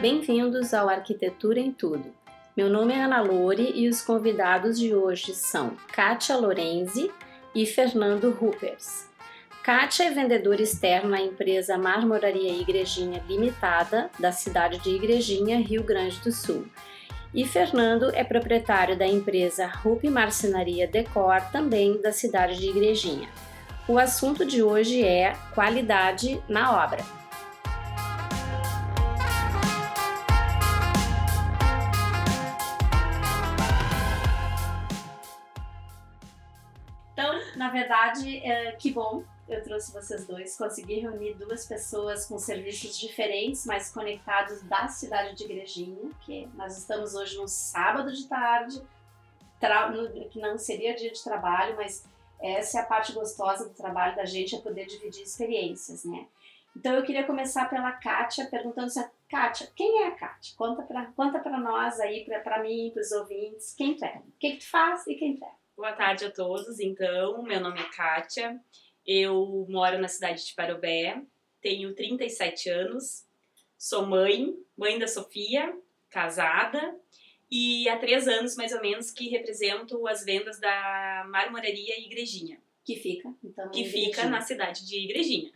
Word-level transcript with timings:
Bem-vindos 0.00 0.72
ao 0.72 0.88
Arquitetura 0.88 1.58
em 1.58 1.72
Tudo. 1.72 2.14
Meu 2.56 2.70
nome 2.70 2.94
é 2.94 3.02
Ana 3.02 3.20
Lore 3.20 3.72
e 3.74 3.88
os 3.88 4.00
convidados 4.00 4.78
de 4.78 4.94
hoje 4.94 5.34
são 5.34 5.76
Kátia 5.92 6.36
Lorenzi 6.36 7.10
e 7.52 7.66
Fernando 7.66 8.30
Ruppers. 8.30 9.08
Kátia 9.60 10.04
é 10.04 10.10
vendedora 10.12 10.62
externa 10.62 11.08
na 11.08 11.20
empresa 11.20 11.76
Marmoraria 11.76 12.52
Igrejinha 12.52 13.24
Limitada, 13.28 14.08
da 14.20 14.30
cidade 14.30 14.78
de 14.78 14.90
Igrejinha, 14.90 15.58
Rio 15.58 15.82
Grande 15.82 16.20
do 16.20 16.30
Sul. 16.30 16.64
E 17.34 17.44
Fernando 17.44 18.08
é 18.14 18.22
proprietário 18.22 18.96
da 18.96 19.06
empresa 19.06 19.66
Rupi 19.66 20.08
Marcenaria 20.08 20.86
Decor, 20.86 21.40
também 21.50 22.00
da 22.00 22.12
cidade 22.12 22.56
de 22.56 22.68
Igrejinha. 22.68 23.28
O 23.88 23.98
assunto 23.98 24.44
de 24.44 24.62
hoje 24.62 25.02
é 25.02 25.34
qualidade 25.56 26.40
na 26.48 26.84
obra. 26.84 27.18
Na 37.68 37.70
verdade, 37.70 38.38
é, 38.38 38.72
que 38.72 38.90
bom 38.90 39.22
eu 39.46 39.62
trouxe 39.62 39.92
vocês 39.92 40.26
dois. 40.26 40.56
Consegui 40.56 41.00
reunir 41.00 41.34
duas 41.34 41.66
pessoas 41.66 42.26
com 42.26 42.38
serviços 42.38 42.98
diferentes, 42.98 43.66
mas 43.66 43.92
conectados 43.92 44.62
da 44.62 44.88
cidade 44.88 45.34
de 45.34 45.44
Igrejinha, 45.44 46.10
que 46.22 46.48
nós 46.54 46.78
estamos 46.78 47.14
hoje 47.14 47.36
num 47.36 47.46
sábado 47.46 48.10
de 48.10 48.26
tarde, 48.26 48.82
que 50.30 50.38
não 50.38 50.56
seria 50.56 50.94
dia 50.94 51.10
de 51.10 51.22
trabalho, 51.22 51.76
mas 51.76 52.06
essa 52.40 52.78
é 52.78 52.82
a 52.82 52.86
parte 52.86 53.12
gostosa 53.12 53.68
do 53.68 53.74
trabalho 53.74 54.16
da 54.16 54.24
gente, 54.24 54.54
é 54.54 54.60
poder 54.60 54.86
dividir 54.86 55.22
experiências, 55.22 56.04
né? 56.04 56.26
Então 56.74 56.94
eu 56.94 57.02
queria 57.02 57.26
começar 57.26 57.68
pela 57.68 57.92
Kátia, 57.92 58.46
perguntando 58.46 58.88
se 58.88 59.00
a 59.00 59.10
Kátia, 59.28 59.70
quem 59.76 60.04
é 60.04 60.06
a 60.06 60.12
Kátia? 60.12 60.54
Conta 60.56 60.82
para 60.82 61.06
conta 61.12 61.38
pra 61.38 61.58
nós 61.58 62.00
aí, 62.00 62.24
para 62.24 62.62
mim, 62.62 62.90
para 62.94 63.02
os 63.02 63.12
ouvintes, 63.12 63.74
quem 63.74 63.94
tu 63.94 64.04
é? 64.06 64.22
O 64.26 64.38
que, 64.38 64.52
que 64.52 64.58
tu 64.58 64.70
faz 64.70 65.06
e 65.06 65.14
quem 65.16 65.36
tu 65.36 65.44
é? 65.44 65.67
Boa 65.78 65.92
tarde 65.92 66.24
a 66.24 66.30
todos, 66.32 66.80
então, 66.80 67.40
meu 67.44 67.60
nome 67.60 67.80
é 67.80 67.84
Kátia, 67.84 68.60
eu 69.06 69.64
moro 69.68 69.96
na 70.00 70.08
cidade 70.08 70.44
de 70.44 70.52
Parobé, 70.52 71.22
tenho 71.60 71.94
37 71.94 72.68
anos, 72.68 73.24
sou 73.78 74.04
mãe, 74.04 74.56
mãe 74.76 74.98
da 74.98 75.06
Sofia, 75.06 75.72
casada, 76.10 76.98
e 77.48 77.88
há 77.88 77.96
três 77.96 78.26
anos 78.26 78.56
mais 78.56 78.72
ou 78.72 78.80
menos 78.80 79.12
que 79.12 79.28
represento 79.28 80.04
as 80.08 80.24
vendas 80.24 80.58
da 80.58 81.24
Marmoraria 81.30 81.96
Igrejinha. 82.04 82.60
Que 82.84 82.96
fica, 82.96 83.32
então, 83.44 83.70
Que 83.70 83.84
fica 83.84 84.24
na 84.24 84.40
cidade 84.40 84.84
de 84.84 85.04
Igrejinha. 85.04 85.52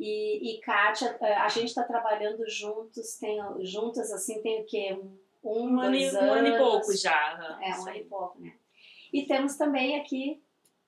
E, 0.00 0.56
e 0.56 0.60
Kátia, 0.60 1.16
eh, 1.22 1.34
a 1.34 1.48
gente 1.48 1.68
está 1.68 1.84
trabalhando 1.84 2.42
juntos, 2.50 3.14
tem, 3.14 3.38
juntas 3.60 4.10
assim, 4.10 4.42
tem 4.42 4.62
o 4.62 4.66
quê? 4.66 4.92
Um, 5.44 5.68
um, 5.68 5.80
ano, 5.80 5.92
dois 5.92 6.14
um 6.14 6.18
anos. 6.18 6.36
ano 6.36 6.48
e 6.48 6.58
pouco 6.58 6.96
já. 6.96 7.58
É, 7.62 7.78
um 7.78 7.86
ano 7.86 7.96
e 7.96 8.04
pouco, 8.06 8.40
né? 8.40 8.52
E 9.16 9.26
temos 9.26 9.56
também 9.56 9.98
aqui 9.98 10.42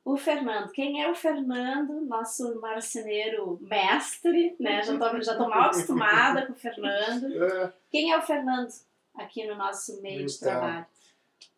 o 0.05 0.17
Fernando. 0.17 0.71
Quem 0.73 1.03
é 1.03 1.11
o 1.11 1.15
Fernando? 1.15 2.01
Nosso 2.03 2.61
marceneiro 2.61 3.59
mestre, 3.63 4.55
né? 4.61 4.83
Já 4.83 4.99
tô, 4.99 5.21
já 5.23 5.37
tô 5.37 5.49
mal 5.49 5.71
acostumada 5.71 6.47
com 6.47 6.53
o 6.53 6.57
Fernando. 6.57 7.27
É, 7.43 7.73
Quem 7.91 8.13
é 8.13 8.19
o 8.19 8.23
Fernando 8.23 8.69
aqui 9.15 9.47
no 9.47 9.55
nosso 9.57 10.03
meio 10.03 10.27
de 10.27 10.35
Então, 10.35 10.49
trabalho? 10.51 10.87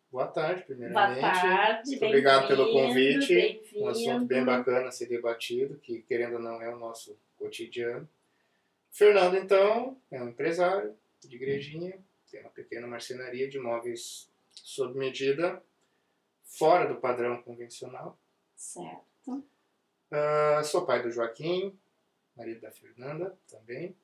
boa 0.09 0.27
tarde, 0.27 0.63
Boa 0.63 0.65
primeiramente. 0.65 1.21
tarde, 1.21 1.89
Muito 1.91 2.05
obrigado 2.05 2.47
pelo 2.47 2.71
convite. 2.71 3.61
Um 3.75 3.87
assunto 3.87 4.25
bem 4.25 4.45
bacana 4.45 4.87
a 4.87 4.91
ser 4.91 5.07
debatido, 5.07 5.75
que 5.83 6.01
querendo 6.03 6.35
ou 6.35 6.41
não 6.41 6.61
é 6.61 6.73
o 6.73 6.79
nosso 6.79 7.17
cotidiano. 7.37 8.07
Fernando, 8.91 9.35
então, 9.35 9.97
é 10.09 10.21
um 10.21 10.29
empresário 10.29 10.93
de 11.21 11.35
igrejinha, 11.35 11.97
tem 12.31 12.39
uma 12.41 12.49
pequena 12.49 12.87
marcenaria 12.87 13.49
de 13.49 13.59
móveis 13.59 14.29
sob 14.53 14.97
medida, 14.97 15.61
fora 16.51 16.87
do 16.87 16.99
padrão 16.99 17.41
convencional. 17.41 18.17
Certo. 18.55 19.43
Ah, 20.11 20.61
sou 20.63 20.85
pai 20.85 21.01
do 21.01 21.11
Joaquim, 21.11 21.77
marido 22.35 22.61
da 22.61 22.71
Fernanda 22.71 23.37
também. 23.47 23.95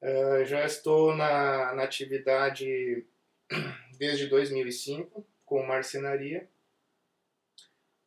Ah, 0.00 0.44
já 0.44 0.64
estou 0.64 1.14
na, 1.14 1.74
na 1.74 1.82
atividade 1.84 3.06
desde 3.98 4.26
2005 4.28 5.24
com 5.44 5.62
marcenaria, 5.66 6.48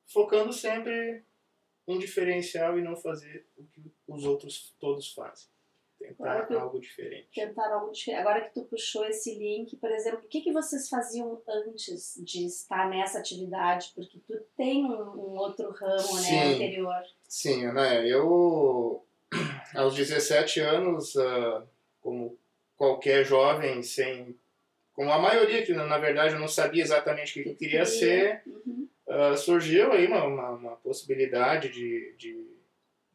focando 0.07 0.51
sempre 0.51 1.23
em 1.88 2.00
diferencial 2.00 2.79
e 2.79 2.81
não 2.81 2.95
fazer 2.95 3.45
o 3.56 3.63
que 3.66 3.91
os 4.07 4.25
outros 4.25 4.73
todos 4.79 5.13
fazem. 5.13 5.47
Tentar 6.07 6.47
algo 6.61 6.79
diferente. 6.79 7.27
Tentar 7.33 7.73
algo 7.73 7.91
diferente. 7.91 8.21
Agora 8.21 8.41
que 8.41 8.53
tu 8.53 8.63
puxou 8.66 9.05
esse 9.05 9.38
link, 9.38 9.75
por 9.77 9.91
exemplo, 9.91 10.19
o 10.19 10.27
que, 10.27 10.41
que 10.41 10.51
vocês 10.51 10.88
faziam 10.88 11.41
antes 11.47 12.21
de 12.23 12.45
estar 12.45 12.89
nessa 12.89 13.19
atividade? 13.19 13.91
Porque 13.95 14.19
tu 14.27 14.33
tem 14.57 14.85
um, 14.85 14.91
um 14.91 15.38
outro 15.38 15.71
ramo, 15.71 16.15
né, 16.15 16.21
Sim. 16.21 16.53
anterior. 16.53 17.03
Sim, 17.27 17.71
né? 17.73 18.07
Eu, 18.07 19.05
aos 19.75 19.95
17 19.95 20.59
anos, 20.59 21.15
ah, 21.17 21.65
como 22.01 22.38
qualquer 22.77 23.25
jovem, 23.25 23.81
sem. 23.81 24.38
Como 24.94 25.11
a 25.11 25.19
maioria, 25.19 25.65
que 25.65 25.73
na 25.73 25.97
verdade 25.97 26.35
eu 26.35 26.39
não 26.39 26.47
sabia 26.47 26.81
exatamente 26.81 27.39
o 27.39 27.44
que, 27.44 27.49
eu 27.49 27.55
queria 27.55 27.85
ser, 27.85 28.44
ah, 29.09 29.35
surgiu 29.35 29.91
aí 29.91 30.07
uma, 30.07 30.23
uma, 30.23 30.49
uma 30.51 30.75
possibilidade 30.77 31.69
de, 31.69 32.15
de, 32.17 32.47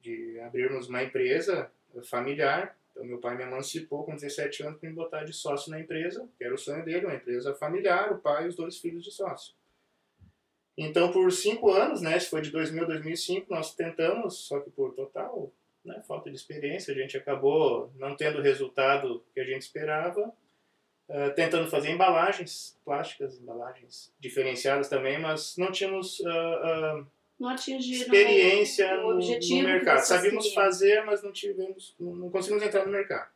de 0.00 0.40
abrirmos 0.40 0.88
uma 0.88 1.02
empresa 1.02 1.70
familiar. 2.04 2.76
Então, 2.90 3.04
meu 3.04 3.18
pai 3.18 3.36
me 3.36 3.44
emancipou 3.44 4.04
com 4.04 4.14
17 4.14 4.62
anos 4.62 4.78
para 4.78 4.88
me 4.88 4.94
botar 4.94 5.24
de 5.24 5.32
sócio 5.32 5.70
na 5.70 5.80
empresa, 5.80 6.28
que 6.36 6.44
era 6.44 6.54
o 6.54 6.58
sonho 6.58 6.84
dele, 6.84 7.06
uma 7.06 7.14
empresa 7.14 7.54
familiar, 7.54 8.12
o 8.12 8.18
pai 8.18 8.44
e 8.44 8.48
os 8.48 8.56
dois 8.56 8.78
filhos 8.78 9.04
de 9.04 9.10
sócio. 9.10 9.54
Então, 10.76 11.10
por 11.12 11.30
cinco 11.30 11.70
anos, 11.70 12.00
né, 12.00 12.18
foi 12.20 12.40
de 12.40 12.50
2000 12.50 12.84
a 12.84 12.86
2005, 12.86 13.46
nós 13.50 13.74
tentamos, 13.74 14.38
só 14.38 14.60
que 14.60 14.70
por 14.70 14.94
total 14.94 15.52
né, 15.84 16.02
falta 16.06 16.30
de 16.30 16.36
experiência, 16.36 16.92
a 16.92 16.96
gente 16.96 17.16
acabou 17.16 17.90
não 17.96 18.16
tendo 18.16 18.38
o 18.38 18.42
resultado 18.42 19.22
que 19.34 19.40
a 19.40 19.44
gente 19.44 19.62
esperava, 19.62 20.32
ah, 21.08 21.30
tentando 21.30 21.68
fazer 21.68 21.90
embalagens 21.90 22.78
plásticas, 22.84 23.38
embalagens 23.40 24.12
diferenciadas 24.20 24.88
também, 24.88 25.18
mas 25.18 25.56
não 25.56 25.72
tínhamos 25.72 26.22
ah, 26.24 26.30
ah, 26.30 27.04
Não 27.40 27.48
atingiram 27.48 28.02
experiência 28.02 28.92
o 29.00 29.02
no, 29.02 29.14
objetivo 29.14 29.62
no 29.62 29.68
mercado. 29.68 30.00
Sabíamos 30.04 30.52
fazer, 30.52 31.02
mas 31.04 31.22
não 31.22 31.32
tivemos, 31.32 31.94
não 31.98 32.28
conseguimos 32.30 32.62
entrar 32.62 32.84
no 32.84 32.92
mercado. 32.92 33.30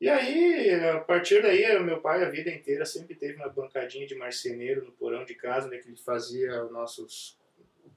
E 0.00 0.08
aí, 0.08 0.72
a 0.94 1.00
partir 1.00 1.42
daí, 1.42 1.76
o 1.76 1.82
meu 1.84 2.00
pai 2.00 2.24
a 2.24 2.30
vida 2.30 2.48
inteira 2.50 2.86
sempre 2.86 3.14
teve 3.14 3.34
uma 3.34 3.48
bancadinha 3.48 4.06
de 4.06 4.14
marceneiro 4.14 4.84
no 4.84 4.92
porão 4.92 5.24
de 5.24 5.34
casa, 5.34 5.68
né, 5.68 5.76
que 5.76 5.88
ele 5.88 5.96
fazia 5.96 6.64
os 6.64 6.72
nossos, 6.72 7.36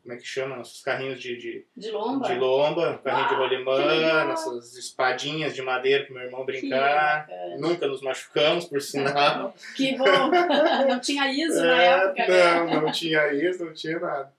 como 0.02 0.14
é 0.14 0.18
que 0.18 0.26
chama, 0.26 0.58
nossos 0.58 0.82
carrinhos 0.82 1.22
de, 1.22 1.38
de, 1.38 1.66
De 1.78 1.92
lomba? 1.92 2.28
de 2.28 2.36
lomba, 2.36 2.98
carrinho 3.02 3.28
de 3.30 3.34
Ah, 3.36 3.38
rolimã, 3.38 4.24
nossas 4.26 4.76
espadinhas 4.76 5.56
de 5.56 5.62
madeira 5.62 6.06
que 6.06 6.12
meu 6.12 6.24
irmão 6.24 6.44
brincar. 6.44 7.26
Nunca 7.58 7.88
nos 7.88 8.02
machucamos, 8.02 8.66
por 8.66 8.82
sinal. 8.82 9.56
Que 9.78 9.96
bom! 9.98 10.04
Não 10.90 11.00
tinha 11.00 11.32
ISO 11.32 11.64
na 11.64 11.82
É, 11.84 11.88
época, 11.88 12.28
né? 12.28 12.54
não, 12.74 12.82
não 12.82 12.92
tinha 12.92 13.32
isso, 13.34 13.64
não 13.64 13.74
tinha 13.74 13.98
nada. 13.98 14.34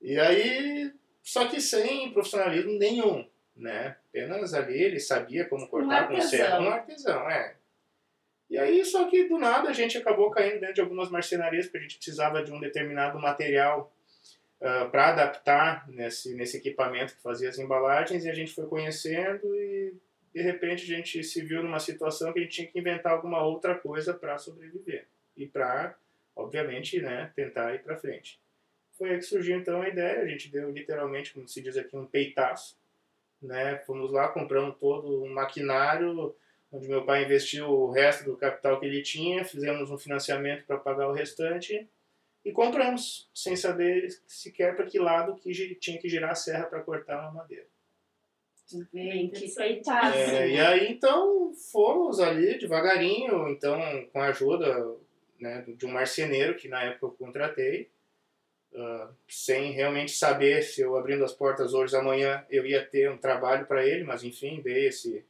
E 0.00 0.18
aí, 0.18 0.92
só 1.22 1.46
que 1.46 1.60
sem 1.60 2.12
profissionalismo 2.12 2.78
nenhum, 2.78 3.26
né? 3.56 3.96
Apenas 4.08 4.54
ali 4.54 4.82
ele 4.82 5.00
sabia 5.00 5.44
como 5.48 5.68
cortar 5.68 6.08
com 6.08 6.14
artesão. 6.14 6.30
serra. 6.30 6.60
Um 6.60 6.68
artesão, 6.68 7.30
é. 7.30 7.56
E 8.48 8.58
aí, 8.58 8.84
só 8.84 9.08
que 9.08 9.28
do 9.28 9.38
nada 9.38 9.68
a 9.68 9.72
gente 9.72 9.98
acabou 9.98 10.30
caindo 10.30 10.60
dentro 10.60 10.74
de 10.74 10.80
algumas 10.80 11.10
marcenarias, 11.10 11.66
porque 11.66 11.78
a 11.78 11.82
gente 11.82 11.96
precisava 11.96 12.44
de 12.44 12.52
um 12.52 12.60
determinado 12.60 13.18
material 13.18 13.92
para 14.90 15.08
adaptar 15.08 15.88
nesse, 15.88 16.34
nesse 16.34 16.56
equipamento 16.56 17.14
que 17.14 17.22
fazia 17.22 17.48
as 17.48 17.58
embalagens, 17.58 18.24
e 18.24 18.30
a 18.30 18.34
gente 18.34 18.54
foi 18.54 18.66
conhecendo 18.66 19.54
e 19.54 19.94
de 20.34 20.42
repente 20.42 20.84
a 20.84 20.96
gente 20.96 21.22
se 21.22 21.42
viu 21.42 21.62
numa 21.62 21.78
situação 21.78 22.32
que 22.32 22.38
a 22.38 22.42
gente 22.42 22.54
tinha 22.54 22.66
que 22.66 22.78
inventar 22.78 23.12
alguma 23.12 23.42
outra 23.42 23.74
coisa 23.74 24.14
para 24.14 24.38
sobreviver 24.38 25.06
e 25.36 25.46
para, 25.46 25.94
obviamente, 26.34 27.00
né, 27.00 27.32
tentar 27.34 27.74
ir 27.74 27.82
para 27.82 27.96
frente. 27.96 28.40
Foi 28.96 29.10
aí 29.10 29.18
que 29.18 29.24
surgiu 29.24 29.58
então 29.58 29.82
a 29.82 29.88
ideia, 29.88 30.22
a 30.22 30.26
gente 30.26 30.50
deu 30.50 30.70
literalmente, 30.70 31.32
como 31.34 31.46
se 31.46 31.60
diz 31.60 31.76
aqui, 31.76 31.96
um 31.96 32.06
peitaço, 32.06 32.78
né? 33.42 33.78
Fomos 33.86 34.10
lá, 34.10 34.28
compramos 34.28 34.76
todo 34.78 35.22
um 35.22 35.32
maquinário, 35.32 36.34
onde 36.72 36.88
meu 36.88 37.04
pai 37.04 37.24
investiu 37.24 37.68
o 37.68 37.90
resto 37.90 38.24
do 38.24 38.36
capital 38.36 38.80
que 38.80 38.86
ele 38.86 39.02
tinha, 39.02 39.44
fizemos 39.44 39.90
um 39.90 39.98
financiamento 39.98 40.64
para 40.64 40.78
pagar 40.78 41.08
o 41.08 41.12
restante 41.12 41.88
e 42.44 42.52
compramos, 42.52 43.28
sem 43.34 43.56
saber 43.56 44.08
sequer 44.26 44.76
para 44.76 44.86
que 44.86 44.98
lado 44.98 45.36
que 45.36 45.74
tinha 45.74 45.98
que 45.98 46.08
girar 46.08 46.30
a 46.30 46.34
serra 46.34 46.66
para 46.66 46.82
cortar 46.82 47.20
uma 47.20 47.32
madeira. 47.32 47.66
Vê, 48.92 49.28
que 49.28 49.54
peitaço. 49.54 50.18
É, 50.18 50.50
e 50.50 50.60
aí 50.60 50.92
então 50.92 51.52
fomos 51.70 52.18
ali 52.18 52.58
devagarinho, 52.58 53.48
então 53.48 53.78
com 54.12 54.20
a 54.20 54.26
ajuda 54.26 54.96
né, 55.38 55.64
de 55.68 55.86
um 55.86 55.90
marceneiro 55.90 56.56
que 56.56 56.68
na 56.68 56.82
época 56.82 57.06
eu 57.06 57.10
contratei, 57.10 57.90
ah, 58.74 59.10
sem 59.28 59.72
realmente 59.72 60.12
saber 60.12 60.62
se 60.62 60.80
eu 60.82 60.96
abrindo 60.96 61.24
as 61.24 61.32
portas 61.32 61.72
hoje 61.74 61.96
amanhã 61.96 62.44
eu 62.50 62.66
ia 62.66 62.84
ter 62.84 63.10
um 63.10 63.18
trabalho 63.18 63.66
para 63.66 63.86
ele, 63.86 64.04
mas 64.04 64.22
enfim, 64.24 64.60
dei 64.60 64.88
esse 64.88 65.24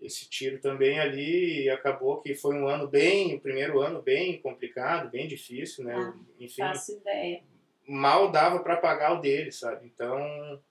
esse 0.00 0.28
tiro 0.30 0.60
também 0.60 1.00
ali 1.00 1.64
e 1.64 1.70
acabou 1.70 2.20
que 2.20 2.32
foi 2.32 2.54
um 2.54 2.68
ano 2.68 2.86
bem, 2.86 3.34
o 3.34 3.40
primeiro 3.40 3.80
ano 3.80 4.00
bem 4.00 4.40
complicado, 4.40 5.10
bem 5.10 5.26
difícil, 5.26 5.84
né? 5.84 5.94
Ah, 5.96 6.14
Enfim, 6.38 6.62
Faço 6.62 6.92
ideia. 6.92 7.42
mal 7.84 8.30
dava 8.30 8.60
para 8.60 8.76
pagar 8.76 9.14
o 9.18 9.20
dele, 9.20 9.50
sabe? 9.50 9.86
Então, 9.86 10.62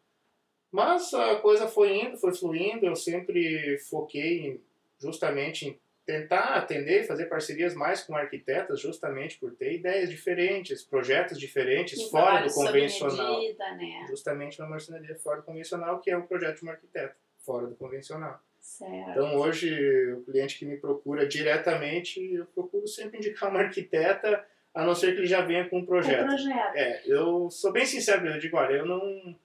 mas 0.72 1.14
a 1.14 1.36
coisa 1.38 1.68
foi 1.68 2.00
indo, 2.00 2.18
foi 2.18 2.34
fluindo, 2.34 2.86
eu 2.86 2.96
sempre 2.96 3.78
foquei 3.90 4.62
justamente 4.98 5.68
em 5.68 5.80
tentar 6.08 6.56
atender, 6.56 7.06
fazer 7.06 7.26
parcerias 7.26 7.76
mais 7.76 8.02
com 8.02 8.16
arquitetas, 8.16 8.80
justamente 8.80 9.38
por 9.38 9.54
ter 9.54 9.74
ideias 9.74 10.10
diferentes, 10.10 10.82
projetos 10.82 11.38
diferentes, 11.38 12.00
Um 12.00 12.10
fora 12.10 12.48
do 12.48 12.54
convencional. 12.54 13.40
medida, 13.42 13.76
né? 13.76 14.06
Justamente 14.08 14.60
uma 14.62 14.70
marcenaria 14.70 15.16
fora 15.18 15.42
do 15.42 15.44
convencional, 15.44 16.00
que 16.00 16.10
é 16.10 16.18
o 16.18 16.24
projeto 16.26 16.60
de 16.62 16.66
um 16.66 16.70
arquiteto, 16.70 17.14
fora 17.40 17.68
do 17.68 17.76
convencional. 17.76 18.42
Certo. 18.60 19.10
Então 19.12 19.36
hoje 19.36 20.14
o 20.14 20.24
cliente 20.24 20.58
que 20.58 20.66
me 20.66 20.78
procura 20.78 21.28
diretamente, 21.28 22.34
eu 22.34 22.46
procuro 22.48 22.88
sempre 22.88 23.18
indicar 23.18 23.50
uma 23.50 23.60
arquiteta, 23.60 24.44
a 24.74 24.86
não 24.86 24.96
ser 24.96 25.12
que 25.14 25.20
ele 25.20 25.28
já 25.28 25.42
venha 25.42 25.68
com 25.70 25.78
um 25.80 25.82
Com 25.82 25.88
projeto. 25.88 26.26
projeto. 26.26 26.76
É, 26.76 27.02
eu 27.06 27.50
sou 27.50 27.72
bem 27.74 27.86
sincero, 27.86 28.26
eu 28.28 28.40
digo, 28.40 28.56
olha, 28.56 28.76
eu 28.76 28.86
não 28.86 29.36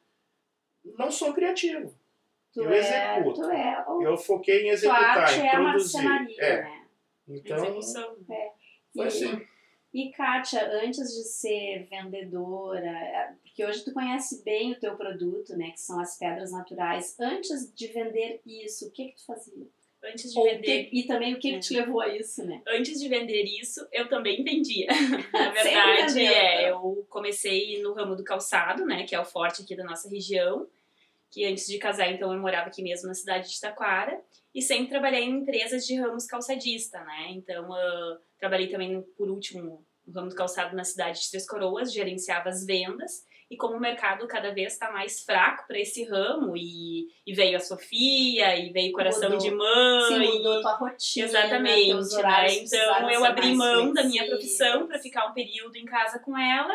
não 0.97 1.11
sou 1.11 1.33
criativo. 1.35 1.93
Tu 2.53 2.61
eu 2.63 2.71
é, 2.71 2.79
executo. 3.19 3.41
tu 3.41 3.51
é. 3.51 3.85
O, 3.89 4.03
Eu 4.03 4.17
foquei 4.17 4.59
em 4.61 4.65
tua 4.65 4.73
executar, 4.73 5.19
arte 5.19 5.41
em 5.41 5.47
é 5.47 5.49
a 5.49 5.61
produzir. 5.61 6.03
marcenaria, 6.03 6.43
É, 6.43 6.63
né? 6.63 6.83
então 7.29 7.57
Execução. 7.65 8.17
foi 8.95 9.05
E- 9.05 9.09
assim. 9.09 9.47
E 9.95 10.11
Kátia, 10.11 10.67
antes 10.83 11.07
de 11.15 11.23
ser 11.25 11.87
vendedora, 11.91 12.87
é, 12.89 13.33
porque 13.43 13.65
hoje 13.65 13.85
tu 13.85 13.93
conhece 13.93 14.43
bem 14.43 14.73
o 14.73 14.81
teu 14.81 14.97
produto, 14.97 15.55
né, 15.57 15.71
que 15.71 15.81
são 15.81 16.01
as 16.01 16.17
pedras 16.19 16.51
naturais. 16.51 17.15
Antes 17.21 17.71
de 17.75 17.89
vender 17.89 18.41
isso, 18.47 18.89
o 18.89 18.91
que 18.91 19.09
que 19.09 19.17
tu 19.17 19.27
fazia? 19.27 19.67
Antes 20.05 20.33
de 20.33 20.39
Ou 20.39 20.45
vender 20.47 20.85
que- 20.87 20.99
e 20.99 21.07
também 21.07 21.35
o 21.35 21.39
que 21.39 21.53
que 21.53 21.59
te 21.61 21.75
levou 21.75 22.01
a 22.01 22.09
isso, 22.09 22.45
né? 22.45 22.61
antes 22.67 22.99
de 23.01 23.09
vender 23.09 23.45
isso, 23.45 23.87
eu 23.93 24.09
também 24.09 24.43
vendia. 24.43 24.87
Na 25.33 25.51
verdade, 25.51 26.15
vendeu, 26.15 26.33
é, 26.35 26.69
então. 26.69 26.97
eu 26.97 27.07
comecei 27.09 27.81
no 27.83 27.93
ramo 27.93 28.17
do 28.17 28.25
calçado, 28.25 28.85
né, 28.87 29.05
que 29.05 29.15
é 29.15 29.21
o 29.21 29.25
forte 29.25 29.63
aqui 29.63 29.77
da 29.77 29.85
nossa 29.85 30.09
região, 30.09 30.67
que 31.33 31.47
antes 31.47 31.67
de 31.67 31.79
casar, 31.79 32.13
então, 32.13 32.33
eu 32.33 32.39
morava 32.39 32.67
aqui 32.67 32.83
mesmo 32.83 33.09
na 33.09 33.15
cidade 33.15 33.51
de 33.51 33.61
Taquara, 33.61 34.21
e 34.55 34.61
sempre 34.61 34.91
trabalhei 34.91 35.25
em 35.25 35.39
empresas 35.39 35.87
de 35.87 35.99
ramos 35.99 36.27
calçadista, 36.27 37.03
né, 37.03 37.29
então 37.31 37.73
ah, 37.73 38.19
trabalhei 38.39 38.69
também, 38.69 39.03
por 39.17 39.31
último, 39.31 39.85
no 40.07 40.13
ramo 40.15 40.29
do 40.29 40.35
calçado 40.35 40.77
na 40.77 40.85
cidade 40.85 41.23
de 41.23 41.31
Três 41.31 41.47
Coroas, 41.47 41.93
gerenciava 41.93 42.51
as 42.51 42.67
vendas, 42.67 43.25
e 43.51 43.57
como 43.57 43.77
o 43.77 43.81
mercado 43.81 44.27
cada 44.27 44.53
vez 44.53 44.73
está 44.73 44.91
mais 44.91 45.23
fraco 45.25 45.67
para 45.67 45.79
esse 45.79 46.05
ramo, 46.05 46.55
e, 46.57 47.09
e 47.27 47.35
veio 47.35 47.57
a 47.57 47.61
Sofia, 47.61 48.57
e 48.57 48.71
veio 48.71 48.93
Coração 48.93 49.31
Mudou. 49.31 49.47
de 49.47 49.55
Mãe, 49.55 50.09
Sim, 50.09 50.39
mudou 50.39 50.63
tua 50.63 50.77
rotina, 50.77 51.27
Exatamente, 51.27 51.95
né? 51.95 52.19
horários 52.19 52.73
Então 52.73 53.11
eu 53.11 53.25
abri 53.25 53.55
mão 53.55 53.93
da 53.93 54.05
minha 54.05 54.27
profissão 54.27 54.87
para 54.87 54.99
ficar 54.99 55.27
um 55.27 55.35
período 55.35 55.77
em 55.77 55.85
casa 55.85 56.19
com 56.19 56.37
ela. 56.37 56.73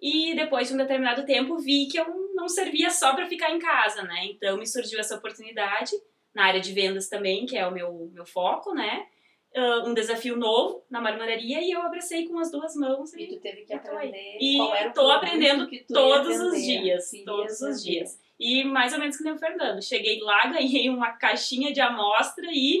E 0.00 0.34
depois 0.34 0.66
de 0.66 0.74
um 0.74 0.78
determinado 0.78 1.24
tempo 1.26 1.58
vi 1.58 1.86
que 1.86 2.00
eu 2.00 2.29
não 2.40 2.48
servia 2.48 2.90
só 2.90 3.14
para 3.14 3.26
ficar 3.26 3.50
em 3.50 3.58
casa, 3.58 4.02
né? 4.02 4.24
Então 4.24 4.56
me 4.56 4.66
surgiu 4.66 4.98
essa 4.98 5.16
oportunidade 5.16 5.92
na 6.34 6.44
área 6.46 6.60
de 6.60 6.72
vendas 6.72 7.08
também, 7.08 7.46
que 7.46 7.56
é 7.56 7.66
o 7.66 7.70
meu, 7.72 8.10
meu 8.12 8.26
foco, 8.26 8.74
né? 8.74 9.06
Ah, 9.54 9.82
um 9.84 9.92
desafio 9.92 10.36
novo 10.36 10.84
na 10.88 11.00
marmoraria 11.00 11.60
e 11.60 11.72
eu 11.72 11.82
abracei 11.82 12.26
com 12.28 12.38
as 12.38 12.52
duas 12.52 12.76
mãos 12.76 13.12
E 13.14 13.24
e, 13.24 13.26
tu 13.26 13.40
teve 13.40 13.62
que 13.62 13.74
aprender 13.74 14.38
E 14.40 14.58
produto 14.58 15.10
aprendendo 15.10 15.68
todos 15.88 16.40
os 16.40 16.62
dias, 16.62 17.10
todos 17.24 17.60
os 17.60 17.82
vender. 17.82 17.98
dias. 17.98 18.20
e 18.38 18.62
mais 18.64 18.92
ou 18.92 19.00
menos 19.00 19.16
que 19.16 19.24
nem 19.24 19.32
o 19.32 19.38
Fernando. 19.38 19.82
Cheguei 19.82 20.20
lá, 20.20 20.46
ganhei 20.54 20.88
uma 20.88 21.12
caixinha 21.12 21.72
de 21.72 21.80
amostra 21.80 22.46
e 22.48 22.80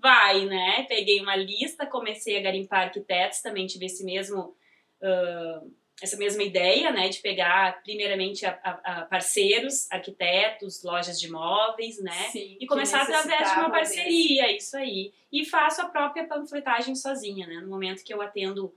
vai, 0.00 0.46
né? 0.46 0.84
Peguei 0.88 1.20
uma 1.20 1.36
lista, 1.36 1.84
comecei 1.84 2.38
a 2.38 2.42
garimpar 2.42 2.84
arquitetos, 2.84 3.42
também 3.42 3.66
tive 3.66 3.84
esse 3.84 4.02
mesmo 4.02 4.56
ah, 5.02 5.60
essa 6.02 6.16
mesma 6.16 6.42
ideia, 6.42 6.90
né, 6.90 7.08
de 7.08 7.20
pegar 7.20 7.82
primeiramente 7.82 8.44
a, 8.44 8.58
a- 8.62 9.00
a 9.00 9.04
parceiros, 9.06 9.90
arquitetos, 9.90 10.82
lojas 10.82 11.18
de 11.18 11.26
imóveis, 11.26 11.98
né, 12.02 12.28
Sim, 12.30 12.56
e 12.60 12.66
começar 12.66 13.02
através 13.02 13.50
de 13.52 13.58
uma 13.58 13.70
parceria, 13.70 14.54
isso 14.56 14.76
aí. 14.76 15.12
E 15.32 15.44
faço 15.44 15.80
a 15.80 15.88
própria 15.88 16.26
panfletagem 16.26 16.94
sozinha, 16.94 17.46
né? 17.46 17.54
No 17.60 17.68
momento 17.68 18.04
que 18.04 18.12
eu 18.12 18.20
atendo 18.20 18.74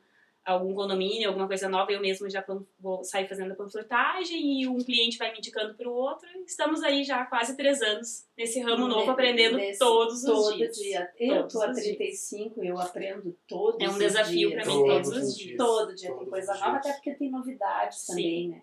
algum 0.51 0.73
condomínio, 0.73 1.27
alguma 1.29 1.47
coisa 1.47 1.67
nova, 1.69 1.91
eu 1.91 1.99
mesmo 2.01 2.29
já 2.29 2.43
vou 2.79 3.03
sair 3.03 3.27
fazendo 3.27 3.51
a 3.51 3.55
panfletagem 3.55 4.61
e 4.61 4.67
um 4.67 4.77
cliente 4.77 5.17
vai 5.17 5.31
me 5.31 5.37
indicando 5.37 5.73
para 5.75 5.87
o 5.89 5.93
outro. 5.93 6.27
Estamos 6.45 6.81
aí 6.83 7.03
já 7.03 7.21
há 7.21 7.25
quase 7.25 7.55
três 7.55 7.81
anos 7.81 8.25
nesse 8.37 8.59
ramo 8.61 8.87
novo, 8.87 9.09
aprendendo 9.11 9.57
nesse- 9.57 9.79
todos 9.79 10.23
os 10.23 10.29
todo 10.29 10.55
dias. 10.57 10.75
dia. 10.77 11.11
Eu 11.19 11.35
Todos 11.37 11.53
tô 11.53 11.61
há 11.61 11.69
os 11.71 11.75
dias. 11.75 11.97
35, 11.97 12.63
eu 12.63 12.79
aprendo 12.79 13.35
todos 13.47 13.81
É 13.81 13.87
um 13.87 13.91
os 13.93 13.97
desafio 13.99 14.49
dias. 14.49 14.63
pra 14.63 14.73
mim 14.73 14.85
todos 14.85 15.09
os 15.09 15.37
dias. 15.37 15.57
Todo 15.57 15.95
dia 15.95 16.07
tem 16.09 16.17
Todos 16.17 16.29
coisa 16.29 16.53
os 16.53 16.59
nova, 16.59 16.71
dias. 16.71 16.85
até 16.85 16.93
porque 16.93 17.13
tem 17.15 17.29
novidades 17.29 17.99
Sim. 17.99 18.07
também, 18.07 18.47
né? 18.49 18.61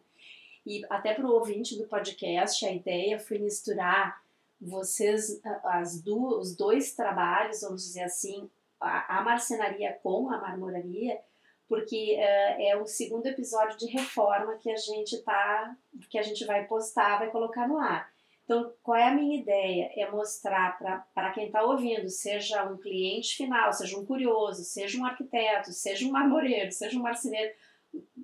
E 0.67 0.83
até 0.91 1.15
pro 1.15 1.31
ouvinte 1.33 1.77
do 1.79 1.85
podcast, 1.87 2.67
a 2.67 2.73
ideia 2.73 3.19
foi 3.21 3.39
misturar 3.39 4.21
vocês, 4.61 5.41
as 5.65 6.01
du 6.03 6.39
os 6.39 6.57
dois 6.57 6.93
trabalhos, 6.95 7.61
vamos 7.61 7.83
dizer 7.85 8.03
assim, 8.03 8.49
a, 8.81 9.19
a 9.19 9.23
marcenaria 9.23 9.93
com 10.03 10.29
a 10.31 10.39
marmoraria, 10.39 11.21
porque 11.69 12.17
eh, 12.19 12.71
é 12.71 12.77
o 12.77 12.87
segundo 12.87 13.27
episódio 13.27 13.77
de 13.77 13.87
reforma 13.87 14.57
que 14.57 14.71
a 14.71 14.77
gente 14.77 15.21
tá, 15.23 15.77
que 16.09 16.19
a 16.19 16.23
gente 16.23 16.45
vai 16.45 16.65
postar, 16.67 17.19
vai 17.19 17.31
colocar 17.31 17.67
no 17.69 17.79
ar. 17.79 18.11
Então, 18.45 18.73
qual 18.81 18.97
é 18.97 19.09
a 19.09 19.15
minha 19.15 19.41
ideia? 19.41 19.91
É 19.97 20.09
mostrar 20.09 20.79
para 21.13 21.33
quem 21.33 21.47
está 21.47 21.65
ouvindo, 21.65 22.09
seja 22.09 22.63
um 22.65 22.77
cliente 22.77 23.37
final, 23.37 23.73
seja 23.73 23.99
um 23.99 24.07
curioso, 24.07 24.63
seja 24.63 24.99
um 24.99 25.05
arquiteto, 25.05 25.73
seja 25.73 26.07
um 26.07 26.13
marmoreiro, 26.13 26.71
seja 26.71 26.97
um 26.97 27.03
marceneiro, 27.03 27.53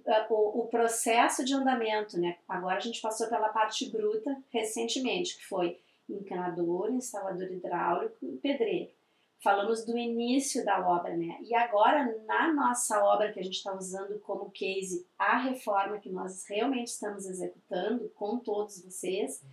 ah, 0.07 0.27
o, 0.31 0.61
o 0.61 0.67
processo 0.69 1.45
de 1.45 1.53
andamento, 1.53 2.21
né? 2.21 2.37
Agora 2.49 2.77
a 2.77 2.81
gente 2.81 3.01
passou 3.01 3.29
pela 3.29 3.49
parte 3.49 3.91
bruta 3.91 4.37
recentemente, 4.51 5.37
que 5.37 5.45
foi 5.45 5.81
encanador, 6.09 6.93
instalador 6.93 7.51
hidráulico 7.51 8.17
e 8.23 8.37
pedreiro. 8.37 8.91
Falamos 9.43 9.85
do 9.85 9.99
início 9.99 10.65
da 10.65 10.87
obra, 10.89 11.17
né? 11.17 11.39
E 11.43 11.53
agora, 11.55 12.17
na 12.27 12.53
nossa 12.53 13.03
obra 13.05 13.33
que 13.33 13.41
a 13.41 13.43
gente 13.43 13.57
está 13.57 13.75
usando 13.75 14.21
como 14.21 14.51
case, 14.53 15.05
a 15.19 15.37
reforma 15.37 15.99
que 15.99 16.09
nós 16.09 16.47
realmente 16.47 16.89
estamos 16.89 17.27
executando 17.27 18.09
com 18.11 18.39
todos 18.39 18.85
vocês, 18.85 19.45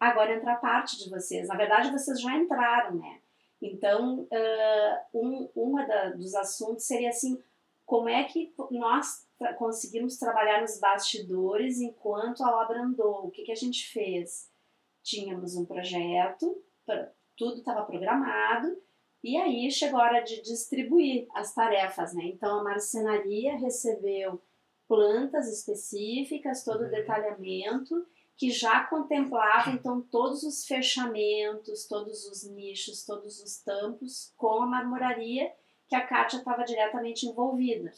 agora 0.00 0.34
entra 0.34 0.52
a 0.54 0.56
parte 0.56 0.96
de 0.96 1.10
vocês. 1.10 1.46
Na 1.48 1.56
verdade, 1.56 1.92
vocês 1.92 2.20
já 2.20 2.34
entraram, 2.34 2.94
né? 2.96 3.20
Então, 3.60 4.26
ah, 4.32 5.04
um 5.12 5.50
uma 5.54 5.86
da, 5.86 6.10
dos 6.10 6.34
assuntos 6.34 6.86
seria 6.86 7.10
assim, 7.10 7.38
como 7.84 8.08
é 8.08 8.24
que 8.24 8.54
nós 8.70 9.28
tra- 9.38 9.52
conseguimos 9.52 10.16
trabalhar 10.16 10.62
nos 10.62 10.78
bastidores 10.80 11.80
enquanto 11.80 12.42
a 12.42 12.62
obra 12.62 12.80
andou? 12.82 13.26
O 13.26 13.30
que, 13.30 13.42
que 13.42 13.52
a 13.52 13.56
gente 13.56 13.92
fez? 13.92 14.50
Tínhamos 15.02 15.54
um 15.54 15.66
projeto, 15.66 16.62
tudo 17.36 17.58
estava 17.58 17.84
programado, 17.84 18.82
e 19.24 19.36
aí 19.36 19.70
chegou 19.70 19.98
a 20.00 20.04
hora 20.04 20.20
de 20.20 20.40
distribuir 20.42 21.26
as 21.34 21.54
tarefas, 21.54 22.12
né? 22.14 22.24
Então, 22.26 22.60
a 22.60 22.64
marcenaria 22.64 23.56
recebeu 23.56 24.40
plantas 24.86 25.48
específicas, 25.48 26.62
todo 26.62 26.82
o 26.82 26.84
Uhum. 26.84 26.90
detalhamento, 26.90 28.06
que 28.36 28.50
já 28.50 28.84
contemplava 28.84 29.70
então 29.70 30.00
todos 30.02 30.42
os 30.42 30.66
fechamentos, 30.66 31.86
todos 31.86 32.26
os 32.26 32.44
nichos, 32.50 33.04
todos 33.04 33.40
os 33.42 33.58
tampos 33.58 34.32
com 34.36 34.62
a 34.62 34.66
marmoraria 34.66 35.52
que 35.88 35.94
a 35.94 36.06
Kátia 36.06 36.38
estava 36.38 36.64
diretamente 36.64 37.26
envolvida. 37.26 37.92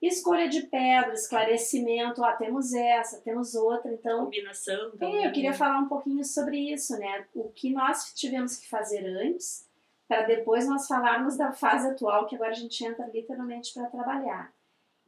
Escolha 0.00 0.48
de 0.48 0.62
pedra, 0.66 1.12
esclarecimento, 1.14 2.22
ó, 2.22 2.32
temos 2.32 2.72
essa, 2.74 3.20
temos 3.22 3.54
outra, 3.54 3.92
então 3.92 4.24
Combinação 4.24 4.90
também. 4.92 5.24
é, 5.24 5.28
eu 5.28 5.32
queria 5.32 5.52
falar 5.54 5.78
um 5.78 5.88
pouquinho 5.88 6.24
sobre 6.24 6.58
isso, 6.72 6.96
né? 6.98 7.26
O 7.34 7.48
que 7.50 7.70
nós 7.70 8.12
tivemos 8.14 8.56
que 8.56 8.68
fazer 8.68 9.04
antes, 9.06 9.66
para 10.08 10.22
depois 10.22 10.68
nós 10.68 10.86
falarmos 10.86 11.36
da 11.36 11.52
fase 11.52 11.88
atual, 11.88 12.26
que 12.26 12.34
agora 12.34 12.50
a 12.50 12.54
gente 12.54 12.84
entra 12.84 13.06
literalmente 13.06 13.72
para 13.72 13.88
trabalhar. 13.88 14.52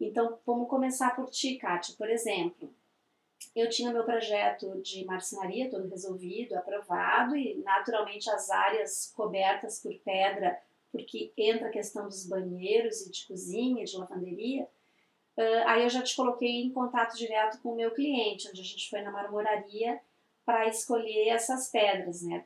Então, 0.00 0.38
vamos 0.44 0.68
começar 0.68 1.14
por 1.14 1.28
ti, 1.30 1.56
Kátia. 1.56 1.94
Por 1.96 2.08
exemplo, 2.10 2.74
eu 3.54 3.68
tinha 3.68 3.92
meu 3.92 4.04
projeto 4.04 4.80
de 4.82 5.04
marcenaria 5.04 5.70
todo 5.70 5.88
resolvido, 5.88 6.54
aprovado, 6.54 7.36
e 7.36 7.56
naturalmente 7.62 8.30
as 8.30 8.50
áreas 8.50 9.12
cobertas 9.14 9.80
por 9.80 9.94
pedra, 10.00 10.58
porque 10.92 11.32
entra 11.36 11.68
a 11.68 11.72
questão 11.72 12.06
dos 12.06 12.26
banheiros 12.26 13.02
e 13.02 13.10
de 13.10 13.26
cozinha, 13.26 13.84
de 13.84 13.96
lavanderia, 13.96 14.68
ah, 15.36 15.72
aí 15.72 15.82
eu 15.82 15.90
já 15.90 16.02
te 16.02 16.16
coloquei 16.16 16.62
em 16.62 16.72
contato 16.72 17.16
direto 17.16 17.60
com 17.60 17.72
o 17.72 17.76
meu 17.76 17.90
cliente, 17.92 18.48
onde 18.48 18.60
a 18.60 18.64
gente 18.64 18.88
foi 18.88 19.02
na 19.02 19.10
marmoraria 19.10 20.00
para 20.44 20.68
escolher 20.68 21.28
essas 21.28 21.70
pedras, 21.70 22.22
né? 22.22 22.44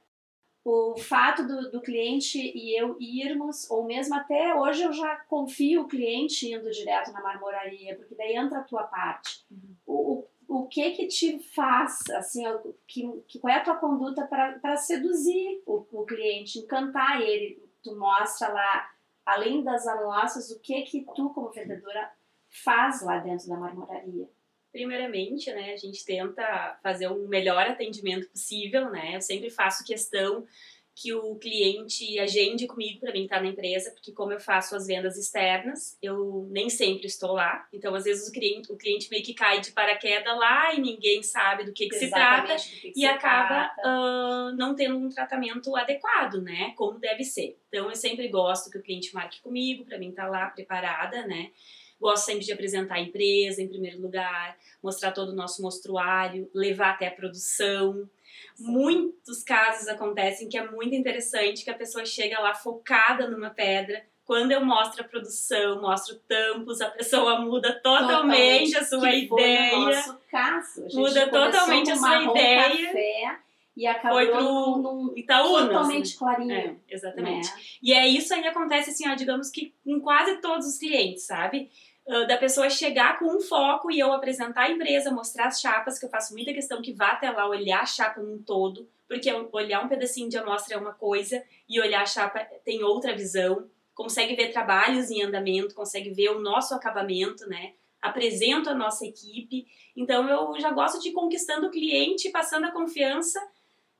O 0.62 0.94
fato 0.98 1.46
do, 1.46 1.70
do 1.70 1.80
cliente 1.80 2.38
e 2.38 2.78
eu 2.78 2.96
irmos, 3.00 3.70
ou 3.70 3.84
mesmo 3.84 4.14
até 4.14 4.54
hoje 4.54 4.82
eu 4.82 4.92
já 4.92 5.16
confio 5.26 5.82
o 5.82 5.88
cliente 5.88 6.52
indo 6.52 6.70
direto 6.70 7.12
na 7.12 7.22
marmoraria, 7.22 7.96
porque 7.96 8.14
daí 8.14 8.36
entra 8.36 8.58
a 8.58 8.64
tua 8.64 8.82
parte. 8.82 9.46
O, 9.86 10.26
o, 10.46 10.60
o 10.62 10.66
que 10.66 10.90
que 10.90 11.06
te 11.06 11.38
faz, 11.54 12.00
assim, 12.10 12.44
que, 12.86 13.10
que, 13.26 13.38
qual 13.38 13.52
é 13.52 13.56
a 13.56 13.64
tua 13.64 13.76
conduta 13.76 14.26
para 14.26 14.76
seduzir 14.76 15.62
o, 15.64 15.86
o 15.92 16.04
cliente, 16.04 16.58
encantar 16.58 17.22
ele? 17.22 17.66
Tu 17.82 17.96
mostra 17.96 18.48
lá, 18.48 18.90
além 19.24 19.64
das 19.64 19.86
amostras, 19.86 20.50
o 20.50 20.60
que 20.60 20.82
que 20.82 21.06
tu, 21.14 21.30
como 21.30 21.50
vendedora, 21.50 22.12
faz 22.50 23.00
lá 23.00 23.16
dentro 23.18 23.48
da 23.48 23.56
marmoraria? 23.56 24.28
Primeiramente, 24.72 25.50
né, 25.52 25.72
a 25.72 25.76
gente 25.76 26.04
tenta 26.04 26.78
fazer 26.82 27.08
o 27.08 27.26
melhor 27.26 27.66
atendimento 27.66 28.28
possível, 28.28 28.90
né? 28.90 29.16
Eu 29.16 29.20
sempre 29.20 29.50
faço 29.50 29.84
questão 29.84 30.46
que 30.94 31.14
o 31.14 31.34
cliente 31.36 32.18
agende 32.18 32.66
comigo 32.66 33.00
para 33.00 33.12
mim 33.12 33.22
estar 33.22 33.40
na 33.40 33.48
empresa, 33.48 33.90
porque 33.92 34.12
como 34.12 34.32
eu 34.32 34.40
faço 34.40 34.76
as 34.76 34.86
vendas 34.86 35.16
externas, 35.16 35.96
eu 36.02 36.46
nem 36.50 36.68
sempre 36.68 37.06
estou 37.06 37.32
lá. 37.32 37.66
Então, 37.72 37.94
às 37.94 38.04
vezes 38.04 38.28
o 38.28 38.32
cliente, 38.32 38.70
o 38.70 38.76
cliente 38.76 39.08
meio 39.10 39.22
que 39.22 39.32
cai 39.32 39.60
de 39.60 39.72
paraquedas 39.72 40.36
lá 40.36 40.74
e 40.74 40.80
ninguém 40.80 41.22
sabe 41.22 41.64
do 41.64 41.72
que, 41.72 41.88
que 41.88 41.96
se 41.96 42.10
trata 42.10 42.54
que 42.56 42.92
que 42.92 43.00
e 43.00 43.06
acaba 43.06 43.68
trata. 43.68 43.88
uh, 43.88 44.56
não 44.56 44.74
tendo 44.74 44.98
um 44.98 45.08
tratamento 45.08 45.74
adequado, 45.74 46.42
né? 46.42 46.74
Como 46.76 46.98
deve 46.98 47.24
ser. 47.24 47.56
Então, 47.68 47.88
eu 47.88 47.96
sempre 47.96 48.28
gosto 48.28 48.70
que 48.70 48.76
o 48.76 48.82
cliente 48.82 49.14
marque 49.14 49.40
comigo 49.40 49.84
para 49.86 49.98
mim 49.98 50.10
estar 50.10 50.28
lá 50.28 50.50
preparada, 50.50 51.26
né? 51.26 51.50
Gosto 52.00 52.24
sempre 52.24 52.44
de 52.44 52.52
apresentar 52.52 52.94
a 52.94 53.00
empresa 53.00 53.60
em 53.60 53.68
primeiro 53.68 54.00
lugar, 54.00 54.56
mostrar 54.82 55.12
todo 55.12 55.30
o 55.30 55.34
nosso 55.36 55.60
mostruário, 55.62 56.50
levar 56.54 56.90
até 56.90 57.06
a 57.08 57.10
produção. 57.10 58.08
Muitos 58.58 59.42
casos 59.42 59.88
acontecem 59.88 60.48
que 60.48 60.56
é 60.56 60.70
muito 60.70 60.94
interessante 60.94 61.62
que 61.64 61.70
a 61.70 61.74
pessoa 61.74 62.04
chega 62.06 62.40
lá 62.40 62.54
focada 62.54 63.28
numa 63.28 63.50
pedra. 63.50 64.02
Quando 64.24 64.52
eu 64.52 64.64
mostro 64.64 65.02
a 65.02 65.08
produção, 65.08 65.80
mostro 65.82 66.14
tampos, 66.28 66.80
a 66.80 66.88
pessoa 66.90 67.40
muda 67.40 67.72
totalmente, 67.82 68.76
a 68.76 68.84
sua 68.84 69.12
ideia. 69.12 69.76
nosso 69.76 70.18
caso. 70.30 70.84
A 70.84 70.88
gente 70.88 70.96
Muda 70.96 71.28
totalmente 71.28 71.90
a 71.90 71.96
sua 71.96 72.22
ideia. 72.22 72.86
Café, 72.86 73.38
e 73.76 73.86
acabou 73.86 74.18
Foi 74.18 74.28
pro 74.28 74.40
num, 74.42 74.78
num 74.78 75.12
Itaúnas. 75.16 75.68
totalmente 75.68 76.14
É, 76.14 76.18
clarinho. 76.18 76.80
exatamente. 76.88 77.48
né? 77.48 77.60
E 77.82 77.92
é 77.92 78.06
isso 78.06 78.32
aí 78.34 78.46
acontece 78.46 78.90
assim, 78.90 79.08
ó, 79.08 79.14
digamos 79.14 79.50
que 79.50 79.74
com 79.84 80.00
quase 80.00 80.36
todos 80.36 80.66
os 80.66 80.78
clientes, 80.78 81.24
sabe? 81.24 81.70
Da 82.06 82.36
pessoa 82.36 82.68
chegar 82.68 83.18
com 83.18 83.26
um 83.26 83.40
foco 83.40 83.90
e 83.90 84.00
eu 84.00 84.12
apresentar 84.12 84.62
a 84.62 84.70
empresa, 84.70 85.12
mostrar 85.12 85.46
as 85.46 85.60
chapas, 85.60 85.96
que 85.96 86.04
eu 86.04 86.10
faço 86.10 86.34
muita 86.34 86.52
questão 86.52 86.82
que 86.82 86.92
vá 86.92 87.08
até 87.08 87.30
lá 87.30 87.48
olhar 87.48 87.82
a 87.82 87.86
chapa 87.86 88.20
num 88.20 88.42
todo, 88.42 88.88
porque 89.06 89.30
olhar 89.52 89.84
um 89.84 89.88
pedacinho 89.88 90.28
de 90.28 90.36
amostra 90.36 90.74
é 90.74 90.78
uma 90.78 90.92
coisa 90.92 91.40
e 91.68 91.80
olhar 91.80 92.02
a 92.02 92.06
chapa 92.06 92.40
tem 92.64 92.82
outra 92.82 93.14
visão. 93.14 93.68
Consegue 93.94 94.34
ver 94.34 94.50
trabalhos 94.50 95.10
em 95.10 95.22
andamento, 95.22 95.74
consegue 95.74 96.10
ver 96.10 96.30
o 96.30 96.40
nosso 96.40 96.74
acabamento, 96.74 97.48
né? 97.48 97.74
Apresento 98.02 98.70
a 98.70 98.74
nossa 98.74 99.06
equipe. 99.06 99.66
Então 99.94 100.28
eu 100.28 100.58
já 100.58 100.70
gosto 100.72 101.00
de 101.00 101.12
conquistando 101.12 101.68
o 101.68 101.70
cliente, 101.70 102.30
passando 102.30 102.64
a 102.64 102.72
confiança 102.72 103.38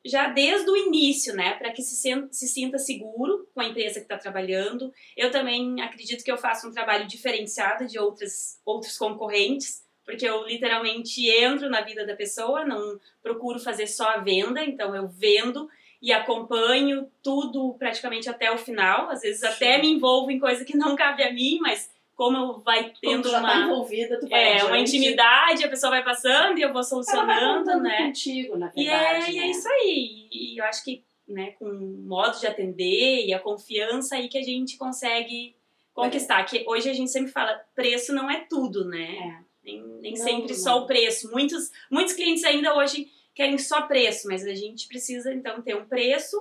já 0.05 0.29
desde 0.29 0.71
o 0.71 0.77
início, 0.77 1.35
né, 1.35 1.55
para 1.55 1.71
que 1.73 1.83
se, 1.83 1.95
se 2.31 2.49
sinta 2.49 2.79
seguro 2.79 3.40
com 3.55 3.61
a 3.61 3.67
empresa 3.67 4.01
que 4.01 4.07
está 4.07 4.17
trabalhando. 4.17 4.93
Eu 5.17 5.31
também 5.31 5.81
acredito 5.81 6.25
que 6.25 6.31
eu 6.31 6.37
faço 6.37 6.69
um 6.69 6.73
trabalho 6.73 7.07
diferenciado 7.07 7.87
de 7.87 7.99
outras, 7.99 8.61
outros 8.65 8.97
concorrentes, 8.97 9.85
porque 10.05 10.27
eu 10.27 10.47
literalmente 10.47 11.29
entro 11.29 11.69
na 11.69 11.81
vida 11.81 12.07
da 12.07 12.17
pessoa, 12.17 12.65
não 12.65 12.99
procuro 13.23 13.59
fazer 13.59 13.87
só 13.87 14.09
a 14.11 14.19
venda, 14.19 14.65
então 14.65 14.95
eu 14.95 15.09
vendo 15.09 15.69
e 16.03 16.13
acompanho 16.13 17.11
tudo 17.23 17.75
praticamente 17.79 18.29
até 18.29 18.51
o 18.51 18.59
final. 18.59 19.11
Às 19.11 19.21
vezes 19.21 19.43
até 19.43 19.79
me 19.79 19.89
envolvo 19.89 20.31
em 20.31 20.39
coisa 20.39 20.65
que 20.65 20.77
não 20.77 20.97
cabe 20.97 21.23
a 21.23 21.33
mim, 21.33 21.59
mas 21.61 21.91
como 22.21 22.59
vai 22.59 22.83
Quando 22.83 23.01
tendo 23.01 23.23
tu 23.23 23.31
tá 23.31 23.41
uma, 23.41 23.55
envolvida, 23.55 24.21
tu 24.21 24.29
vai 24.29 24.59
é, 24.59 24.65
uma 24.65 24.79
intimidade, 24.79 25.65
a 25.65 25.69
pessoa 25.69 25.91
vai 25.91 26.05
passando 26.05 26.59
e 26.59 26.63
eu 26.63 26.71
vou 26.71 26.83
Ela 26.83 26.83
vai 26.83 26.85
solucionando, 26.85 27.81
né? 27.81 27.97
contigo, 28.07 28.59
na 28.59 28.71
E 28.77 28.89
é, 28.89 29.13
verdade. 29.13 29.33
e 29.33 29.39
é 29.39 29.41
né? 29.41 29.51
isso 29.51 29.69
aí. 29.69 30.29
E 30.31 30.61
eu 30.61 30.65
acho 30.67 30.85
que, 30.85 31.03
né, 31.31 31.53
com 31.53 31.67
o 31.67 31.99
modo 32.03 32.39
de 32.39 32.47
atender 32.47 33.27
e 33.27 33.33
a 33.33 33.39
confiança 33.39 34.17
aí 34.17 34.29
que 34.29 34.39
a 34.39 34.43
gente 34.43 34.77
consegue 34.77 35.55
conquistar. 35.95 36.45
Que 36.45 36.65
hoje 36.67 36.89
a 36.89 36.93
gente 36.93 37.11
sempre 37.11 37.31
fala, 37.31 37.61
preço 37.75 38.13
não 38.13 38.31
é 38.31 38.45
tudo, 38.49 38.85
né? 38.85 39.45
Nem, 39.63 39.83
nem 40.01 40.13
Não, 40.13 40.25
sempre 40.25 40.53
não. 40.53 40.59
só 40.59 40.79
o 40.79 40.87
preço. 40.87 41.31
Muitos, 41.31 41.71
muitos 41.91 42.15
clientes 42.15 42.45
ainda 42.45 42.75
hoje 42.75 43.11
querem 43.35 43.59
só 43.59 43.83
preço, 43.83 44.27
mas 44.29 44.45
a 44.45 44.55
gente 44.55 44.89
precisa 44.89 45.33
então 45.33 45.63
ter 45.63 45.77
um 45.77 45.85
preço 45.85 46.37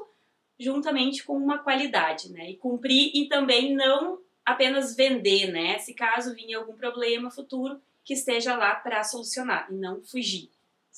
juntamente 0.59 1.23
com 1.23 1.33
uma 1.37 1.59
qualidade, 1.59 2.31
né? 2.31 2.51
E 2.51 2.57
cumprir 2.57 3.11
e 3.13 3.27
também 3.27 3.73
não 3.73 4.19
apenas 4.45 4.95
vender, 4.95 5.51
né? 5.51 5.77
Se 5.79 5.93
caso 5.93 6.33
vinha 6.33 6.57
algum 6.57 6.73
problema 6.73 7.31
futuro, 7.31 7.79
que 8.03 8.13
esteja 8.13 8.57
lá 8.57 8.75
para 8.75 9.03
solucionar 9.03 9.67
e 9.71 9.75
não 9.75 10.01
fugir. 10.01 10.49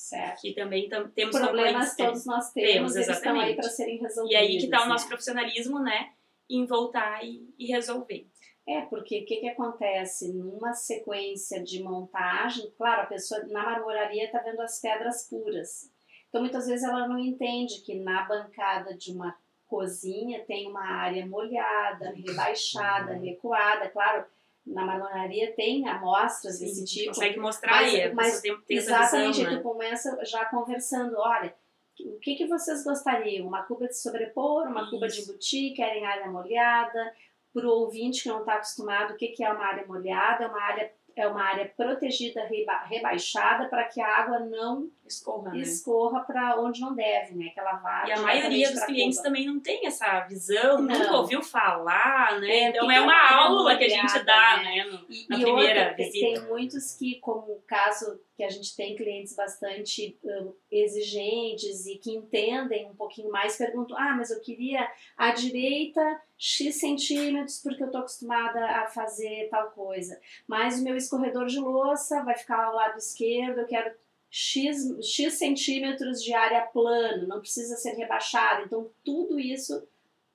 Certo. 0.02 0.42
Que 0.42 0.54
também 0.56 0.90
tam- 0.90 1.10
temos 1.12 1.38
Problemas 1.38 1.96
né? 1.96 2.06
todos 2.06 2.26
nós 2.26 2.52
temos, 2.52 2.72
Temos, 2.72 2.96
eles 2.96 3.08
estão 3.08 3.34
aí 3.34 3.52
exatamente. 3.52 3.56
para 3.62 3.70
serem 3.70 3.98
resolvidos. 4.00 4.32
E 4.32 4.36
aí 4.36 4.58
que 4.58 4.68
tá 4.68 4.84
o 4.84 4.90
nosso 4.90 5.06
né? 5.06 5.10
profissionalismo, 5.10 5.80
né? 5.80 6.12
Em 6.50 6.66
voltar 6.66 7.24
e, 7.24 7.48
e 7.58 7.68
resolver. 7.68 8.28
É, 8.68 8.82
porque 8.82 9.22
o 9.22 9.26
que, 9.26 9.38
que 9.38 9.48
acontece? 9.50 10.34
Numa 10.34 10.74
sequência 10.74 11.64
de 11.64 11.84
montagem, 11.84 12.72
claro, 12.78 13.04
a 13.04 13.06
pessoa 13.06 13.44
na 13.48 13.64
marmoraria 13.64 14.26
está 14.26 14.40
vendo 14.40 14.60
as 14.62 14.82
pedras 14.82 15.28
puras. 15.30 15.92
Então, 16.30 16.42
muitas 16.42 16.66
vezes 16.66 16.84
ela 16.84 17.08
não 17.08 17.20
entende 17.20 17.82
que 17.82 18.00
na 18.00 18.24
bancada 18.24 18.98
de 18.98 19.12
uma 19.12 19.38
cozinha 19.68 20.44
tem 20.46 20.68
uma 20.68 20.84
área 20.84 21.26
molhada, 21.28 22.12
rebaixada, 22.12 23.14
recuada. 23.14 23.88
Claro, 23.90 24.26
na 24.66 24.86
marmoraria 24.86 25.54
tem 25.56 25.88
amostras 25.88 26.56
Sim, 26.58 26.66
desse 26.66 26.86
tipo. 26.86 27.08
consegue 27.08 27.40
mostrar 27.40 27.82
mas- 27.82 27.94
aí, 27.94 28.14
mas 28.14 28.42
tem, 28.42 28.58
tem 28.62 28.78
Exatamente, 28.78 29.38
visão, 29.40 29.52
né? 29.52 29.58
tu 29.58 29.64
começa 29.64 30.26
já 30.26 30.46
conversando, 30.46 31.18
olha, 31.18 31.54
o 32.00 32.20
que, 32.20 32.36
que 32.36 32.48
vocês 32.48 32.84
gostariam? 32.84 33.48
Uma 33.48 33.64
cuba 33.64 33.88
de 33.88 33.98
sobrepor, 33.98 34.68
uma 34.68 34.90
cuba 34.90 35.08
de 35.08 35.20
Isso. 35.20 35.30
embutir, 35.32 35.76
querem 35.76 36.06
área 36.06 36.30
molhada? 36.30 37.14
Para 37.54 37.68
o 37.68 37.70
ouvinte 37.82 38.24
que 38.24 38.30
não 38.30 38.40
está 38.40 38.54
acostumado, 38.56 39.14
o 39.14 39.18
que, 39.18 39.28
que 39.30 39.44
é 39.44 39.52
uma 39.52 39.66
área 39.66 39.86
molhada? 39.86 40.46
É 40.46 40.48
uma 40.48 40.62
área, 40.62 40.92
é 41.16 41.28
uma 41.28 41.44
área 41.44 41.66
protegida, 41.76 42.46
reba- 42.46 42.84
rebaixada, 42.86 43.66
para 43.68 43.84
que 43.86 44.00
a 44.02 44.08
água 44.08 44.40
não 44.40 44.90
Escorra, 45.06 45.52
né? 45.52 45.60
escorra 45.60 46.22
para 46.22 46.60
onde 46.62 46.80
não 46.80 46.96
deve, 46.96 47.36
né? 47.36 47.50
Que 47.54 47.60
ela 47.60 47.74
vá 47.74 48.06
E 48.08 48.12
a 48.14 48.22
maioria 48.22 48.72
dos 48.72 48.84
clientes 48.86 49.18
cuba. 49.18 49.30
também 49.30 49.46
não 49.46 49.60
tem 49.60 49.86
essa 49.86 50.22
visão, 50.22 50.82
Não. 50.82 50.98
nunca 50.98 51.12
ouviu 51.18 51.42
falar, 51.44 52.40
né? 52.40 52.50
É, 52.50 52.70
então 52.70 52.90
é 52.90 52.96
é 52.96 53.02
uma 53.02 53.32
aula 53.34 53.76
que 53.78 53.84
a 53.84 53.90
gente 53.90 54.20
dá, 54.24 54.58
né? 54.64 54.86
né? 54.86 55.00
E, 55.10 55.26
na 55.30 55.38
e 55.38 55.42
primeira 55.42 55.90
outra, 55.90 55.96
visita. 55.98 56.42
tem 56.42 56.42
muitos 56.50 56.94
que, 56.98 57.20
como 57.20 57.40
o 57.52 57.62
caso 57.68 58.20
que 58.42 58.46
a 58.46 58.50
gente 58.50 58.76
tem 58.76 58.96
clientes 58.96 59.36
bastante 59.36 60.18
hum, 60.24 60.52
exigentes 60.72 61.86
e 61.86 62.00
que 62.00 62.12
entendem 62.12 62.90
um 62.90 62.96
pouquinho 62.96 63.30
mais, 63.32 63.56
perguntam: 63.56 63.96
ah, 63.96 64.16
mas 64.18 64.32
eu 64.32 64.40
queria 64.40 64.92
a 65.16 65.32
direita 65.32 66.02
X 66.36 66.80
centímetros 66.80 67.60
porque 67.62 67.84
eu 67.84 67.86
estou 67.86 68.02
acostumada 68.02 68.66
a 68.66 68.88
fazer 68.88 69.48
tal 69.52 69.70
coisa. 69.70 70.20
Mas 70.48 70.80
o 70.80 70.84
meu 70.84 70.98
escorredor 70.98 71.46
de 71.46 71.60
louça 71.60 72.24
vai 72.24 72.36
ficar 72.36 72.64
ao 72.64 72.74
lado 72.74 72.98
esquerdo, 72.98 73.60
eu 73.60 73.68
quero 73.68 73.94
X, 74.32 74.90
X 75.04 75.36
centímetros 75.36 76.24
de 76.24 76.34
área 76.34 76.62
plano, 76.62 77.28
não 77.28 77.42
precisa 77.42 77.76
ser 77.76 77.92
rebaixado. 77.92 78.64
Então, 78.66 78.90
tudo 79.06 79.40
isso 79.40 79.88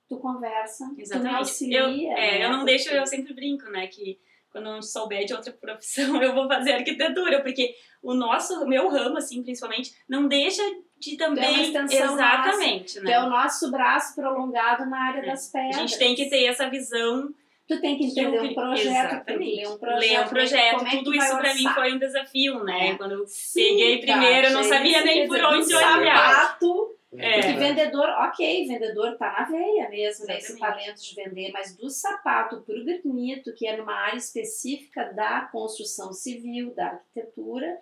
tu 0.07 0.17
conversa, 0.17 0.85
tu 0.87 0.95
me 0.95 1.01
Exatamente. 1.01 1.35
auxilia. 1.35 1.79
eu, 1.79 1.89
é, 1.89 2.39
né? 2.39 2.45
eu 2.45 2.51
não 2.51 2.63
deixo, 2.63 2.85
Porque- 2.85 2.99
eu 2.99 3.05
sempre 3.05 3.33
brinco, 3.33 3.69
né? 3.69 3.85
Que 3.87 4.17
quando 4.61 4.75
eu 4.75 4.81
souber 4.81 5.25
de 5.25 5.33
outra 5.33 5.51
profissão, 5.53 6.19
eu 6.21 6.33
vou 6.33 6.47
fazer 6.47 6.73
arquitetura, 6.73 7.41
porque 7.41 7.73
o 8.01 8.13
nosso, 8.13 8.65
meu 8.67 8.89
ramo, 8.89 9.17
assim, 9.17 9.41
principalmente, 9.43 9.93
não 10.09 10.27
deixa 10.27 10.61
de 10.99 11.15
também. 11.15 11.73
Exatamente, 11.73 12.93
Que 13.01 13.11
é 13.11 13.19
né? 13.19 13.23
o 13.25 13.29
nosso 13.29 13.69
braço 13.71 14.15
prolongado 14.15 14.85
na 14.89 14.99
área 15.09 15.21
É. 15.21 15.25
das 15.27 15.49
A 15.53 15.59
pedras. 15.59 15.75
gente 15.77 15.97
tem 15.99 16.15
que 16.15 16.29
ter 16.29 16.45
essa 16.45 16.69
visão 16.69 17.29
Tu 17.67 17.81
tem 17.81 17.97
que 17.97 18.05
entender 18.05 18.39
um 18.39 18.53
projeto, 18.53 18.87
Exatamente. 18.87 19.55
ler 19.57 19.67
um 19.67 19.77
projeto, 19.77 19.99
ler 19.99 20.25
um 20.25 20.29
projeto. 20.29 20.85
é 20.85 20.89
que 20.89 20.97
Tudo 20.99 21.13
isso 21.13 21.37
pra 21.37 21.53
mim 21.53 21.67
foi 21.73 21.93
um 21.93 21.99
desafio, 21.99 22.63
né? 22.63 22.91
É. 22.91 22.95
Quando 22.95 23.11
eu 23.11 23.27
Sim, 23.27 23.61
peguei 23.61 23.97
primeiro, 23.99 24.47
eu 24.47 24.53
não 24.53 24.61
Kátia, 24.61 24.77
sabia 24.77 25.03
nem 25.03 25.27
por 25.27 25.43
onde 25.43 25.75
olhar. 25.75 26.33
sapato, 26.33 26.95
É. 27.17 27.41
Porque 27.41 27.53
vendedor, 27.53 28.07
ok, 28.09 28.67
vendedor 28.67 29.17
tá 29.17 29.31
na 29.31 29.45
veia 29.45 29.89
mesmo, 29.89 30.25
né, 30.25 30.37
esse 30.37 30.53
Exatamente. 30.53 30.59
talento 30.59 31.01
de 31.01 31.15
vender, 31.15 31.51
mas 31.51 31.75
do 31.75 31.89
sapato 31.89 32.61
pro 32.61 32.85
granito, 32.85 33.53
que 33.53 33.67
é 33.67 33.75
numa 33.75 33.93
área 33.93 34.17
específica 34.17 35.13
da 35.13 35.41
construção 35.51 36.13
civil, 36.13 36.73
da 36.73 36.87
arquitetura, 36.87 37.81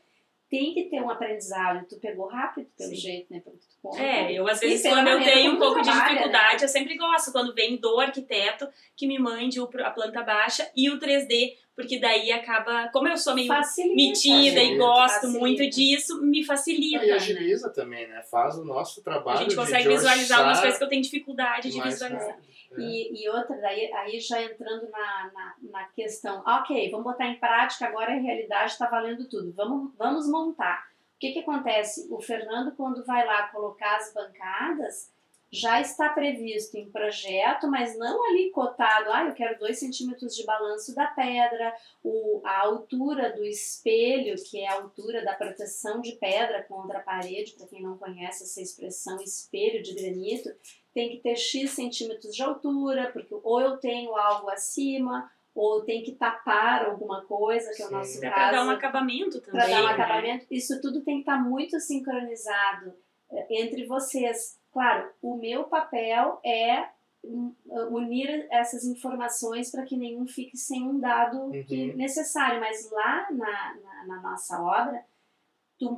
tem 0.49 0.73
que 0.73 0.85
ter 0.85 1.01
um 1.01 1.09
aprendizado. 1.09 1.85
Tu 1.87 1.99
pegou 1.99 2.27
rápido, 2.27 2.69
pelo 2.77 2.91
Sim. 2.91 2.95
jeito, 2.95 3.33
né? 3.33 3.39
Pelo 3.39 3.57
que 3.57 3.67
tu 3.67 3.74
conta. 3.89 4.01
É, 4.01 4.31
eu 4.33 4.47
às 4.47 4.59
vezes 4.59 4.87
quando 4.89 5.07
eu 5.07 5.23
tenho 5.23 5.53
um 5.53 5.57
pouco 5.57 5.81
de 5.81 5.89
trabalha, 5.89 6.09
dificuldade, 6.09 6.57
né? 6.57 6.63
eu 6.63 6.67
sempre 6.69 6.97
gosto 6.97 7.31
quando 7.31 7.53
vem 7.53 7.77
do 7.77 7.99
arquiteto 7.99 8.67
que 8.95 9.07
me 9.07 9.17
mande 9.19 9.59
o, 9.59 9.69
a 9.83 9.91
planta 9.91 10.21
baixa 10.23 10.69
e 10.75 10.89
o 10.89 10.99
3D, 10.99 11.53
porque 11.75 11.99
daí 11.99 12.31
acaba, 12.31 12.87
como 12.93 13.07
eu 13.07 13.17
sou 13.17 13.35
meio 13.35 13.47
Facilita. 13.47 13.95
metida 13.95 14.63
e 14.63 14.77
gosto 14.77 15.13
Facilita. 15.15 15.39
muito 15.39 15.69
disso, 15.69 16.21
me 16.21 16.43
facilita. 16.45 17.03
E 17.03 17.07
né? 17.09 17.13
agiliza 17.13 17.69
também, 17.69 18.07
né? 18.07 18.23
Faz 18.31 18.57
o 18.57 18.63
nosso 18.63 19.03
trabalho 19.03 19.39
A 19.39 19.41
gente 19.41 19.49
de- 19.49 19.55
consegue 19.57 19.83
de 19.83 19.89
visualizar 19.89 20.39
algumas 20.39 20.59
coisas 20.61 20.77
que 20.77 20.83
eu 20.85 20.89
tenho 20.89 21.01
dificuldade 21.01 21.69
de 21.69 21.81
visualizar. 21.81 22.27
rápido, 22.29 22.47
né? 22.77 22.85
E, 22.85 23.23
e 23.23 23.29
outra, 23.29 23.55
daí, 23.57 23.91
aí 23.93 24.19
já 24.19 24.41
entrando 24.41 24.89
na, 24.89 25.31
na, 25.33 25.55
na 25.71 25.83
questão, 25.89 26.41
ok, 26.45 26.89
vamos 26.91 27.05
botar 27.05 27.27
em 27.27 27.35
prática, 27.39 27.85
agora 27.87 28.13
a 28.13 28.19
realidade 28.19 28.71
está 28.71 28.87
valendo 28.87 29.27
tudo, 29.29 29.53
vamos, 29.53 29.91
vamos 29.97 30.29
montar. 30.29 30.85
O 31.15 31.19
que, 31.19 31.31
que 31.31 31.39
acontece? 31.39 32.07
O 32.11 32.21
Fernando, 32.21 32.75
quando 32.75 33.05
vai 33.05 33.25
lá 33.25 33.47
colocar 33.47 33.95
as 33.97 34.13
bancadas, 34.13 35.09
já 35.55 35.79
está 35.79 36.09
previsto 36.09 36.75
em 36.75 36.91
projeto, 36.91 37.69
mas 37.69 37.97
não 37.97 38.27
ali 38.27 38.51
cotado, 38.51 39.11
ah, 39.11 39.25
eu 39.25 39.33
quero 39.33 39.57
2 39.57 39.79
centímetros 39.79 40.35
de 40.35 40.43
balanço 40.43 40.93
da 40.93 41.07
pedra, 41.07 41.73
o, 42.03 42.41
a 42.43 42.65
altura 42.65 43.31
do 43.31 43.45
espelho, 43.45 44.35
que 44.43 44.59
é 44.59 44.67
a 44.67 44.75
altura 44.75 45.23
da 45.23 45.33
proteção 45.33 46.01
de 46.01 46.13
pedra 46.13 46.63
contra 46.63 46.99
a 46.99 47.03
parede, 47.03 47.53
para 47.53 47.67
quem 47.67 47.81
não 47.81 47.97
conhece 47.97 48.43
essa 48.43 48.61
expressão 48.61 49.21
espelho 49.21 49.81
de 49.81 49.93
granito, 49.93 50.53
tem 50.93 51.09
que 51.09 51.17
ter 51.17 51.37
X 51.37 51.71
centímetros 51.71 52.35
de 52.35 52.43
altura, 52.43 53.09
porque 53.11 53.33
ou 53.43 53.61
eu 53.61 53.77
tenho 53.77 54.15
algo 54.15 54.49
acima, 54.49 55.31
ou 55.55 55.83
tem 55.85 56.03
que 56.03 56.11
tapar 56.11 56.85
alguma 56.85 57.23
coisa, 57.25 57.71
que 57.73 57.81
é 57.81 57.85
o 57.85 57.87
Sim. 57.87 57.95
nosso 57.95 58.17
É 58.25 58.29
caso 58.29 58.35
pra 58.35 58.51
dar 58.51 58.65
um 58.65 58.69
acabamento 58.69 59.39
também. 59.41 59.61
para 59.61 59.69
dar 59.69 59.81
um 59.83 59.85
né? 59.87 59.93
acabamento. 59.93 60.45
Isso 60.51 60.81
tudo 60.81 61.01
tem 61.01 61.15
que 61.15 61.21
estar 61.21 61.37
muito 61.41 61.79
sincronizado 61.79 62.93
eh, 63.31 63.47
entre 63.49 63.85
vocês. 63.87 64.59
Claro, 64.71 65.09
o 65.21 65.37
meu 65.37 65.63
papel 65.63 66.39
é 66.45 66.89
hum, 67.23 67.55
unir 67.89 68.45
essas 68.51 68.83
informações 68.83 69.71
para 69.71 69.83
que 69.85 69.95
nenhum 69.97 70.27
fique 70.27 70.57
sem 70.57 70.83
um 70.83 70.99
dado 70.99 71.49
que 71.65 71.91
Uhum. 71.91 71.95
necessário. 71.97 72.59
Mas 72.59 72.91
lá 72.91 73.27
na, 73.31 73.75
na, 73.75 74.05
na 74.07 74.21
nossa 74.21 74.61
obra, 74.61 75.03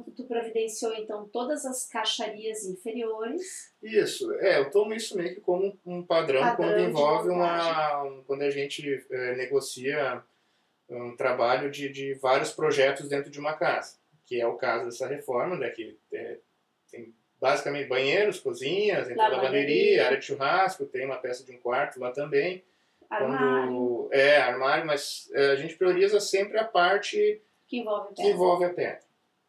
tu, 0.03 0.12
tu 0.12 0.24
providenciou 0.25 0.94
então 0.96 1.27
todas 1.27 1.65
as 1.65 1.88
caixarias 1.88 2.65
inferiores. 2.65 3.74
Isso, 3.82 4.32
é, 4.36 4.60
eu 4.60 4.70
tomo 4.72 4.94
isso 4.94 5.15
meio 5.17 5.36
que 5.36 5.41
como 5.41 5.77
um 5.86 6.03
padrão, 6.03 6.41
Padrão 6.41 6.56
quando 6.70 6.79
envolve 6.82 7.29
uma. 7.29 8.03
um- 8.03 8.24
quando 8.24 8.41
a 8.44 8.50
gente 8.50 9.06
é, 9.12 9.36
negocia 9.36 10.24
um 10.89 11.15
trabalho 11.15 11.70
de, 11.70 11.89
de 11.89 12.13
vários 12.15 12.51
projetos 12.51 13.10
dentro 13.10 13.29
de 13.29 13.39
uma 13.39 13.53
casa, 13.53 13.98
que 14.25 14.39
é 14.39 14.48
o 14.48 14.56
caso 14.56 14.86
dessa 14.86 15.06
reforma, 15.08 15.56
né, 15.58 15.70
que 15.70 15.98
é, 16.13 16.38
tem 16.89 17.13
basicamente 17.39 17.88
banheiros, 17.88 18.39
cozinhas, 18.39 19.10
entra 19.10 19.24
Lavanderia. 19.27 19.44
lavanderia, 19.51 20.06
área 20.06 20.17
de 20.17 20.25
churrasco, 20.25 20.86
tem 20.86 21.06
uma 21.06 21.17
peça 21.17 21.44
de 21.44 21.51
um 21.51 21.58
quarto 21.60 22.00
lá 22.00 22.12
também. 22.12 22.63
Armário, 23.10 23.70
Quando, 23.74 24.10
é, 24.12 24.38
armário, 24.38 24.86
mas 24.86 25.29
é, 25.34 25.51
a 25.51 25.56
gente 25.56 25.75
prioriza 25.75 26.20
sempre 26.20 26.58
a 26.58 26.63
parte 26.65 27.41
que 27.67 27.77
envolve 27.79 28.08
que 28.10 28.15
pedra. 28.15 28.32
envolve 28.32 28.65
a 28.65 28.70
pedra. 28.74 29.00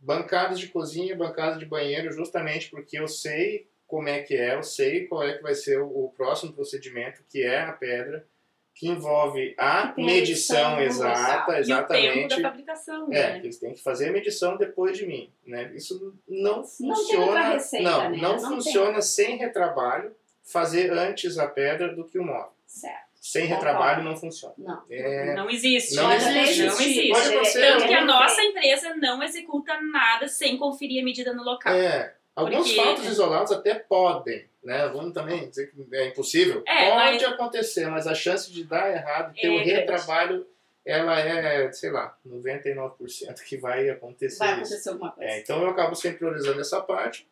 Bancadas 0.00 0.58
de 0.60 0.68
cozinha, 0.68 1.16
bancadas 1.16 1.58
de 1.58 1.66
banheiro, 1.66 2.12
justamente 2.12 2.70
porque 2.70 2.98
eu 2.98 3.08
sei 3.08 3.68
como 3.86 4.08
é 4.08 4.20
que 4.22 4.36
é, 4.36 4.54
eu 4.54 4.62
sei 4.62 5.06
qual 5.06 5.22
é 5.22 5.32
que 5.34 5.42
vai 5.42 5.54
ser 5.54 5.80
o, 5.80 5.86
o 6.04 6.10
próximo 6.16 6.52
procedimento, 6.52 7.22
que 7.28 7.42
é 7.42 7.60
a 7.60 7.72
pedra, 7.72 8.26
que 8.74 8.86
envolve 8.86 9.54
a 9.58 9.88
Que 9.88 9.94
tem 9.96 10.04
a 10.04 10.06
medição 10.06 10.76
do 10.76 10.82
exata, 10.82 11.52
E 11.58 11.62
o 11.62 11.64
tempo 11.64 11.72
exatamente. 11.72 12.28
da 12.42 12.48
fabricação, 12.50 13.08
É, 13.12 13.32
né? 13.32 13.40
que 13.40 13.46
eles 13.46 13.58
têm 13.58 13.74
que 13.74 13.82
fazer 13.82 14.10
a 14.10 14.12
medição 14.12 14.56
depois 14.56 14.96
de 14.96 15.04
mim, 15.06 15.32
né? 15.44 15.72
Isso 15.74 16.14
não 16.28 16.56
Não 16.58 16.64
funciona. 16.64 17.06
tem 17.08 17.18
outra 17.18 17.48
receita, 17.54 17.90
não, 17.90 18.10
né? 18.10 18.18
não 18.18 18.32
Não 18.36 18.38
funciona 18.38 19.02
sem 19.02 19.36
retrabalho 19.36 20.14
fazer 20.44 20.92
antes 20.92 21.38
a 21.38 21.48
pedra 21.48 21.92
do 21.94 22.04
que 22.04 22.18
o 22.18 22.24
móvel. 22.24 22.52
Certo. 22.66 23.07
Sem 23.20 23.46
retrabalho 23.46 24.02
não 24.02 24.16
funciona. 24.16 24.54
Não. 24.56 24.82
É, 24.90 25.34
Não 25.34 25.50
existe. 25.50 25.94
Não 25.96 26.12
existe. 26.12 26.62
Não 26.64 26.72
existe. 26.80 27.08
Pode 27.10 27.28
acontecer. 27.34 27.60
Tanto 27.60 27.86
que 27.88 27.94
a 27.94 28.04
nossa 28.04 28.42
empresa 28.42 28.94
não 28.96 29.22
executa 29.22 29.80
nada 29.80 30.28
sem 30.28 30.56
conferir 30.56 31.02
a 31.02 31.04
medida 31.04 31.32
no 31.34 31.42
local. 31.42 31.72
É, 31.74 32.14
alguns 32.34 32.68
Porque- 32.72 32.80
fatos 32.82 33.06
isolados 33.06 33.52
até 33.52 33.74
podem, 33.74 34.46
né? 34.62 34.86
Vamos 34.88 35.12
também 35.12 35.48
dizer 35.48 35.70
que 35.72 35.96
é 35.96 36.06
impossível. 36.08 36.62
É, 36.66 36.90
Pode 36.90 37.22
mas- 37.24 37.32
acontecer, 37.34 37.86
mas 37.88 38.06
a 38.06 38.14
chance 38.14 38.50
de 38.52 38.64
dar 38.64 38.90
errado, 38.90 39.34
ter 39.34 39.46
É 39.46 39.50
o 39.50 39.54
grande. 39.54 39.70
retrabalho, 39.72 40.46
ela 40.86 41.18
é, 41.20 41.70
sei 41.72 41.90
lá, 41.90 42.16
99% 42.24 43.42
que 43.44 43.56
vai 43.56 43.88
acontecer 43.90 44.38
Vai 44.38 44.48
isso. 44.54 44.60
acontecer 44.72 44.88
alguma 44.90 45.12
coisa. 45.12 45.30
É, 45.30 45.40
então 45.40 45.60
eu 45.62 45.68
acabo 45.68 45.94
sempre 45.94 46.18
priorizando 46.18 46.60
essa 46.60 46.80
parte. 46.80 47.26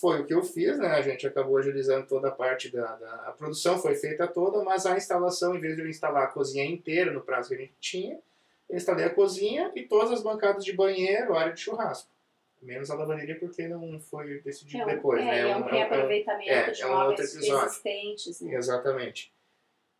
Foi 0.00 0.20
o 0.20 0.26
que 0.26 0.34
eu 0.34 0.42
fiz, 0.42 0.76
né? 0.78 0.88
A 0.88 1.00
gente 1.02 1.26
acabou 1.26 1.56
agilizando 1.58 2.06
toda 2.08 2.28
a 2.28 2.32
parte 2.32 2.70
da, 2.72 2.96
da 2.96 3.14
a 3.28 3.32
produção, 3.32 3.78
foi 3.78 3.94
feita 3.94 4.26
toda, 4.26 4.62
mas 4.64 4.84
a 4.84 4.96
instalação, 4.96 5.54
em 5.54 5.60
vez 5.60 5.76
de 5.76 5.82
eu 5.82 5.88
instalar 5.88 6.24
a 6.24 6.26
cozinha 6.26 6.64
inteira 6.64 7.12
no 7.12 7.20
prazo 7.20 7.50
que 7.50 7.54
a 7.54 7.58
gente 7.58 7.74
tinha, 7.80 8.18
eu 8.68 8.76
instalei 8.76 9.04
a 9.04 9.10
cozinha 9.10 9.70
e 9.76 9.82
todas 9.82 10.10
as 10.10 10.22
bancadas 10.22 10.64
de 10.64 10.72
banheiro, 10.72 11.36
área 11.36 11.52
de 11.52 11.60
churrasco. 11.60 12.10
Menos 12.60 12.90
a 12.90 12.94
lavanderia 12.96 13.38
porque 13.38 13.68
não 13.68 14.00
foi 14.00 14.40
decidido 14.40 14.82
É 14.82 14.86
um, 14.86 14.88
depois, 14.88 15.20
é, 15.20 15.24
né? 15.24 15.40
é 15.50 15.56
um 15.56 15.60
um- 15.60 15.64
reaproveitamento 15.66 16.50
é, 16.50 16.70
de 16.72 16.82
é 16.82 16.86
um 16.86 17.04
outro 17.06 17.24
episódio. 17.24 17.66
existentes. 17.66 18.40
Né? 18.40 18.54
Exatamente. 18.54 19.32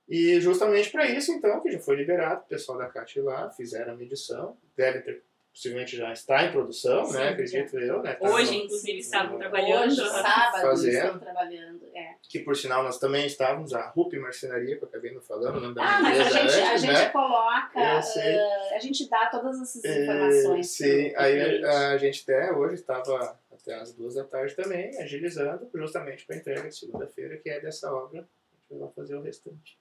E 0.09 0.41
justamente 0.41 0.91
para 0.91 1.07
isso, 1.09 1.31
então, 1.33 1.61
que 1.61 1.71
já 1.71 1.79
foi 1.79 1.95
liberado, 1.97 2.41
o 2.43 2.49
pessoal 2.49 2.79
da 2.79 2.89
CAT 2.89 3.21
lá 3.21 3.51
fizeram 3.51 3.93
a 3.93 3.97
medição, 3.97 4.57
devem 4.77 5.03
ter, 5.03 5.23
possivelmente 5.57 5.97
já 5.97 6.13
está 6.13 6.45
em 6.45 6.53
produção, 6.53 7.07
Sim, 7.07 7.15
né? 7.15 7.29
Acredito 7.31 7.79
eu, 7.79 8.03
né? 8.03 8.13
Tá 8.15 8.29
Hoje, 8.29 8.59
no- 8.59 8.65
inclusive, 8.65 8.99
estavam 8.99 9.39
trabalhando. 9.39 9.87
Hoje, 9.91 9.97
sábado, 10.07 10.61
Fazendo. 10.61 10.95
estão 10.95 11.19
trabalhando. 11.19 11.87
É. 11.95 12.15
que 12.29 12.41
por 12.41 12.55
sinal 12.55 12.83
nós 12.83 12.99
também 12.99 13.25
estávamos, 13.25 13.73
a 13.73 13.89
RUP 13.89 14.19
Marcenaria, 14.19 14.77
que 14.77 14.85
eu 14.85 14.89
acabei 14.89 15.15
não 15.15 15.23
falando, 15.23 15.57
o 15.57 15.61
nome 15.61 15.75
da 15.75 15.83
Ah, 15.83 16.03
mas 16.03 16.21
a 16.21 16.25
gente, 16.25 16.37
a 16.61 16.71
antes, 16.73 16.81
gente 16.83 16.93
né? 16.93 17.09
coloca, 17.09 17.81
eh, 17.81 18.75
a 18.77 18.79
gente 18.81 19.09
dá 19.09 19.27
todas 19.31 19.59
essas 19.63 19.83
É, 19.85 20.03
informações. 20.03 20.71
sim, 20.71 21.15
aí 21.17 21.65
a, 21.65 21.89
a 21.93 21.97
gente 21.97 22.23
até 22.23 22.53
hoje 22.53 22.75
estava 22.75 23.41
até 23.51 23.75
as 23.77 23.95
duas 23.95 24.15
da 24.17 24.25
tarde 24.25 24.55
também, 24.55 24.91
agilizando, 25.01 25.71
justamente 25.75 26.27
para 26.27 26.37
a 26.37 26.39
entrega 26.39 26.69
de 26.69 26.77
segunda-feira, 26.77 27.39
que 27.39 27.49
é 27.49 27.61
dessa 27.61 27.91
obra. 27.91 28.19
A 28.21 28.57
gente 28.57 28.69
vai 28.71 28.79
lá 28.81 28.89
fazer 28.91 29.15
o 29.17 29.23
restante. 29.23 29.79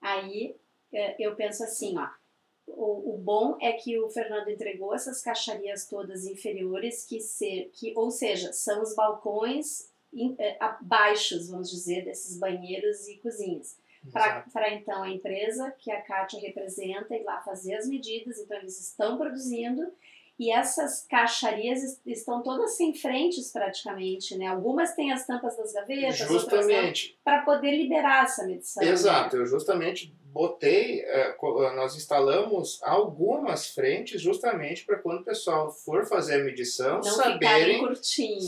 Aí 0.00 0.56
eh, 0.94 1.16
eu 1.18 1.34
penso 1.36 1.62
assim, 1.62 1.98
ó. 1.98 2.08
O, 2.76 3.14
o 3.14 3.18
bom 3.18 3.56
é 3.60 3.72
que 3.72 3.98
o 3.98 4.08
Fernando 4.10 4.48
entregou 4.48 4.94
essas 4.94 5.20
caixarias 5.22 5.86
todas 5.86 6.24
inferiores, 6.26 7.04
que, 7.04 7.20
se, 7.20 7.70
que 7.74 7.92
ou 7.96 8.10
seja, 8.10 8.52
são 8.52 8.82
os 8.82 8.94
balcões 8.94 9.90
in- 10.12 10.34
eh, 10.38 10.56
abaixos, 10.60 11.48
vamos 11.48 11.70
dizer, 11.70 12.04
desses 12.04 12.38
banheiros 12.38 13.06
e 13.08 13.18
cozinhas. 13.18 13.76
Para 14.52 14.74
então 14.74 15.02
a 15.04 15.08
empresa 15.10 15.70
que 15.78 15.90
a 15.90 16.02
Kátia 16.02 16.40
representa 16.40 17.14
ir 17.14 17.22
lá 17.22 17.40
fazer 17.42 17.74
as 17.74 17.86
medidas, 17.88 18.36
então 18.38 18.56
eles 18.58 18.80
estão 18.80 19.16
produzindo 19.16 19.92
e 20.42 20.50
essas 20.50 21.06
caixarias 21.08 21.82
est- 21.82 22.00
estão 22.06 22.42
todas 22.42 22.76
sem 22.76 22.92
frentes 22.94 23.52
praticamente, 23.52 24.36
né? 24.36 24.46
Algumas 24.46 24.94
têm 24.94 25.12
as 25.12 25.26
tampas 25.26 25.56
das 25.56 25.72
gavetas, 25.72 26.16
Justamente, 26.18 27.18
para 27.24 27.42
poder 27.42 27.70
liberar 27.76 28.24
essa 28.24 28.44
medição. 28.46 28.82
Exato, 28.82 29.36
né? 29.36 29.42
eu 29.42 29.46
justamente 29.46 30.14
botei, 30.32 31.00
eh, 31.00 31.36
eh, 31.38 31.74
nós 31.76 31.94
instalamos 31.94 32.80
algumas 32.82 33.68
frentes 33.68 34.20
justamente 34.20 34.84
para 34.86 34.98
quando 34.98 35.20
o 35.20 35.24
pessoal 35.24 35.70
for 35.70 36.06
fazer 36.06 36.40
a 36.40 36.44
medição, 36.44 36.94
Não 36.96 37.02
saberem, 37.02 37.82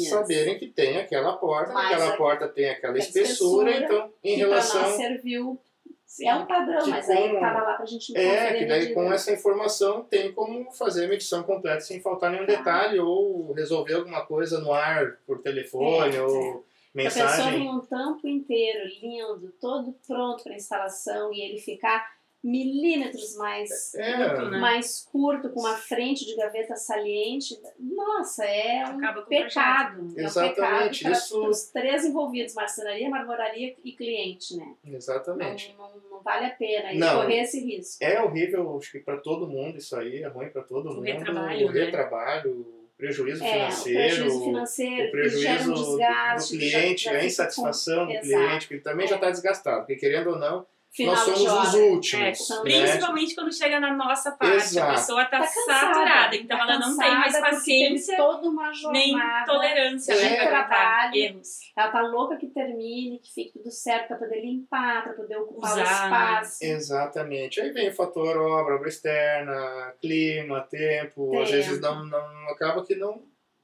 saberem 0.09 0.59
que 0.59 0.68
tem 0.68 0.96
aquela 0.96 1.37
porta, 1.37 1.72
Mas 1.74 1.92
aquela 1.92 2.14
a- 2.14 2.16
porta 2.16 2.48
tem 2.48 2.70
aquela 2.70 2.96
espessura, 2.98 3.70
espessura, 3.70 3.85
então 3.85 4.12
em 4.24 4.37
relação 4.37 4.96
serviu. 4.96 5.61
Sim. 6.06 6.28
É 6.28 6.34
um 6.34 6.46
padrão, 6.46 6.86
mas 6.86 7.08
aí 7.10 7.28
com- 7.30 7.34
estava 7.34 7.62
lá 7.62 7.74
para 7.74 7.82
a 7.82 7.86
gente 7.86 8.12
conferir 8.12 8.30
É, 8.32 8.54
que 8.58 8.66
daí 8.66 8.94
com 8.94 9.12
essa 9.12 9.32
informação 9.32 10.02
tem 10.04 10.32
como 10.32 10.70
fazer 10.72 11.06
a 11.06 11.08
medição 11.08 11.42
completa 11.42 11.80
sem 11.80 12.00
faltar 12.00 12.30
nenhum 12.30 12.46
Tá. 12.46 12.52
detalhe 12.56 13.00
ou 13.00 13.52
resolver 13.52 13.94
alguma 13.94 14.24
coisa 14.24 14.60
no 14.60 14.72
ar 14.72 15.16
por 15.26 15.40
telefone 15.42 16.14
É, 16.16 16.22
ou 16.22 16.64
A 16.94 17.02
pessoa 17.02 17.24
mensagem. 17.26 17.58
tem 17.60 17.68
um 17.68 17.80
tampo 17.80 18.28
inteiro, 18.28 18.88
lindo, 19.02 19.52
todo 19.60 19.92
pronto 20.06 20.44
para 20.44 20.54
instalação 20.54 21.32
e 21.32 21.40
ele 21.40 21.58
ficar 21.58 22.13
milímetros 22.44 23.35
mais 23.37 23.94
É, 23.94 24.18
né? 24.50 24.59
mais 24.59 25.09
curto, 25.11 25.48
com 25.48 25.61
uma 25.61 25.74
frente 25.76 26.26
de 26.26 26.37
gaveta 26.37 26.76
saliente, 26.76 27.59
nossa, 27.80 28.44
é 28.44 28.85
um 28.87 29.24
pecado. 29.24 30.12
É 30.16 30.22
um 30.22 30.26
Exatamente, 30.26 30.98
pecado 31.04 31.12
isso- 31.18 31.40
para 31.40 31.48
os 31.50 31.64
três 31.70 32.04
envolvidos, 32.04 32.54
marcenaria, 32.54 33.09
marmoraria 33.09 33.74
e 33.83 33.92
cliente, 33.92 34.57
né? 34.57 34.74
exatamente. 34.85 35.74
Não, 35.78 35.88
não, 35.88 36.11
não 36.11 36.22
vale 36.22 36.46
a 36.46 36.50
pena 36.50 36.92
Não. 36.94 37.22
correr 37.22 37.40
esse 37.42 37.61
risco. 37.64 37.96
É 38.04 38.20
horrível, 38.22 38.76
acho 38.78 38.92
que 38.92 38.98
para 39.00 39.16
todo 39.16 39.48
mundo 39.48 39.78
isso 39.78 39.96
aí, 39.96 40.22
é 40.22 40.28
ruim 40.28 40.50
para 40.50 40.62
todo 40.62 40.90
O 40.90 40.94
mundo. 40.96 41.02
retrabalho, 41.04 41.66
o 41.68 41.72
né? 41.72 41.85
retrabalho, 41.85 42.50
o 42.50 42.85
prejuízo 42.96 43.42
É, 43.42 43.46
o 43.48 43.52
financeiro, 43.72 43.98
prejuízo 43.98 44.44
financeiro, 44.44 45.09
o 45.09 45.11
prejuízo 45.11 45.70
um 45.70 45.74
desgaste. 45.74 46.52
do 46.54 46.59
que 46.61 46.68
já- 46.68 46.78
cliente, 46.80 47.04
já 47.04 47.11
a 47.12 47.24
insatisfação 47.24 48.07
com- 48.07 48.12
do 48.12 48.18
Exato. 48.18 48.44
cliente, 48.44 48.68
que 48.68 48.74
ele 48.74 48.83
também 48.83 49.07
já 49.07 49.14
É. 49.14 49.18
está 49.18 49.30
desgastado, 49.30 49.78
porque 49.78 49.96
querendo 49.96 50.30
ou 50.30 50.38
não, 50.38 50.66
final 50.94 51.14
nós 51.14 51.24
somos 51.24 51.40
de 51.40 51.46
os 51.46 51.52
obra. 51.74 51.80
últimos. 51.80 52.50
É, 52.50 52.54
né? 52.54 52.61
principalmente 52.62 53.35
quando 53.35 53.52
chega 53.52 53.80
na 53.80 53.94
nossa 53.94 54.33
parte. 54.33 54.57
Exato. 54.57 54.90
A 54.90 54.94
pessoa 54.94 55.24
tá, 55.24 55.40
Tá 55.40 55.46
cansada, 55.46 55.94
saturada, 55.94 56.37
então 56.37 56.57
tá 56.57 56.62
ela 56.64 56.78
não 56.78 56.96
tem 56.96 57.11
mais 57.11 57.40
paciência 57.40 58.16
toda 58.16 58.48
uma 58.48 58.72
jornada, 58.72 58.98
nem 59.07 59.44
tolerância 59.46 60.14
de 60.14 60.22
né, 60.22 60.46
trabalho. 60.46 61.14
erros. 61.16 61.48
Ela 61.76 61.90
tá 61.90 62.00
louca 62.02 62.37
que 62.37 62.46
termine, 62.46 63.18
que 63.18 63.33
fique 63.33 63.52
tudo 63.52 63.70
certo 63.70 64.09
pra 64.09 64.16
poder 64.18 64.40
limpar, 64.40 65.02
pra 65.02 65.12
poder 65.14 65.37
ocupar 65.37 65.72
o 65.72 65.76
né? 65.76 65.83
espaço. 65.83 66.59
Exatamente. 66.64 67.61
Aí 67.61 67.70
vem 67.72 67.88
o 67.88 67.94
fator 67.94 68.37
obra, 68.37 68.76
obra 68.76 68.88
externa, 68.88 69.94
clima, 70.00 70.61
tempo. 70.62 71.38
Às 71.40 71.50
Tempo. 71.50 71.62
vezes 71.62 71.80
não, 71.80 72.04
não 72.07 72.48
acaba 72.50 72.85
que 72.85 72.94
não, 72.94 73.22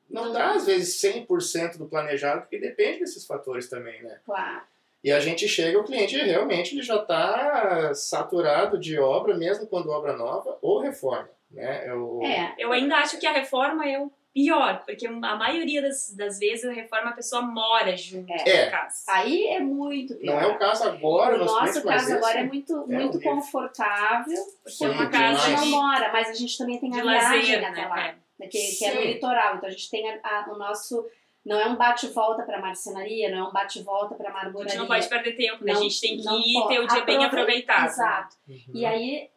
não, 0.09 0.25
Não. 0.27 0.33
dá, 0.33 0.53
às 0.55 0.67
vezes, 0.67 1.01
100% 1.01 1.77
do 1.79 1.87
planejado, 1.87 2.41
porque 2.43 2.59
depende 2.59 2.99
desses 3.01 3.25
fatores 3.25 3.69
também, 3.69 4.03
né? 4.03 4.19
Claro. 4.27 4.63
E 5.03 5.11
a 5.11 5.19
gente 5.21 5.49
chega, 5.49 5.79
o 5.79 5.85
cliente 5.85 6.17
realmente 6.17 6.75
ele 6.75 6.83
já 6.83 6.97
está 6.97 7.95
saturado 7.95 8.79
de 8.79 8.99
obra, 8.99 9.35
mesmo 9.37 9.67
quando 9.67 9.91
obra 9.91 10.15
nova 10.17 10.59
ou 10.61 10.81
reforma. 10.81 11.29
Né? 11.51 11.87
É 11.87 11.95
o- 11.95 12.23
É. 12.23 12.55
Eu 12.59 12.73
ainda 12.73 12.97
acho 12.97 13.19
que 13.19 13.27
a 13.27 13.33
reforma 13.33 13.89
é 13.89 13.99
o 13.99 14.13
pior, 14.33 14.85
porque 14.87 15.07
a 15.07 15.11
maioria 15.37 15.83
das, 15.83 16.15
das 16.15 16.39
vezes 16.39 16.65
a 16.65 16.73
reforma 16.73 17.11
a 17.11 17.15
pessoa 17.15 17.43
mora 17.43 17.97
junto 17.97 18.31
É. 18.33 18.67
na 18.67 18.71
casa. 18.71 19.05
Aí 19.09 19.47
é 19.49 19.59
muito 19.59 20.15
pior. 20.15 20.35
Não 20.35 20.41
é 20.41 20.47
o 20.47 20.59
caso 20.59 20.85
agora, 20.85 21.35
O 21.35 21.39
nos 21.39 21.47
nosso 21.53 21.83
caso 21.83 22.13
agora 22.15 22.39
é 22.39 22.41
esse- 22.43 22.49
muito, 22.49 22.73
é 22.73 22.77
muito 22.95 23.15
horrível. 23.17 23.21
confortável, 23.37 24.37
Porque 24.63 24.71
Sim, 24.77 24.85
é 24.85 24.89
uma 24.91 25.09
casa 25.09 25.49
gente 25.49 25.61
não 25.61 25.67
mora, 25.71 26.13
mas 26.13 26.29
a 26.29 26.35
gente 26.35 26.57
também 26.59 26.79
tem 26.79 26.91
de 26.91 27.01
a 27.01 27.03
viagem 27.03 27.39
lazer, 27.57 27.65
até 27.69 27.89
lá, 27.89 27.97
né? 27.97 28.15
né, 28.39 28.47
que, 28.47 28.59
que 28.79 28.85
é 28.85 28.95
no 28.95 29.01
litoral. 29.01 29.57
Então 29.57 29.69
a 29.69 29.73
gente 29.73 29.91
tem 29.91 30.09
a- 30.11 30.21
a- 30.23 30.53
o 30.53 30.57
nosso. 30.59 31.05
Não 31.45 31.59
é 31.59 31.67
um 31.67 31.77
bate-volta 31.77 32.43
para 32.43 32.61
marcenaria, 32.61 33.31
não 33.31 33.47
é 33.47 33.49
um 33.49 33.53
bate-volta 33.53 34.15
para 34.15 34.27
É. 34.29 34.31
A 34.31 34.33
marmoraria. 34.35 34.69
gente 34.69 34.79
não 34.79 34.87
pode 34.87 35.09
perder 35.09 35.33
tempo, 35.37 35.65
né? 35.65 35.73
a 35.73 35.75
Não- 35.75 35.83
gente 35.83 36.01
tem 36.01 36.17
que 36.19 36.23
ir 36.29 36.53
pode. 36.55 36.69
ter 36.69 36.81
o 36.81 36.87
dia 36.87 37.05
bem 37.05 37.17
Aprove- 37.25 37.27
aproveitado. 37.43 37.87
Exato. 37.89 38.37
Uhum. 38.47 38.57
E 38.75 38.85
aí, 38.85 39.31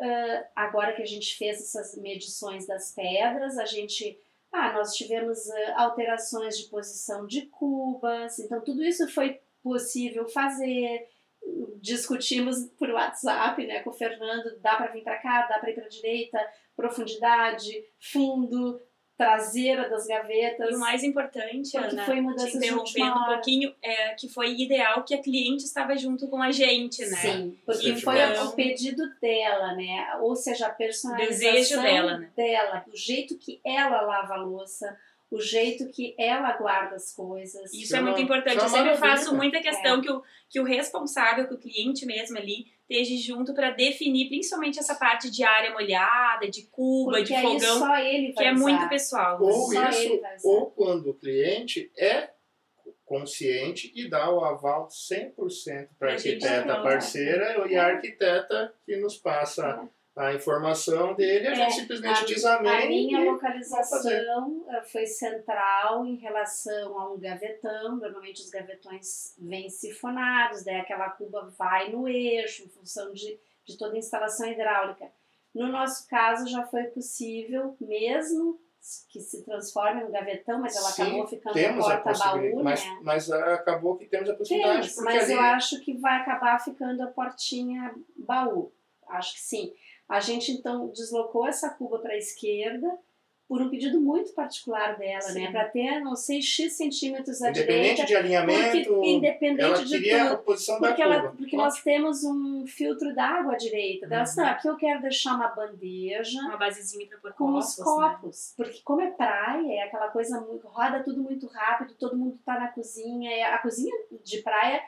agora 0.55 0.93
que 0.93 1.01
a 1.01 1.05
gente 1.05 1.35
fez 1.37 1.59
essas 1.61 1.95
medições 2.01 2.67
das 2.67 2.93
pedras, 2.93 3.57
a 3.57 3.65
gente. 3.65 4.17
Ah, 4.51 4.71
nós 4.73 4.93
tivemos 4.95 5.39
alterações 5.75 6.57
de 6.59 6.69
posição 6.69 7.25
de 7.25 7.43
cubas, 7.47 8.37
então 8.37 8.61
tudo 8.61 8.83
isso 8.83 9.07
foi 9.09 9.39
possível 9.63 10.27
fazer. 10.27 11.07
Discutimos 11.81 12.67
por 12.77 12.89
WhatsApp 12.91 13.65
né, 13.65 13.79
com 13.81 13.89
o 13.89 13.93
Fernando: 13.93 14.59
dá 14.59 14.75
para 14.75 14.91
vir 14.91 15.03
para 15.03 15.17
cá, 15.17 15.47
dá 15.47 15.57
para 15.59 15.71
ir 15.71 15.73
para 15.75 15.87
direita, 15.87 16.39
profundidade, 16.75 17.83
fundo, 17.99 18.79
traseira 19.23 19.89
das 19.89 20.05
gavetas. 20.05 20.71
E 20.71 20.75
o 20.75 20.79
mais 20.79 21.03
importante, 21.03 21.77
Ana, 21.77 22.05
foi 22.05 22.15
te 22.15 22.21
mudanças 22.21 22.51
de 22.51 22.57
interrompendo 22.57 23.19
um 23.19 23.25
pouquinho, 23.25 23.75
é 23.81 24.13
que 24.15 24.27
foi 24.27 24.53
ideal 24.55 25.03
que 25.03 25.13
a 25.13 25.21
cliente 25.21 25.63
estava 25.63 25.95
junto 25.95 26.27
com 26.27 26.41
a 26.41 26.51
gente, 26.51 27.05
né? 27.05 27.17
Sim, 27.17 27.57
porque 27.65 27.95
Sim, 27.95 28.01
foi 28.01 28.21
então- 28.21 28.47
o 28.47 28.51
pedido 28.53 29.03
dela, 29.21 29.73
né? 29.75 30.17
Ou 30.21 30.35
seja, 30.35 30.67
a 30.67 30.69
personalização 30.69 31.51
Desejo 31.53 31.81
dela, 31.81 32.17
né? 32.17 32.29
dela, 32.35 32.85
o 32.91 32.95
jeito 32.95 33.37
que 33.37 33.59
ela 33.63 34.01
lava 34.01 34.33
a 34.35 34.37
louça, 34.37 34.97
o 35.35 35.41
jeito 35.41 35.89
que 35.89 36.15
ela 36.19 36.55
guarda 36.57 36.95
as 36.95 37.13
coisas. 37.13 37.73
Isso 37.73 37.83
Isso 37.83 37.95
é 37.95 37.99
é 37.99 38.01
muito 38.01 38.21
importante. 38.21 38.59
é 38.59 38.63
Eu 38.63 38.69
sempre 38.69 38.95
faço 38.97 39.35
muita 39.35 39.57
É. 39.57 39.61
questão 39.61 39.99
que, 40.01 40.11
o, 40.11 40.21
que 40.49 40.59
o 40.59 40.63
responsável, 40.63 41.47
que 41.47 41.53
o 41.53 41.57
cliente 41.59 42.05
mesmo 42.05 42.37
ali, 42.37 42.67
esteja 42.87 43.15
junto 43.33 43.53
para 43.53 43.71
definir 43.71 44.27
principalmente 44.27 44.77
essa 44.79 44.95
parte 44.95 45.31
de 45.31 45.43
área 45.43 45.71
molhada, 45.73 46.47
de 46.49 46.63
cuba, 46.67 47.11
porque 47.13 47.23
de 47.25 47.33
aí 47.35 47.41
fogão, 47.41 47.79
só 47.79 47.97
ele 47.97 48.33
vai 48.33 48.43
que 48.43 48.49
é 48.49 48.53
usar. 48.53 48.61
muito 48.61 48.89
pessoal. 48.89 49.39
né? 49.39 49.45
Ou 49.45 49.51
Só 49.71 49.89
isso, 49.89 49.99
ele 50.01 50.19
vai 50.19 50.35
usar. 50.35 50.49
ou 50.49 50.71
quando 50.71 51.09
o 51.09 51.13
cliente 51.15 51.91
é 51.97 52.29
consciente 53.05 53.91
e 53.95 54.09
dá 54.09 54.29
o 54.31 54.43
aval 54.43 54.87
100% 54.87 55.89
para 55.99 56.11
a 56.11 56.13
arquiteta 56.13 56.81
parceira 56.81 57.67
e 57.67 57.75
a 57.75 57.85
arquiteta 57.87 58.73
que 58.85 58.95
nos 58.97 59.17
passa 59.17 59.87
a 60.15 60.33
informação 60.33 61.15
dele, 61.15 61.47
a 61.47 61.51
É, 61.51 61.55
gente 61.55 61.73
simplesmente 61.73 62.21
a- 62.21 62.25
diz 62.25 62.45
amém 62.45 62.71
A 62.71 62.87
minha 62.87 63.31
localização 63.31 64.65
eh, 64.69 64.81
foi 64.83 65.05
central 65.05 66.05
em 66.05 66.15
relação 66.17 66.99
a 66.99 67.11
um 67.11 67.19
gavetão. 67.19 67.95
Normalmente 67.97 68.41
os 68.41 68.49
gavetões 68.49 69.35
vêm 69.39 69.69
sifonados, 69.69 70.63
daí 70.63 70.75
aquela 70.75 71.09
cuba 71.09 71.51
vai 71.57 71.89
no 71.91 72.07
eixo, 72.07 72.63
em 72.63 72.69
função 72.69 73.11
de, 73.11 73.39
de 73.65 73.77
toda 73.77 73.95
a 73.95 73.97
instalação 73.97 74.47
hidráulica. 74.47 75.11
No 75.53 75.67
nosso 75.67 76.07
caso, 76.07 76.47
já 76.47 76.63
foi 76.65 76.83
possível, 76.85 77.75
mesmo 77.81 78.59
que 79.09 79.19
se 79.21 79.43
transforme 79.45 80.03
no 80.03 80.11
gavetão, 80.11 80.59
mas 80.59 80.75
ela 80.75 80.89
Sim, 80.89 81.03
acabou 81.03 81.27
ficando 81.27 81.53
temos 81.53 81.85
a 81.89 81.97
porta-baú, 81.97 82.31
possibilidade, 82.33 82.63
mas, 82.63 82.85
né? 82.85 82.99
mas 83.01 83.31
ah, 83.31 83.53
acabou 83.53 83.95
que 83.95 84.05
temos 84.05 84.29
a 84.29 84.35
possibilidade, 84.35 84.89
Temos, 84.89 85.03
mas 85.05 85.23
ali 85.23 85.33
eu 85.33 85.39
acho 85.39 85.79
que 85.79 85.97
vai 85.97 86.19
acabar 86.19 86.59
ficando 86.59 87.01
a 87.01 87.07
portinha 87.07 87.95
baú. 88.17 88.73
Acho 89.07 89.35
que 89.35 89.39
sim. 89.41 89.73
A 90.09 90.19
gente 90.19 90.51
então 90.51 90.89
deslocou 90.89 91.47
essa 91.47 91.69
cuba 91.69 91.99
para 91.99 92.13
a 92.13 92.17
esquerda 92.17 92.87
por 93.45 93.61
um 93.61 93.69
pedido 93.69 93.99
muito 93.99 94.33
particular 94.33 94.97
dela, 94.97 95.21
Sim. 95.21 95.41
né? 95.43 95.51
Para 95.51 95.65
ter, 95.65 95.99
não 95.99 96.15
sei, 96.15 96.41
X 96.41 96.73
centímetros 96.73 97.41
à 97.41 97.49
independente 97.49 97.81
direita. 98.01 98.05
de 98.05 98.15
alinhamento, 98.15 98.93
porque, 98.93 99.07
independente 99.11 99.61
ela 99.63 99.83
de 99.83 99.89
queria 99.89 100.23
a 100.23 100.29
tudo. 100.29 100.43
posição 100.43 100.79
da 100.79 100.87
Porque, 100.87 101.03
curva. 101.03 101.17
ela, 101.19 101.31
porque 101.33 101.57
nós 101.57 101.83
temos 101.83 102.23
um 102.23 102.65
filtro 102.65 103.13
d'água 103.13 103.53
à 103.53 103.57
direita. 103.57 104.05
Uhum. 104.07 104.23
não, 104.37 104.45
aqui 104.49 104.67
eu 104.67 104.77
quero 104.77 105.01
deixar 105.01 105.35
uma 105.35 105.49
bandeja 105.49 106.39
Uma 106.41 106.57
basezinha 106.57 107.05
para 107.07 107.19
pôr 107.19 107.33
com 107.33 107.45
copos, 107.51 107.67
os 107.69 107.77
né? 107.77 107.83
copos. 107.83 108.53
Porque 108.55 108.81
como 108.83 109.01
é 109.01 109.11
praia, 109.11 109.71
é 109.73 109.83
aquela 109.83 110.07
coisa 110.07 110.39
muito. 110.41 110.65
roda 110.67 111.03
tudo 111.03 111.21
muito 111.21 111.45
rápido, 111.47 111.95
todo 111.99 112.17
mundo 112.17 112.39
tá 112.45 112.57
na 112.59 112.69
cozinha. 112.69 113.49
A 113.53 113.57
cozinha 113.59 113.93
de 114.23 114.41
praia, 114.41 114.81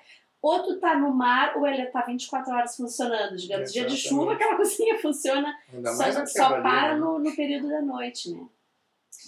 ou 0.46 0.62
tu 0.62 0.80
tá 0.80 0.96
no 0.96 1.12
mar, 1.12 1.58
ou 1.58 1.66
ela 1.66 1.88
tá 1.88 2.02
24 2.02 2.54
horas 2.54 2.78
funcionando. 2.78 3.36
Digamos, 3.36 3.74
dia 3.74 3.84
de 3.84 3.98
chuva, 3.98 4.34
aquela 4.34 4.56
cozinha 4.58 5.00
funciona, 5.00 5.52
só, 5.84 6.26
só 6.28 6.50
para 6.62 6.94
né? 6.94 7.00
no, 7.00 7.18
no 7.18 7.36
período 7.36 7.68
da 7.68 7.82
noite, 7.82 8.32
né? 8.32 8.48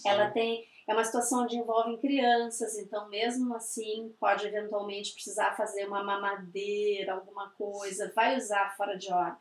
Ela 0.06 0.30
tem. 0.30 0.64
É 0.88 0.94
uma 0.94 1.04
situação 1.04 1.44
onde 1.44 1.58
envolvem 1.58 1.98
crianças, 1.98 2.78
então 2.78 3.10
mesmo 3.10 3.54
assim 3.56 4.14
pode 4.20 4.46
eventualmente 4.46 5.12
precisar 5.12 5.58
fazer 5.58 5.86
uma 5.86 6.04
mamadeira, 6.04 7.14
alguma 7.14 7.50
coisa, 7.50 8.14
vai 8.16 8.38
usar 8.38 8.78
fora 8.78 8.96
de 8.96 9.12
hora. 9.12 9.36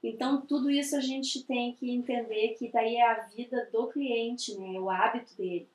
Então 0.00 0.42
tudo 0.42 0.70
isso 0.70 0.94
a 0.94 1.00
gente 1.00 1.44
tem 1.44 1.74
que 1.74 1.90
entender 1.90 2.54
que 2.58 2.70
daí 2.70 2.96
é 2.96 3.10
a 3.10 3.20
vida 3.26 3.68
do 3.72 3.88
cliente, 3.88 4.56
né? 4.56 4.78
O 4.78 4.90
hábito 4.90 5.34
dele. 5.36 5.68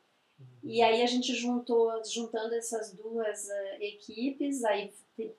E 0.64 0.82
aí 0.82 1.02
a 1.02 1.06
gente 1.06 1.34
juntou, 1.34 1.92
juntando 2.06 2.54
essas 2.56 2.94
duas 2.94 3.50
eh, 3.50 3.78
equipes, 3.88 4.64
aí 4.64 4.92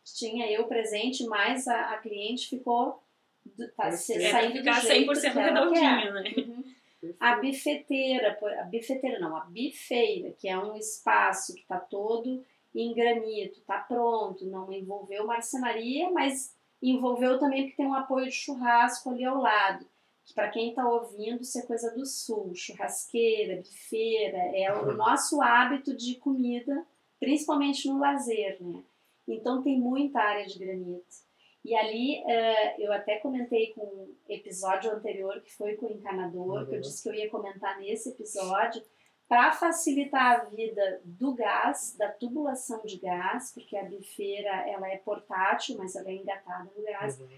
tinha 0.02 0.50
eu 0.50 0.64
presente, 0.66 1.24
mas 1.26 1.68
a, 1.68 1.90
a 1.92 1.98
cliente 1.98 2.48
ficou 2.48 3.02
do- 3.44 3.68
tá, 3.72 3.90
se-. 3.92 4.14
É, 4.14 4.30
saindo 4.30 4.58
ficar 4.58 4.80
do 4.80 4.86
jeito 4.86 5.12
100% 5.12 5.20
que 5.20 5.26
ela 5.38 5.72
quer. 5.72 5.80
redondinho, 5.80 6.14
né? 6.14 6.34
Uhum. 6.36 7.14
A 7.20 7.36
bifeteira, 7.36 8.36
a 8.60 8.64
bifeteira 8.64 9.20
não, 9.20 9.36
a 9.36 9.44
bifeira, 9.44 10.32
que 10.32 10.48
é 10.48 10.58
um 10.58 10.76
espaço 10.76 11.54
que 11.54 11.60
está 11.60 11.78
todo 11.78 12.44
em 12.74 12.92
granito, 12.92 13.60
está 13.60 13.78
pronto, 13.78 14.44
não 14.46 14.72
envolveu 14.72 15.24
marcenaria, 15.26 16.10
mas 16.10 16.56
envolveu 16.82 17.38
também 17.38 17.62
porque 17.64 17.76
tem 17.76 17.86
um 17.86 17.94
apoio 17.94 18.26
de 18.26 18.32
churrasco 18.32 19.10
ali 19.10 19.24
ao 19.24 19.40
lado. 19.40 19.86
Para 20.34 20.50
quem 20.50 20.70
está 20.70 20.86
ouvindo, 20.88 21.40
isso 21.42 21.58
é 21.58 21.62
coisa 21.62 21.90
do 21.94 22.04
sul, 22.06 22.52
churrasqueira, 22.54 23.56
bifeira, 23.62 24.38
é 24.56 24.72
o 24.72 24.92
nosso 24.92 25.40
hábito 25.42 25.96
de 25.96 26.16
comida, 26.16 26.86
principalmente 27.18 27.88
no 27.88 27.98
lazer, 27.98 28.56
né? 28.60 28.82
Então 29.26 29.62
tem 29.62 29.78
muita 29.78 30.20
área 30.20 30.46
de 30.46 30.58
granito. 30.58 31.26
E 31.64 31.74
ali, 31.74 32.22
eh, 32.26 32.76
eu 32.78 32.92
até 32.92 33.18
comentei 33.18 33.72
com 33.74 33.80
o 33.82 34.16
episódio 34.28 34.90
anterior, 34.90 35.40
que 35.42 35.52
foi 35.54 35.76
com 35.76 35.86
o 35.86 35.92
encanador, 35.92 36.64
que 36.66 36.72
eu 36.72 36.74
Uhum. 36.76 36.80
disse 36.80 37.02
que 37.02 37.08
eu 37.08 37.14
ia 37.14 37.28
comentar 37.28 37.78
nesse 37.78 38.10
episódio, 38.10 38.82
para 39.28 39.52
facilitar 39.52 40.40
a 40.40 40.44
vida 40.44 41.02
do 41.04 41.34
gás, 41.34 41.94
da 41.98 42.08
tubulação 42.10 42.80
de 42.86 42.96
gás, 42.98 43.52
porque 43.52 43.76
a 43.76 43.84
bifeira 43.84 44.66
ela 44.70 44.88
é 44.88 44.96
portátil, 44.98 45.76
mas 45.76 45.94
ela 45.94 46.08
é 46.08 46.14
engatada 46.14 46.70
no 46.74 46.82
gás. 46.82 47.20
Uhum. 47.20 47.28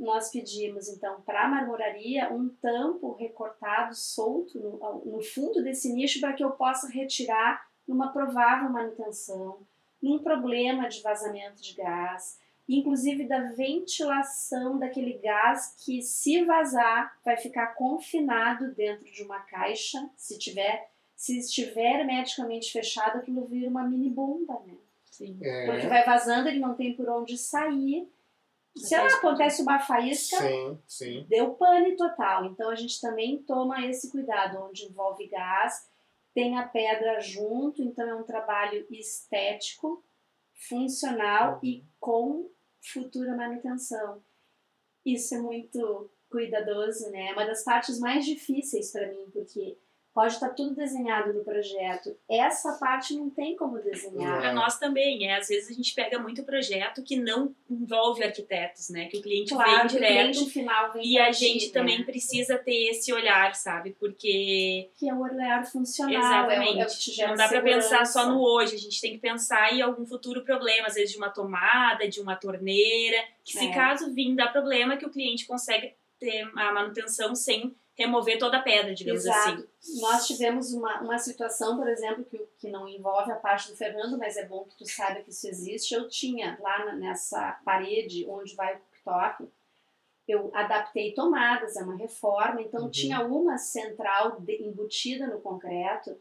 Nós 0.00 0.30
pedimos, 0.30 0.88
então, 0.88 1.20
para 1.22 1.44
a 1.44 1.48
marmoraria, 1.48 2.32
um 2.32 2.48
tampo 2.48 3.12
recortado, 3.12 3.94
solto 3.94 4.58
no, 4.58 5.04
no 5.04 5.22
fundo 5.22 5.62
desse 5.62 5.92
nicho, 5.92 6.20
para 6.20 6.32
que 6.32 6.42
eu 6.42 6.52
possa 6.52 6.88
retirar 6.88 7.66
numa 7.86 8.12
provável 8.12 8.70
manutenção, 8.70 9.58
num 10.02 10.18
problema 10.18 10.88
de 10.88 11.02
vazamento 11.02 11.62
de 11.62 11.74
gás, 11.74 12.38
inclusive 12.66 13.26
da 13.26 13.50
ventilação 13.52 14.78
daquele 14.78 15.18
gás 15.18 15.74
que, 15.84 16.00
se 16.00 16.44
vazar, 16.44 17.14
vai 17.24 17.36
ficar 17.36 17.74
confinado 17.74 18.72
dentro 18.74 19.04
de 19.04 19.22
uma 19.22 19.40
caixa. 19.40 20.08
Se 20.16 20.38
tiver, 20.38 20.88
se 21.14 21.38
estiver 21.38 22.00
hermeticamente 22.00 22.72
fechado, 22.72 23.18
aquilo 23.18 23.44
vira 23.44 23.68
uma 23.68 23.86
mini 23.86 24.08
bomba, 24.08 24.62
né? 24.66 24.74
Sim. 25.10 25.34
Porque 25.34 25.86
É, 25.86 25.88
vai 25.88 26.04
vazando, 26.04 26.48
ele 26.48 26.58
não 26.58 26.74
tem 26.74 26.94
por 26.94 27.08
onde 27.08 27.36
sair. 27.36 28.08
Se 28.76 28.96
lá 28.96 29.06
acontece 29.06 29.62
uma 29.62 29.78
faísca, 29.78 30.36
sim, 30.36 30.78
sim. 30.86 31.26
deu 31.28 31.54
pane 31.54 31.96
total. 31.96 32.46
Então 32.46 32.70
a 32.70 32.74
gente 32.74 33.00
também 33.00 33.42
toma 33.42 33.86
esse 33.86 34.10
cuidado, 34.10 34.58
onde 34.62 34.84
envolve 34.84 35.28
gás, 35.28 35.88
tem 36.34 36.58
a 36.58 36.66
pedra 36.66 37.20
junto, 37.20 37.82
então 37.82 38.08
é 38.08 38.14
um 38.14 38.24
trabalho 38.24 38.84
estético, 38.90 40.04
funcional 40.68 41.60
e 41.62 41.84
com 42.00 42.50
futura 42.80 43.36
manutenção. 43.36 44.22
Isso 45.06 45.34
é 45.34 45.38
muito 45.38 46.10
cuidadoso, 46.28 47.10
né? 47.10 47.28
É 47.28 47.32
uma 47.32 47.46
das 47.46 47.62
partes 47.62 48.00
mais 48.00 48.24
difíceis 48.24 48.90
para 48.90 49.08
mim, 49.08 49.30
porque 49.32 49.78
pode 50.14 50.34
estar 50.34 50.50
tudo 50.50 50.76
desenhado 50.76 51.32
no 51.34 51.42
projeto. 51.42 52.16
Essa 52.30 52.74
parte 52.74 53.14
não 53.16 53.28
tem 53.28 53.56
como 53.56 53.80
desenhar. 53.80 54.38
Para 54.38 54.52
nós 54.52 54.78
também, 54.78 55.26
é. 55.26 55.36
Às 55.36 55.48
vezes 55.48 55.70
a 55.70 55.72
gente 55.74 55.92
pega 55.92 56.18
muito 56.20 56.44
projeto 56.44 57.02
que 57.02 57.16
não 57.16 57.52
envolve 57.68 58.22
arquitetos, 58.22 58.90
né? 58.90 59.06
Que 59.06 59.18
o 59.18 59.22
cliente 59.22 59.52
claro, 59.52 59.88
vem 59.88 59.98
direto. 59.98 60.42
O 60.42 60.46
final 60.46 60.92
vem 60.92 61.04
e 61.04 61.18
a 61.18 61.32
ti, 61.32 61.40
gente 61.40 61.66
né? 61.66 61.72
também 61.72 62.04
precisa 62.04 62.56
ter 62.56 62.90
esse 62.90 63.12
olhar, 63.12 63.54
sabe? 63.56 63.90
Porque. 63.98 64.88
Que 64.96 65.08
é 65.08 65.12
o 65.14 65.20
olhar 65.20 65.66
funcional. 65.66 66.14
Exatamente. 66.14 66.72
É 66.72 66.76
o, 66.76 66.82
é 66.82 66.84
o 66.84 66.88
que 66.88 66.98
te 66.98 67.10
gera 67.10 67.28
não 67.30 67.36
dá 67.36 67.48
para 67.48 67.60
pensar 67.60 68.06
só 68.06 68.28
no 68.28 68.40
hoje, 68.40 68.76
a 68.76 68.78
gente 68.78 69.00
tem 69.00 69.12
que 69.14 69.18
pensar 69.18 69.74
em 69.74 69.82
algum 69.82 70.06
futuro 70.06 70.44
problema, 70.44 70.86
às 70.86 70.94
vezes 70.94 71.10
de 71.10 71.18
uma 71.18 71.30
tomada, 71.30 72.08
de 72.08 72.20
uma 72.20 72.36
torneira, 72.36 73.16
que 73.42 73.58
se 73.58 73.66
É. 73.66 73.74
caso 73.74 74.12
vir 74.14 74.34
dar 74.36 74.52
problema, 74.52 74.96
que 74.96 75.04
o 75.06 75.10
cliente 75.10 75.44
consegue 75.46 75.94
ter 76.20 76.48
a 76.56 76.72
manutenção 76.72 77.34
sem 77.34 77.74
remover 77.96 78.38
toda 78.38 78.58
a 78.58 78.62
pedra, 78.62 78.94
digamos 78.94 79.24
Exato. 79.24 79.68
assim. 79.78 80.00
Nós 80.00 80.26
tivemos 80.26 80.72
uma, 80.72 81.00
uma 81.00 81.18
situação, 81.18 81.76
por 81.76 81.88
exemplo, 81.88 82.24
que, 82.24 82.38
que 82.58 82.68
não 82.68 82.88
envolve 82.88 83.30
a 83.30 83.36
parte 83.36 83.70
do 83.70 83.76
Fernando, 83.76 84.18
mas 84.18 84.36
é 84.36 84.44
bom 84.44 84.64
que 84.64 84.76
tu 84.76 84.84
saiba 84.84 85.20
que 85.22 85.30
isso 85.30 85.46
existe. 85.46 85.94
Eu 85.94 86.08
tinha 86.08 86.58
lá 86.60 86.92
nessa 86.94 87.60
parede 87.64 88.26
onde 88.28 88.54
vai 88.56 88.74
o 88.74 88.78
cooktop, 88.80 89.48
eu 90.26 90.50
adaptei 90.54 91.12
tomadas, 91.12 91.76
é 91.76 91.82
uma 91.82 91.96
reforma, 91.96 92.60
então 92.62 92.84
Uhum. 92.84 92.90
tinha 92.90 93.20
uma 93.20 93.58
central 93.58 94.40
de- 94.40 94.62
embutida 94.62 95.26
no 95.26 95.40
concreto, 95.40 96.16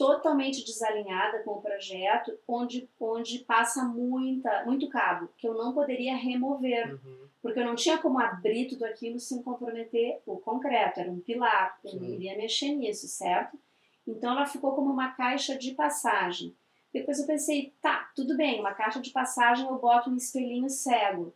totalmente 0.00 0.64
desalinhada 0.64 1.42
com 1.42 1.50
o 1.50 1.60
projeto, 1.60 2.32
onde, 2.48 2.88
onde 2.98 3.40
passa 3.40 3.84
muita, 3.84 4.64
muito 4.64 4.88
cabo, 4.88 5.28
que 5.36 5.46
eu 5.46 5.52
não 5.52 5.74
poderia 5.74 6.16
remover 6.16 6.94
Uhum. 6.94 7.28
porque 7.42 7.60
eu 7.60 7.66
não 7.66 7.74
tinha 7.74 7.98
como 7.98 8.18
abrir 8.18 8.66
tudo 8.66 8.86
aquilo 8.86 9.20
sem 9.20 9.42
comprometer 9.42 10.22
o 10.24 10.38
concreto, 10.38 11.00
era 11.00 11.10
um 11.10 11.20
pilar, 11.20 11.78
eu 11.84 11.96
não 11.96 12.08
iria 12.08 12.34
mexer 12.34 12.74
nisso, 12.74 13.06
certo? 13.08 13.58
Então 14.06 14.30
ela 14.30 14.46
ficou 14.46 14.74
como 14.74 14.90
uma 14.90 15.10
caixa 15.10 15.54
de 15.58 15.74
passagem. 15.74 16.56
Depois 16.94 17.18
eu 17.20 17.26
pensei, 17.26 17.74
tá, 17.82 18.10
tudo 18.16 18.34
bem, 18.38 18.58
uma 18.58 18.72
caixa 18.72 19.00
de 19.00 19.10
passagem 19.10 19.66
eu 19.66 19.76
boto 19.76 20.08
um 20.08 20.16
espelhinho 20.16 20.70
cego. 20.70 21.34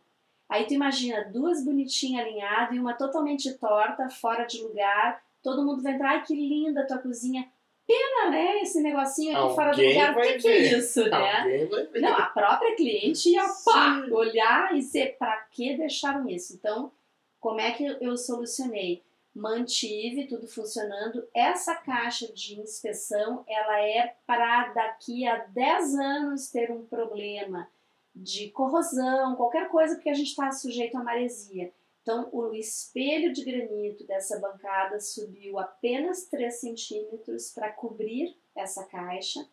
Aí 0.49 0.65
tu 0.65 0.73
imagina 0.73 1.29
duas 1.31 1.63
bonitinhas 1.63 2.25
alinhadas 2.25 2.75
e 2.75 2.79
uma 2.79 2.93
totalmente 2.95 3.53
torta, 3.59 4.09
fora 4.09 4.45
de 4.45 4.59
lugar, 4.63 5.23
todo 5.43 5.63
mundo 5.63 5.83
vai 5.83 5.93
entrar, 5.93 6.09
ai 6.09 6.23
que 6.23 6.33
linda 6.33 6.81
a 6.81 6.87
tua 6.87 6.97
cozinha. 6.97 7.47
Pena, 7.87 8.31
né, 8.31 8.61
esse 8.61 8.81
negocinho 8.81 9.37
aqui 9.37 9.55
fora 9.55 9.71
do 9.71 9.81
lugar, 9.81 10.17
o 10.17 10.21
que, 10.21 10.37
que 10.39 10.47
é 10.47 10.77
isso, 10.77 11.07
né? 11.07 11.67
Não, 12.01 12.15
a 12.15 12.23
própria 12.23 12.75
cliente 12.75 13.29
ia 13.29 13.43
pá, 13.63 14.01
Sim. 14.03 14.11
olhar 14.11 14.73
e 14.73 14.79
dizer 14.79 15.17
para 15.19 15.37
que 15.51 15.77
deixaram 15.77 16.27
isso. 16.27 16.55
Então, 16.55 16.91
como 17.39 17.61
é 17.61 17.71
que 17.71 17.85
eu 18.01 18.17
solucionei? 18.17 19.03
Mantive 19.35 20.25
tudo 20.25 20.47
funcionando. 20.47 21.27
Essa 21.31 21.75
caixa 21.75 22.31
de 22.33 22.59
inspeção, 22.59 23.43
ela 23.47 23.79
é 23.81 24.15
para 24.25 24.69
daqui 24.69 25.27
a 25.27 25.37
10 25.37 25.95
anos 25.95 26.49
ter 26.49 26.71
um 26.71 26.85
problema 26.85 27.69
de 28.15 28.49
corrosão, 28.49 29.35
qualquer 29.35 29.67
coisa, 29.67 29.95
porque 29.95 30.09
a 30.09 30.13
gente 30.13 30.29
está 30.29 30.51
sujeito 30.51 30.97
a 30.97 31.03
maresia. 31.03 31.71
Então, 32.05 32.29
o 32.31 32.53
espelho 32.53 33.33
de 33.33 33.43
granito 33.43 34.05
dessa 34.05 34.39
bancada 34.39 34.99
subiu 34.99 35.57
apenas 35.57 36.25
3 36.25 36.53
centímetros 36.53 37.51
para 37.51 37.71
cobrir 37.71 38.37
essa 38.55 38.83
caixa. 38.85 39.43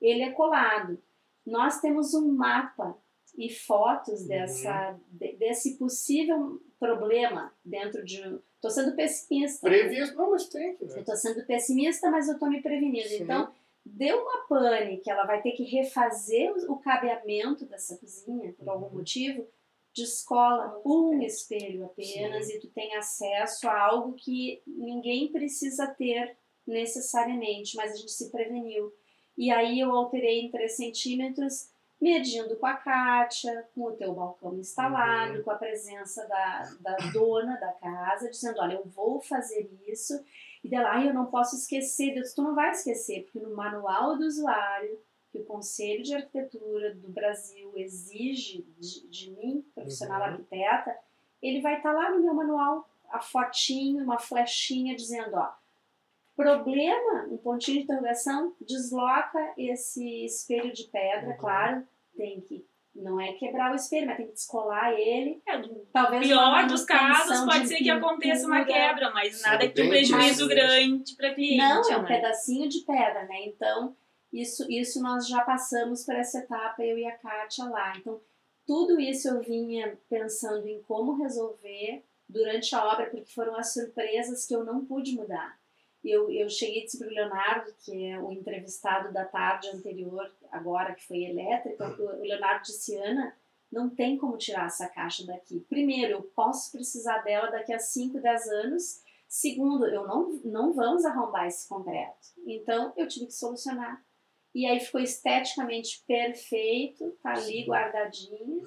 Ele 0.00 0.22
é 0.22 0.30
colado. 0.32 0.98
Nós 1.44 1.82
temos 1.82 2.14
um 2.14 2.32
mapa 2.32 2.96
e 3.36 3.50
fotos 3.52 4.26
dessa, 4.26 4.98
de- 5.10 5.34
desse 5.36 5.76
possível 5.76 6.58
problema 6.80 7.52
dentro 7.62 8.02
de 8.02 8.26
um. 8.26 8.40
Estou 8.54 8.70
sendo 8.70 8.96
pessimista. 8.96 9.68
Previsto, 9.68 10.16
não, 10.16 10.30
mas 10.30 10.48
tem 10.48 10.76
que, 10.76 10.84
Eu 10.84 10.88
né? 10.88 11.00
estou 11.00 11.14
sendo 11.14 11.44
pessimista, 11.44 12.10
mas 12.10 12.26
eu 12.26 12.34
estou 12.34 12.48
me 12.48 12.62
prevenindo. 12.62 13.06
Sim. 13.06 13.22
Então, 13.24 13.52
deu 13.84 14.18
uma 14.22 14.46
pane 14.48 14.96
que 14.96 15.10
ela 15.10 15.24
vai 15.26 15.42
ter 15.42 15.52
que 15.52 15.62
refazer 15.64 16.54
o 16.54 16.72
o 16.72 16.78
cabeamento 16.78 17.66
dessa 17.66 17.98
cozinha, 17.98 18.54
por 18.54 18.66
algum 18.66 18.86
Uhum. 18.86 18.94
motivo, 18.94 19.46
descola 20.02 20.80
um 20.84 21.20
espelho 21.22 21.84
apenas 21.84 22.46
Sim. 22.46 22.54
e 22.56 22.60
tu 22.60 22.68
tem 22.68 22.94
acesso 22.96 23.68
a 23.68 23.80
algo 23.80 24.14
que 24.14 24.62
ninguém 24.66 25.30
precisa 25.30 25.86
ter 25.86 26.36
necessariamente, 26.66 27.76
mas 27.76 27.92
a 27.92 27.96
gente 27.96 28.12
se 28.12 28.30
preveniu. 28.30 28.92
E 29.36 29.50
aí 29.50 29.78
eu 29.80 29.92
alterei 29.92 30.40
em 30.40 30.50
3 30.50 30.70
centímetros, 30.76 31.70
medindo 32.00 32.56
com 32.56 32.66
a 32.66 32.74
Kátia, 32.74 33.68
com 33.74 33.84
o 33.84 33.92
teu 33.92 34.14
balcão 34.14 34.54
instalado, 34.58 35.38
Uhum. 35.38 35.42
com 35.44 35.50
a 35.50 35.56
presença 35.56 36.26
da, 36.26 36.68
da 36.80 36.96
dona 37.12 37.56
da 37.56 37.72
casa, 37.72 38.30
dizendo, 38.30 38.60
olha, 38.60 38.74
eu 38.74 38.84
vou 38.84 39.20
fazer 39.20 39.68
isso. 39.86 40.14
E 40.62 40.68
dela, 40.68 40.90
ai, 40.90 41.08
eu 41.08 41.14
não 41.14 41.26
posso 41.26 41.56
esquecer. 41.56 42.16
Eu 42.16 42.22
disse, 42.22 42.34
tu 42.34 42.42
não 42.42 42.54
vai 42.54 42.70
esquecer, 42.70 43.22
porque 43.24 43.38
no 43.40 43.54
manual 43.54 44.16
do 44.16 44.24
usuário, 44.24 44.98
que 45.38 45.42
o 45.42 45.44
Conselho 45.44 46.02
de 46.02 46.14
Arquitetura 46.14 46.94
do 46.94 47.08
Brasil 47.08 47.72
exige 47.76 48.66
de, 48.78 49.06
de 49.08 49.30
mim, 49.30 49.64
profissional 49.74 50.20
Uhum. 50.20 50.26
arquiteta, 50.26 50.96
ele 51.40 51.60
vai 51.60 51.76
estar 51.76 51.92
lá 51.92 52.10
no 52.10 52.20
meu 52.20 52.34
manual, 52.34 52.88
a 53.10 53.20
fotinho, 53.20 54.02
uma 54.02 54.18
flechinha 54.18 54.94
dizendo, 54.96 55.36
ó, 55.36 55.48
problema, 56.36 57.26
um 57.30 57.36
pontinho 57.36 57.78
de 57.78 57.84
interrogação, 57.84 58.54
desloca 58.60 59.38
esse 59.56 60.24
espelho 60.24 60.72
de 60.72 60.84
pedra, 60.84 61.30
Uhum. 61.30 61.36
claro, 61.36 61.88
tem 62.16 62.40
que, 62.40 62.64
não 62.94 63.20
é 63.20 63.32
quebrar 63.34 63.72
o 63.72 63.74
espelho, 63.76 64.06
mas 64.06 64.16
tem 64.16 64.26
que 64.26 64.32
descolar 64.32 64.92
ele, 64.92 65.40
É, 65.46 65.56
no 65.58 65.86
talvez 65.92 66.26
pior 66.26 66.66
dos 66.66 66.84
casos, 66.84 67.44
pode 67.44 67.62
de 67.62 67.68
ser 67.68 67.76
que 67.78 67.90
aconteça 67.90 68.46
uma 68.46 68.64
quebra, 68.64 69.10
mas 69.12 69.40
nada 69.42 69.66
que 69.68 69.74
tenha 69.74 69.86
um 69.86 69.90
prejuízo 69.90 70.48
grande 70.48 71.14
para 71.16 71.34
cliente. 71.34 71.58
Não, 71.58 71.90
é 71.90 71.96
um 71.96 72.02
né? 72.02 72.08
pedacinho 72.08 72.68
de 72.68 72.80
pedra, 72.80 73.24
né? 73.24 73.44
Então, 73.46 73.96
isso, 74.32 74.70
isso 74.70 75.02
nós 75.02 75.26
já 75.26 75.42
passamos 75.42 76.04
por 76.04 76.14
essa 76.14 76.38
etapa, 76.38 76.82
eu 76.82 76.98
e 76.98 77.06
a 77.06 77.16
Kátia 77.16 77.64
lá. 77.64 77.96
Então, 77.96 78.20
tudo 78.66 79.00
isso 79.00 79.28
eu 79.28 79.40
vinha 79.40 79.98
pensando 80.08 80.66
em 80.66 80.82
como 80.82 81.14
resolver 81.14 82.04
durante 82.28 82.74
a 82.74 82.84
obra, 82.86 83.08
porque 83.08 83.32
foram 83.32 83.56
as 83.56 83.72
surpresas 83.72 84.46
que 84.46 84.54
eu 84.54 84.64
não 84.64 84.84
pude 84.84 85.14
mudar. 85.14 85.58
Eu, 86.04 86.30
eu 86.30 86.48
cheguei 86.48 86.84
disse 86.84 86.98
para 86.98 87.08
o 87.08 87.10
Leonardo, 87.10 87.74
que 87.80 88.06
é 88.06 88.20
o 88.20 88.30
entrevistado 88.30 89.12
da 89.12 89.24
tarde 89.24 89.68
anterior, 89.68 90.30
agora 90.50 90.94
que 90.94 91.06
foi 91.06 91.24
elétrica, 91.24 91.88
o 91.98 92.20
Leonardo 92.20 92.64
disse, 92.64 92.96
Ana, 92.96 93.34
não 93.72 93.90
tem 93.90 94.16
como 94.16 94.36
tirar 94.36 94.66
essa 94.66 94.88
caixa 94.88 95.26
daqui. 95.26 95.60
Primeiro, 95.68 96.12
eu 96.12 96.22
posso 96.22 96.70
precisar 96.70 97.18
dela 97.18 97.50
daqui 97.50 97.72
a 97.72 97.78
5, 97.78 98.20
10 98.20 98.48
anos, 98.48 99.02
Segundo, 99.28 99.86
eu 99.86 100.06
não, 100.06 100.40
não 100.42 100.72
vamos 100.72 101.04
arrombar 101.04 101.46
esse 101.46 101.68
concreto. 101.68 102.28
Então, 102.46 102.94
eu 102.96 103.06
tive 103.06 103.26
que 103.26 103.34
solucionar. 103.34 104.02
E 104.58 104.66
aí 104.66 104.80
ficou 104.80 105.00
esteticamente 105.00 106.02
perfeito, 106.04 107.16
tá 107.22 107.30
ali 107.30 107.62
Sim. 107.62 107.66
guardadinho. 107.66 108.64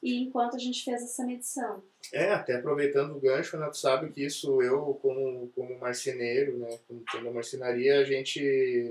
E 0.00 0.22
enquanto 0.22 0.54
a 0.54 0.58
gente 0.58 0.84
fez 0.84 1.02
essa 1.02 1.24
medição. 1.24 1.82
É, 2.12 2.32
até 2.32 2.54
aproveitando 2.54 3.16
o 3.16 3.20
gancho, 3.20 3.58
né, 3.58 3.66
tu 3.68 3.76
sabe 3.76 4.12
que 4.12 4.24
isso 4.24 4.62
eu, 4.62 4.94
como, 5.02 5.48
como 5.48 5.80
marceneiro, 5.80 6.56
né, 6.58 6.78
como 6.86 7.02
tendo 7.10 7.28
a 7.28 7.32
marcenaria, 7.32 7.98
a 7.98 8.04
gente 8.04 8.40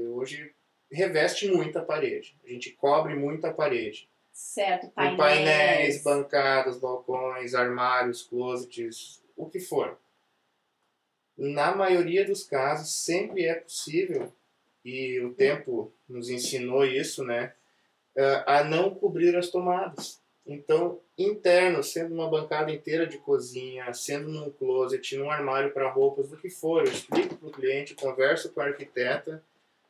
hoje 0.09 0.53
reveste 0.91 1.47
muito 1.47 1.79
a 1.79 1.85
parede. 1.85 2.37
A 2.43 2.49
gente 2.49 2.71
cobre 2.71 3.15
muito 3.15 3.47
a 3.47 3.53
parede. 3.53 4.09
Certo, 4.33 4.87
Com 4.87 4.93
painéis. 4.93 5.17
painéis, 5.17 6.03
bancadas, 6.03 6.77
balcões, 6.77 7.55
armários, 7.55 8.23
closets, 8.23 9.23
o 9.37 9.49
que 9.49 9.61
for. 9.61 9.97
Na 11.37 11.73
maioria 11.73 12.25
dos 12.25 12.43
casos, 12.43 12.93
sempre 12.93 13.45
é 13.45 13.55
possível, 13.55 14.33
e 14.85 15.19
o 15.21 15.33
tempo 15.33 15.91
nos 16.07 16.29
ensinou 16.29 16.85
isso, 16.85 17.23
né, 17.25 17.53
eh, 18.15 18.43
a 18.45 18.63
não 18.63 18.93
cobrir 18.93 19.35
as 19.35 19.49
tomadas. 19.49 20.21
Então, 20.45 21.01
interno, 21.17 21.81
sendo 21.81 22.13
uma 22.13 22.29
bancada 22.29 22.71
inteira 22.71 23.07
de 23.07 23.17
cozinha, 23.17 23.91
sendo 23.93 24.29
num 24.29 24.51
closet, 24.51 25.17
num 25.17 25.31
armário 25.31 25.73
para 25.73 25.91
roupas, 25.91 26.29
do 26.29 26.37
que 26.37 26.51
for, 26.51 26.85
eu 26.85 26.91
explico 26.91 27.35
para 27.35 27.47
o 27.47 27.51
cliente, 27.51 27.95
converso 27.95 28.53
com 28.53 28.61
a 28.61 28.65
arquiteta, 28.65 29.43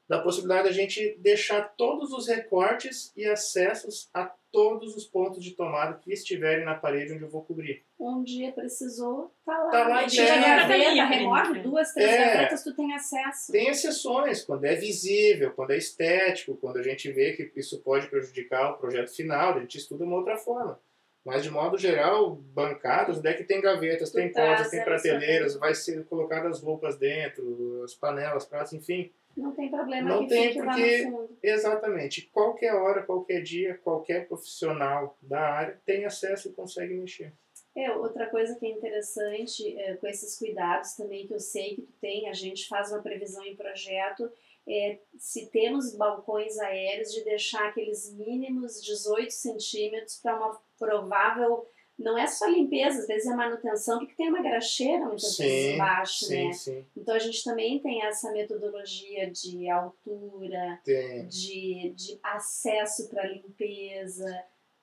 da 0.08 0.20
possibilidade 0.20 0.68
da 0.68 0.74
gente 0.74 1.18
deixar 1.20 1.62
todos 1.76 2.12
os 2.12 2.28
recortes 2.28 3.12
e 3.16 3.26
acessos 3.26 4.10
a 4.14 4.32
todos 4.52 4.96
os 4.96 5.06
pontos 5.06 5.44
de 5.44 5.52
tomada 5.52 6.00
que 6.00 6.14
estiverem 6.14 6.64
na 6.64 6.76
parede 6.76 7.12
onde 7.12 7.24
eu 7.24 7.30
vou 7.30 7.44
cobrir. 7.44 7.84
Um 8.00 8.24
dia 8.24 8.54
precisou, 8.54 9.34
tá 9.46 9.58
lá. 9.58 9.72
Tá 9.72 9.88
lá 9.88 9.98
a 9.98 10.04
é. 10.04 10.08
gaveta, 10.08 10.78
Livre, 10.78 11.18
remove 11.18 11.60
duas, 11.60 11.92
três 11.92 12.10
É. 12.10 12.34
gavetas, 12.34 12.64
tu 12.64 12.74
tem 12.74 12.94
acesso. 12.94 13.52
Tem 13.52 13.68
exceções, 13.68 14.46
quando 14.46 14.64
é 14.64 14.76
visível, 14.76 15.52
quando 15.52 15.72
é 15.72 15.78
estético, 15.78 16.56
quando 16.56 16.78
a 16.78 16.84
gente 16.84 17.12
vê 17.12 17.34
que 17.34 17.52
isso 17.60 17.82
pode 17.82 18.08
prejudicar 18.08 18.72
o 18.72 18.78
projeto 18.78 19.14
final, 19.14 19.56
a 19.56 19.60
gente 19.60 19.78
estuda 19.78 20.06
uma 20.06 20.18
outra 20.18 20.38
forma. 20.38 20.80
Mas, 21.26 21.44
de 21.44 21.50
modo 21.50 21.76
geral, 21.76 22.36
bancadas, 22.36 23.18
onde 23.18 23.28
é 23.28 23.34
que 23.34 23.44
tem 23.44 23.60
gavetas, 23.60 24.12
Tu 24.12 24.16
tem 24.16 24.32
portas, 24.32 24.70
tem 24.70 24.84
prateleiras, 24.84 25.56
vai 25.56 25.74
ser 25.74 26.06
colocadas 26.06 26.62
roupas 26.62 26.98
dentro, 26.98 27.82
as 27.84 27.96
panelas, 27.96 28.46
pratos, 28.46 28.74
enfim. 28.74 29.12
Não 29.36 29.54
tem 29.54 29.70
problema 29.70 30.10
Não 30.10 30.28
tem, 30.28 30.54
porque-. 30.54 31.12
Exatamente. 31.44 32.30
Qualquer 32.32 32.74
hora, 32.74 33.04
qualquer 33.04 33.42
dia, 33.42 33.78
qualquer 33.84 34.28
profissional 34.28 35.18
da 35.22 35.42
área 35.42 35.82
tem 35.86 36.06
acesso 36.06 36.50
e 36.50 36.54
consegue 36.54 36.94
mexer. 36.94 37.34
É, 37.76 37.92
outra 37.92 38.30
coisa 38.30 38.56
que 38.56 38.66
é 38.66 38.70
interessante 38.70 39.78
é, 39.78 39.96
com 39.96 40.08
esses 40.08 40.38
cuidados 40.40 40.94
também 40.94 41.28
que 41.28 41.34
eu 41.34 41.40
sei 41.42 41.76
que 41.76 41.82
tu 41.82 41.92
tem, 42.00 42.30
a 42.30 42.34
gente 42.34 42.70
faz 42.70 42.90
uma 42.90 43.02
previsão 43.02 43.44
em 43.44 43.56
projeto, 43.56 44.32
é, 44.66 45.00
se 45.18 45.48
temos 45.52 45.94
balcões 45.94 46.58
aéreos, 46.58 47.14
de 47.14 47.24
deixar 47.26 47.68
aqueles 47.68 48.14
mínimos 48.14 48.82
18 48.82 49.30
centímetros 49.30 50.20
para 50.22 50.38
uma 50.38 50.60
provável 50.80 51.68
não 51.98 52.18
é 52.18 52.28
só 52.28 52.46
limpeza, 52.48 53.00
às 53.00 53.08
vezes 53.08 53.28
é 53.32 53.36
manutenção, 53.36 54.00
porque 54.00 54.16
tem 54.16 54.30
uma 54.30 54.42
graxeira 54.42 55.06
muitas 55.06 55.36
Sim, 55.36 55.44
vezes 55.44 55.74
embaixo, 55.76 56.26
sim, 56.26 56.48
né? 56.48 56.54
sim. 56.54 56.86
Então 56.96 57.16
a 57.16 57.20
gente 57.20 57.44
também 57.44 57.80
tem 57.80 58.04
essa 58.04 58.32
metodologia 58.32 59.32
de 59.32 59.70
altura, 59.70 60.80
Tem. 60.84 61.26
de, 61.28 61.94
de 61.96 62.20
acesso 62.22 63.10
para 63.10 63.26
limpeza. 63.28 64.26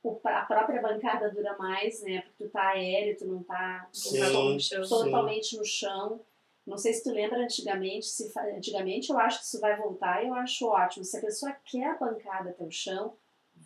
O, 0.03 0.19
a 0.25 0.43
própria 0.43 0.81
bancada 0.83 1.31
dura 1.31 1.57
mais, 1.59 2.03
né? 2.03 2.23
Porque 2.23 2.45
tu 2.45 2.51
tá 2.51 2.71
aéreo, 2.71 3.17
tu 3.17 3.27
não 3.27 3.43
tá 3.43 3.89
Sim, 3.93 4.19
no 4.19 4.59
chão. 4.59 4.83
sim. 4.85 4.89
totalmente 4.89 5.57
no 5.57 5.65
chão. 5.65 6.21
Não 6.67 6.77
sei 6.79 6.93
se 6.93 7.03
tu 7.05 7.11
lembra 7.11 7.39
antigamente, 7.43 8.07
se 8.07 8.33
antigamente 8.57 9.11
eu 9.11 9.19
acho 9.19 9.41
que 9.41 9.45
isso 9.47 9.61
vai 9.61 9.77
voltar 9.77 10.25
e 10.25 10.29
eu 10.29 10.35
acho 10.35 10.67
ótimo. 10.67 11.05
Se 11.05 11.19
a 11.19 11.21
pessoa 11.21 11.53
quer 11.65 11.85
a 11.87 11.97
bancada 11.99 12.51
até 12.51 12.65
o 12.65 12.71
chão, 12.71 13.17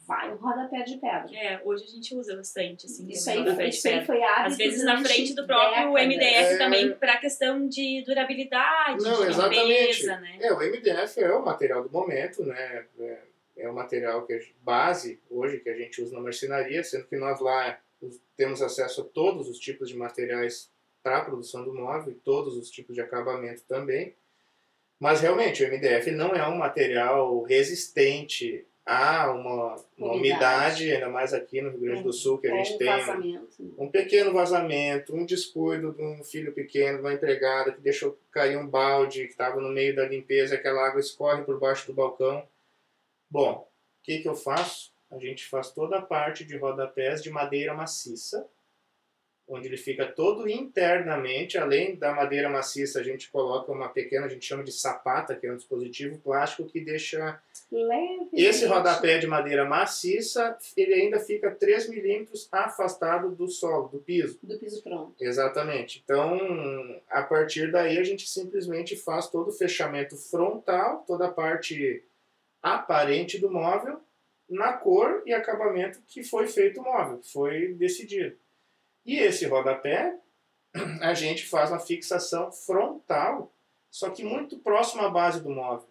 vai 0.06 0.32
um 0.32 0.36
rodapé 0.36 0.82
de 0.82 0.96
pedra. 0.98 1.28
É, 1.34 1.60
hoje 1.64 1.84
a 1.84 1.88
gente 1.88 2.14
usa 2.14 2.36
bastante, 2.36 2.86
assim. 2.86 3.08
Isso 3.08 3.28
aí, 3.28 3.38
rodapé 3.38 3.68
isso 3.68 3.88
aí 3.88 4.04
foi 4.04 4.22
hábito 4.22 4.46
Às 4.48 4.56
vezes 4.56 4.84
na 4.84 5.02
frente 5.02 5.34
do 5.34 5.46
próprio 5.46 5.92
décadas. 5.92 6.06
MDF 6.06 6.54
É. 6.54 6.58
também, 6.58 6.92
para 6.94 7.16
questão 7.18 7.66
de 7.68 8.02
durabilidade, 8.06 9.02
Não, 9.02 9.22
de 9.24 9.30
exatamente. 9.30 9.66
limpeza, 9.68 10.20
né? 10.20 10.38
É, 10.40 10.52
o 10.52 10.58
MDF 10.60 11.20
é 11.20 11.32
o 11.32 11.44
material 11.44 11.82
do 11.82 11.90
momento, 11.90 12.44
né? 12.44 12.84
É, 13.00 13.18
é 13.58 13.68
o 13.68 13.74
material 13.74 14.24
que 14.26 14.32
a 14.34 14.38
gente- 14.38 14.54
base 14.62 15.20
hoje 15.30 15.58
que 15.60 15.68
a 15.68 15.76
gente 15.76 16.00
usa 16.02 16.14
na 16.14 16.20
marcenaria, 16.20 16.84
sendo 16.84 17.06
que 17.06 17.16
nós 17.16 17.40
lá 17.40 17.78
temos 18.36 18.60
acesso 18.62 19.00
a 19.00 19.04
todos 19.04 19.48
os 19.48 19.58
tipos 19.58 19.88
de 19.88 19.96
materiais 19.96 20.70
para 21.02 21.18
a 21.18 21.24
produção 21.24 21.64
do 21.64 21.72
móvel 21.74 22.12
e 22.12 22.16
todos 22.16 22.56
os 22.56 22.70
tipos 22.70 22.94
de 22.94 23.00
acabamento 23.00 23.62
também. 23.62 24.14
Mas 25.00 25.20
realmente 25.20 25.62
o 25.64 25.66
MDF 25.66 26.10
não 26.10 26.34
é 26.34 26.46
um 26.48 26.56
material 26.56 27.42
resistente 27.42 28.64
a 28.86 29.32
uma, 29.32 29.76
uma 29.98 30.12
Umidade. 30.12 30.92
ainda 30.92 31.08
mais 31.08 31.34
aqui 31.34 31.60
no 31.60 31.70
Rio 31.70 31.80
Grande 31.80 32.04
do 32.04 32.12
Sul, 32.12 32.38
que 32.38 32.46
a 32.46 32.54
gente 32.54 32.78
tem 32.78 33.40
um 33.76 33.90
pequeno 33.90 34.32
vazamento, 34.32 35.14
um 35.14 35.26
descuido 35.26 35.92
de 35.92 36.02
um 36.02 36.22
filho 36.22 36.52
pequeno, 36.52 36.98
de 36.98 37.02
uma 37.02 37.12
empregada 37.12 37.72
que 37.72 37.80
deixou 37.80 38.16
cair 38.30 38.56
um 38.56 38.66
balde 38.66 39.24
que 39.24 39.32
estava 39.32 39.60
no 39.60 39.70
meio 39.70 39.96
da 39.96 40.06
limpeza, 40.06 40.54
aquela 40.54 40.86
água 40.86 41.00
escorre 41.00 41.42
por 41.42 41.58
baixo 41.58 41.88
do 41.88 41.92
balcão. 41.92 42.46
Bom, 43.28 43.68
o 44.00 44.04
que, 44.04 44.20
que 44.20 44.28
eu 44.28 44.36
faço? 44.36 44.92
A 45.10 45.18
gente 45.18 45.44
faz 45.46 45.72
toda 45.72 45.98
a 45.98 46.02
parte 46.02 46.44
de 46.44 46.56
rodapés 46.56 47.20
de 47.20 47.30
madeira 47.30 47.74
maciça, 47.74 48.48
onde 49.48 49.68
ele 49.68 49.76
fica 49.76 50.04
todo 50.06 50.48
internamente, 50.48 51.56
além 51.56 51.94
da 51.94 52.12
madeira 52.12 52.48
maciça, 52.48 52.98
a 52.98 53.02
gente 53.02 53.30
coloca 53.30 53.70
uma 53.70 53.88
pequena, 53.88 54.26
a 54.26 54.28
gente 54.28 54.44
chama 54.44 54.64
de 54.64 54.72
sapata, 54.72 55.36
que 55.36 55.46
é 55.46 55.52
um 55.52 55.56
dispositivo 55.56 56.18
plástico 56.18 56.68
que 56.68 56.80
deixa 56.80 57.40
Leve. 57.70 58.28
esse 58.32 58.66
rodapé 58.66 59.18
de 59.18 59.26
madeira 59.26 59.64
maciça, 59.64 60.58
ele 60.76 60.94
ainda 60.94 61.20
fica 61.20 61.50
3 61.50 61.88
milímetros 61.88 62.48
afastado 62.50 63.30
do 63.30 63.46
solo, 63.48 63.88
do 63.88 63.98
piso. 63.98 64.38
Do 64.42 64.58
piso 64.58 64.82
pronto. 64.82 65.14
Exatamente. 65.20 66.02
Então, 66.04 66.38
a 67.08 67.22
partir 67.22 67.70
daí, 67.70 67.98
a 67.98 68.04
gente 68.04 68.28
simplesmente 68.28 68.96
faz 68.96 69.28
todo 69.28 69.48
o 69.48 69.52
fechamento 69.52 70.16
frontal, 70.16 71.04
toda 71.06 71.26
a 71.26 71.32
parte 71.32 72.02
aparente 72.60 73.38
do 73.38 73.48
móvel, 73.48 74.00
na 74.48 74.72
cor 74.72 75.22
e 75.24 75.32
acabamento 75.32 76.00
que 76.06 76.24
foi 76.24 76.46
feito 76.48 76.80
o 76.80 76.84
móvel, 76.84 77.18
que 77.18 77.32
foi 77.32 77.74
decidido. 77.74 78.36
E 79.06 79.18
esse 79.18 79.46
rodapé, 79.46 80.14
a 81.00 81.14
gente 81.14 81.46
faz 81.46 81.70
uma 81.70 81.78
fixação 81.78 82.50
frontal, 82.50 83.52
só 83.90 84.10
que 84.10 84.24
muito 84.24 84.58
próximo 84.58 85.02
à 85.02 85.08
base 85.08 85.40
do 85.40 85.50
móvel. 85.50 85.88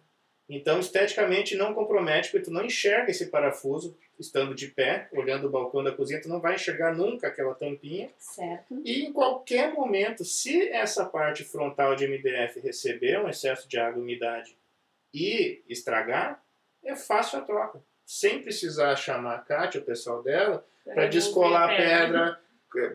Então, 0.48 0.78
esteticamente 0.78 1.56
não 1.56 1.74
compromete, 1.74 2.30
porque 2.30 2.44
tu 2.44 2.52
não 2.52 2.64
enxerga 2.64 3.10
esse 3.10 3.26
parafuso 3.26 3.96
estando 4.18 4.54
de 4.54 4.68
pé, 4.68 5.08
olhando 5.12 5.46
o 5.46 5.50
balcão 5.50 5.82
da 5.82 5.92
cozinha, 5.92 6.20
tu 6.20 6.28
não 6.28 6.40
vai 6.40 6.54
enxergar 6.54 6.94
nunca 6.94 7.26
aquela 7.26 7.54
tampinha. 7.54 8.08
Certo? 8.18 8.80
E 8.84 9.04
em 9.04 9.12
qualquer 9.12 9.72
momento, 9.72 10.24
se 10.24 10.68
essa 10.68 11.04
parte 11.04 11.44
frontal 11.44 11.96
de 11.96 12.06
MDF 12.06 12.60
receber 12.60 13.20
um 13.20 13.28
excesso 13.28 13.68
de 13.68 13.78
água 13.78 13.98
e 13.98 14.02
umidade 14.02 14.56
e 15.12 15.62
estragar, 15.68 16.42
é 16.84 16.94
fácil 16.94 17.38
a 17.38 17.42
troca. 17.42 17.82
Sem 18.04 18.40
precisar 18.40 18.94
chamar 18.96 19.34
a 19.34 19.38
Kátia, 19.38 19.80
o 19.80 19.84
pessoal 19.84 20.22
dela, 20.22 20.64
para 20.84 21.08
descolar 21.08 21.70
a 21.70 21.76
pedra, 21.76 22.40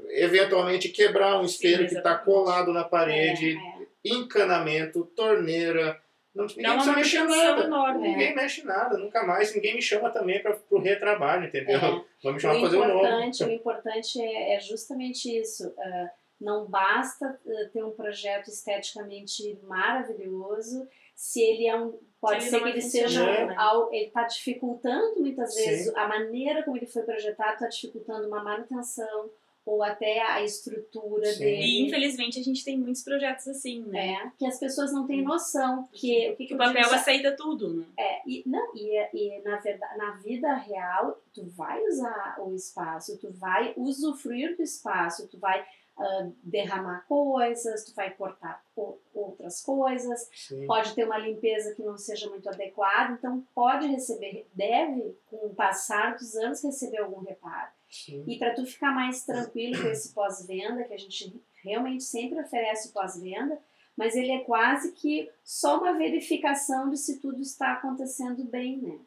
eventualmente 0.10 0.90
quebrar 0.90 1.40
um 1.40 1.46
espelho 1.46 1.88
que 1.88 1.96
está 1.96 2.16
colado 2.18 2.72
na 2.74 2.84
parede, 2.84 3.58
É, 3.58 3.82
é. 3.84 3.88
encanamento, 4.06 5.06
torneira. 5.16 6.00
Não, 6.34 6.46
ninguém 6.46 6.64
Dá 6.64 6.72
precisa 6.74 6.96
mexer 6.96 7.20
manutenção 7.20 7.50
nada. 7.56 7.64
enorme. 7.66 8.08
Ninguém 8.10 8.36
mexe 8.36 8.64
nada, 8.64 8.98
nunca 8.98 9.24
mais. 9.26 9.54
Ninguém 9.54 9.76
me 9.76 9.82
chama 9.82 10.10
também 10.10 10.42
para 10.42 10.58
o 10.70 10.80
retrabalho, 10.80 11.46
entendeu? 11.48 11.76
É. 11.78 11.82
Vamos 12.24 12.24
me 12.24 12.32
O 12.36 12.40
chamar 12.40 12.54
para 12.54 12.62
fazer 12.62 12.78
o 12.78 12.88
novo. 12.88 13.00
importante, 13.06 13.44
o 13.44 13.52
importante 13.52 14.22
é, 14.22 14.56
é 14.56 14.60
justamente 14.60 15.26
isso. 15.38 15.74
ah, 15.78 16.10
não 16.40 16.66
basta 16.66 17.26
ah, 17.28 17.70
ter 17.74 17.84
um 17.84 17.92
projeto 17.92 18.48
esteticamente 18.48 19.60
maravilhoso 19.64 20.88
se 21.16 21.42
ele 21.42 21.68
é 21.68 21.76
um. 21.76 22.00
Pode 22.22 22.44
ser 22.44 22.52
não 22.58 22.64
que 22.64 22.70
ele 22.70 22.82
seja 22.82 23.26
né? 23.26 23.56
al- 23.58 23.92
ele 23.92 24.06
está 24.06 24.24
dificultando 24.24 25.20
muitas 25.20 25.54
Sim. 25.56 25.66
vezes 25.66 25.96
a 25.96 26.08
maneira 26.08 26.64
como 26.64 26.78
ele 26.78 26.86
foi 26.86 27.02
projetado 27.02 27.54
está 27.54 27.68
dificultando 27.68 28.28
uma 28.28 28.44
manutenção 28.44 29.30
ou 29.66 29.84
até 29.84 30.20
a 30.22 30.44
estrutura 30.44 31.26
Sim. 31.34 31.40
dele. 31.40 31.62
E 31.64 31.82
infelizmente 31.88 32.40
a 32.40 32.44
gente 32.44 32.64
tem 32.66 32.78
muitos 32.78 33.04
projetos 33.04 33.48
assim, 33.48 33.84
né? 33.84 34.14
É, 34.14 34.32
que 34.38 34.46
as 34.46 34.60
pessoas 34.60 34.92
não 34.92 35.06
têm 35.06 35.22
noção 35.22 35.88
que 35.92 36.32
o 36.32 36.36
que, 36.36 36.48
que 36.48 36.54
o 36.56 36.58
papel 36.58 36.84
digo, 36.84 36.96
aceita 36.96 37.36
tudo, 37.36 37.74
né? 37.74 37.86
é, 37.98 38.22
e, 38.28 38.44
não, 38.46 38.76
e, 38.76 39.10
e 39.14 39.42
na, 39.44 39.58
verdade, 39.58 39.98
na 39.98 40.12
vida 40.18 40.54
real, 40.56 41.22
tu 41.34 41.46
vai 41.46 41.82
usar 41.88 42.38
o 42.40 42.56
espaço, 42.56 43.18
tu 43.20 43.32
vai 43.32 43.74
usufruir 43.78 44.56
do 44.58 44.64
espaço, 44.64 45.28
tu 45.28 45.38
vai 45.38 45.66
ah, 45.98 46.30
derramar 46.44 47.06
coisas, 47.08 47.84
tu 47.86 47.94
vai 47.94 48.10
cortar 48.12 48.64
o- 48.76 48.98
outras 49.14 49.62
coisas, 49.62 50.28
Sim. 50.34 50.66
pode 50.66 50.96
ter 50.96 51.04
uma 51.06 51.18
limpeza 51.18 51.76
que 51.76 51.84
não 51.84 51.98
seja 51.98 52.28
muito 52.30 52.50
adequada, 52.50 53.14
então 53.14 53.46
pode 53.54 53.86
receber, 53.88 54.48
deve, 54.54 55.16
com 55.30 55.46
o 55.46 55.54
passar 55.54 56.16
dos 56.16 56.36
anos, 56.36 56.64
receber 56.64 56.98
algum 57.00 57.20
reparo. 57.22 57.70
Sim. 57.92 58.24
E 58.28 58.40
para 58.40 58.54
tu 58.56 58.66
ficar 58.66 58.92
mais 58.96 59.24
tranquilo 59.26 59.80
com 59.82 59.88
esse 59.90 60.14
pós-venda, 60.14 60.84
que 60.86 60.94
a 60.94 60.98
gente 60.98 61.40
realmente 61.64 62.04
sempre 62.04 62.40
oferece 62.40 62.90
o 62.90 62.94
pós-venda, 62.94 63.60
mas 63.98 64.16
ele 64.16 64.32
é 64.32 64.40
quase 64.40 64.94
que 64.94 65.30
só 65.44 65.78
uma 65.80 65.94
verificação 65.98 66.90
de 66.90 66.98
se 66.98 67.20
tudo 67.20 67.42
está 67.42 67.74
acontecendo 67.74 68.44
bem, 68.46 68.78
né? 68.78 68.98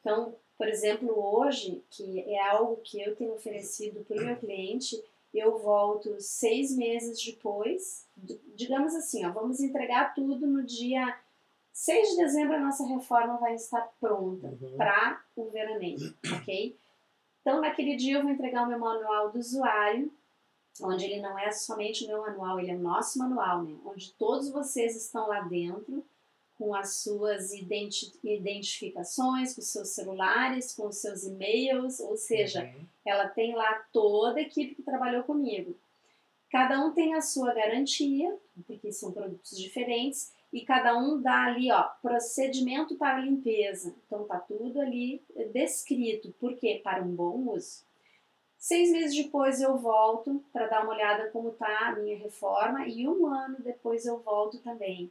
Então, 0.00 0.34
por 0.58 0.66
exemplo, 0.68 1.12
hoje, 1.16 1.84
que 1.90 2.20
é 2.20 2.40
algo 2.48 2.76
que 2.82 3.00
eu 3.00 3.14
tenho 3.14 3.34
oferecido 3.34 4.04
para 4.04 4.16
o 4.20 4.24
meu 4.24 4.36
cliente, 4.36 4.96
eu 5.34 5.58
volto 5.58 6.16
seis 6.18 6.74
meses 6.76 7.22
depois, 7.22 8.06
digamos 8.54 8.94
assim, 8.94 9.24
ó, 9.24 9.32
vamos 9.32 9.60
entregar 9.60 10.14
tudo 10.14 10.46
no 10.46 10.62
dia 10.64 11.18
6 11.72 12.10
de 12.10 12.16
dezembro, 12.16 12.54
a 12.56 12.60
nossa 12.60 12.84
reforma 12.86 13.38
vai 13.38 13.54
estar 13.54 13.80
pronta 13.98 14.48
Uhum. 14.48 14.76
para 14.76 15.22
o 15.34 15.48
veraneio, 15.50 16.14
ok? 16.40 16.76
Então, 17.42 17.60
naquele 17.60 17.96
dia 17.96 18.16
eu 18.16 18.22
vou 18.22 18.30
entregar 18.30 18.62
o 18.64 18.68
meu 18.68 18.78
manual 18.78 19.30
do 19.30 19.38
usuário, 19.38 20.10
onde 20.80 21.04
ele 21.04 21.20
não 21.20 21.38
é 21.38 21.50
somente 21.52 22.04
o 22.04 22.06
meu 22.08 22.20
manual, 22.22 22.58
ele 22.58 22.70
é 22.70 22.74
o 22.74 22.78
nosso 22.78 23.18
manual, 23.18 23.62
né? 23.62 23.76
Onde 23.84 24.12
todos 24.14 24.48
vocês 24.50 24.96
estão 24.96 25.26
lá 25.28 25.40
dentro 25.42 26.04
com 26.56 26.74
as 26.74 26.96
suas 26.96 27.52
identi- 27.52 28.12
identificações, 28.22 29.54
com 29.54 29.60
os 29.60 29.66
seus 29.68 29.88
celulares, 29.88 30.74
com 30.74 30.86
os 30.86 30.96
seus 30.96 31.24
e-mails, 31.24 31.98
ou 32.00 32.16
seja, 32.16 32.62
Uhum. 32.62 32.86
ela 33.04 33.26
tem 33.28 33.54
lá 33.54 33.84
toda 33.92 34.38
a 34.38 34.42
equipe 34.42 34.76
que 34.76 34.82
trabalhou 34.82 35.24
comigo. 35.24 35.76
Cada 36.50 36.78
um 36.84 36.92
tem 36.92 37.14
a 37.14 37.20
sua 37.20 37.52
garantia, 37.52 38.36
porque 38.66 38.92
são 38.92 39.10
produtos 39.10 39.58
diferentes, 39.58 40.32
e 40.52 40.60
cada 40.60 40.96
um 40.98 41.20
dá 41.20 41.44
ali, 41.44 41.72
ó, 41.72 41.82
procedimento 42.02 42.94
para 42.96 43.20
limpeza. 43.20 43.94
Então 44.06 44.24
tá 44.24 44.38
tudo 44.38 44.80
ali 44.80 45.22
descrito. 45.52 46.32
Por 46.38 46.56
quê? 46.56 46.80
Para 46.84 47.02
um 47.02 47.14
bom 47.14 47.54
uso. 47.54 47.84
Seis 48.58 48.92
meses 48.92 49.16
depois 49.16 49.60
eu 49.60 49.76
volto 49.78 50.44
para 50.52 50.68
dar 50.68 50.82
uma 50.84 50.92
olhada 50.92 51.30
como 51.30 51.50
tá 51.50 51.88
a 51.88 51.96
minha 51.96 52.16
reforma 52.16 52.86
e 52.86 53.08
um 53.08 53.26
ano 53.26 53.56
depois 53.60 54.04
eu 54.04 54.20
volto 54.20 54.58
também. 54.58 55.10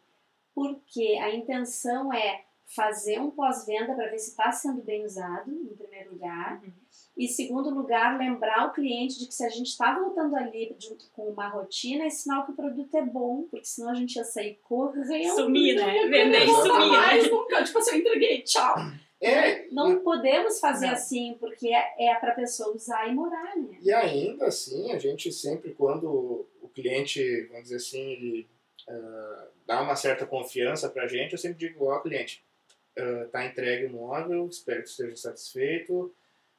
Porque 0.54 1.17
a 1.21 1.34
intenção 1.34 2.13
é 2.13 2.45
fazer 2.75 3.19
um 3.19 3.29
pós-venda 3.31 3.93
para 3.93 4.10
ver 4.10 4.17
se 4.17 4.29
está 4.31 4.51
sendo 4.51 4.81
bem 4.81 5.03
usado, 5.03 5.51
em 5.51 5.75
primeiro 5.75 6.12
lugar. 6.13 6.62
Uhum. 6.63 6.71
E 7.17 7.27
segundo 7.27 7.69
lugar, 7.69 8.17
lembrar 8.17 8.67
o 8.67 8.73
cliente 8.73 9.19
de 9.19 9.27
que 9.27 9.34
se 9.34 9.45
a 9.45 9.49
gente 9.49 9.67
está 9.67 9.93
voltando 9.97 10.36
ali 10.36 10.73
de- 10.77 10.95
com 11.12 11.23
uma 11.29 11.47
rotina, 11.49 12.05
é 12.05 12.10
sinal 12.10 12.45
que 12.45 12.51
o 12.51 12.55
produto 12.55 12.95
é 12.95 13.01
bom, 13.01 13.43
porque 13.51 13.65
senão 13.65 13.91
a 13.91 13.93
gente 13.93 14.15
ia 14.15 14.24
sair 14.24 14.59
correndo. 14.63 15.36
Sumir, 15.36 15.76
né? 15.76 16.07
Vender 16.07 16.43
e 16.43 16.47
sumir, 16.47 16.91
né? 16.91 16.97
mais 16.97 17.30
nunca. 17.30 17.63
Tipo 17.63 17.80
assim, 17.80 17.91
eu 17.95 17.99
entreguei, 17.99 18.41
tchau. 18.43 18.76
É, 19.19 19.67
Não 19.72 19.91
e, 19.91 19.99
podemos 19.99 20.59
fazer 20.59 20.88
Não. 20.88 20.93
assim, 20.93 21.38
porque 21.39 21.67
é, 21.67 22.07
é 22.07 22.15
para 22.15 22.32
a 22.32 22.36
pessoa 22.36 22.74
usar 22.76 23.07
e 23.07 23.13
morar, 23.13 23.55
né? 23.55 23.78
e 23.80 23.93
ainda 23.93 24.47
assim, 24.47 24.91
a 24.91 24.97
gente 24.97 25.32
sempre, 25.32 25.74
quando 25.76 26.47
o 26.59 26.67
cliente, 26.69 27.43
vamos 27.47 27.63
dizer 27.63 27.76
assim, 27.76 28.01
ele 28.13 28.49
ah, 28.89 29.47
dá 29.67 29.82
uma 29.82 29.95
certa 29.95 30.26
confiança 30.26 30.89
pra 30.89 31.05
gente, 31.07 31.34
eu 31.34 31.38
sempre 31.38 31.59
digo, 31.59 31.86
ó, 31.86 31.99
cliente, 31.99 32.43
está 32.95 33.45
entregue 33.45 33.85
o 33.85 33.91
móvel, 33.91 34.47
espero 34.47 34.83
que 34.83 34.89
esteja 34.89 35.15
satisfeito, 35.15 36.13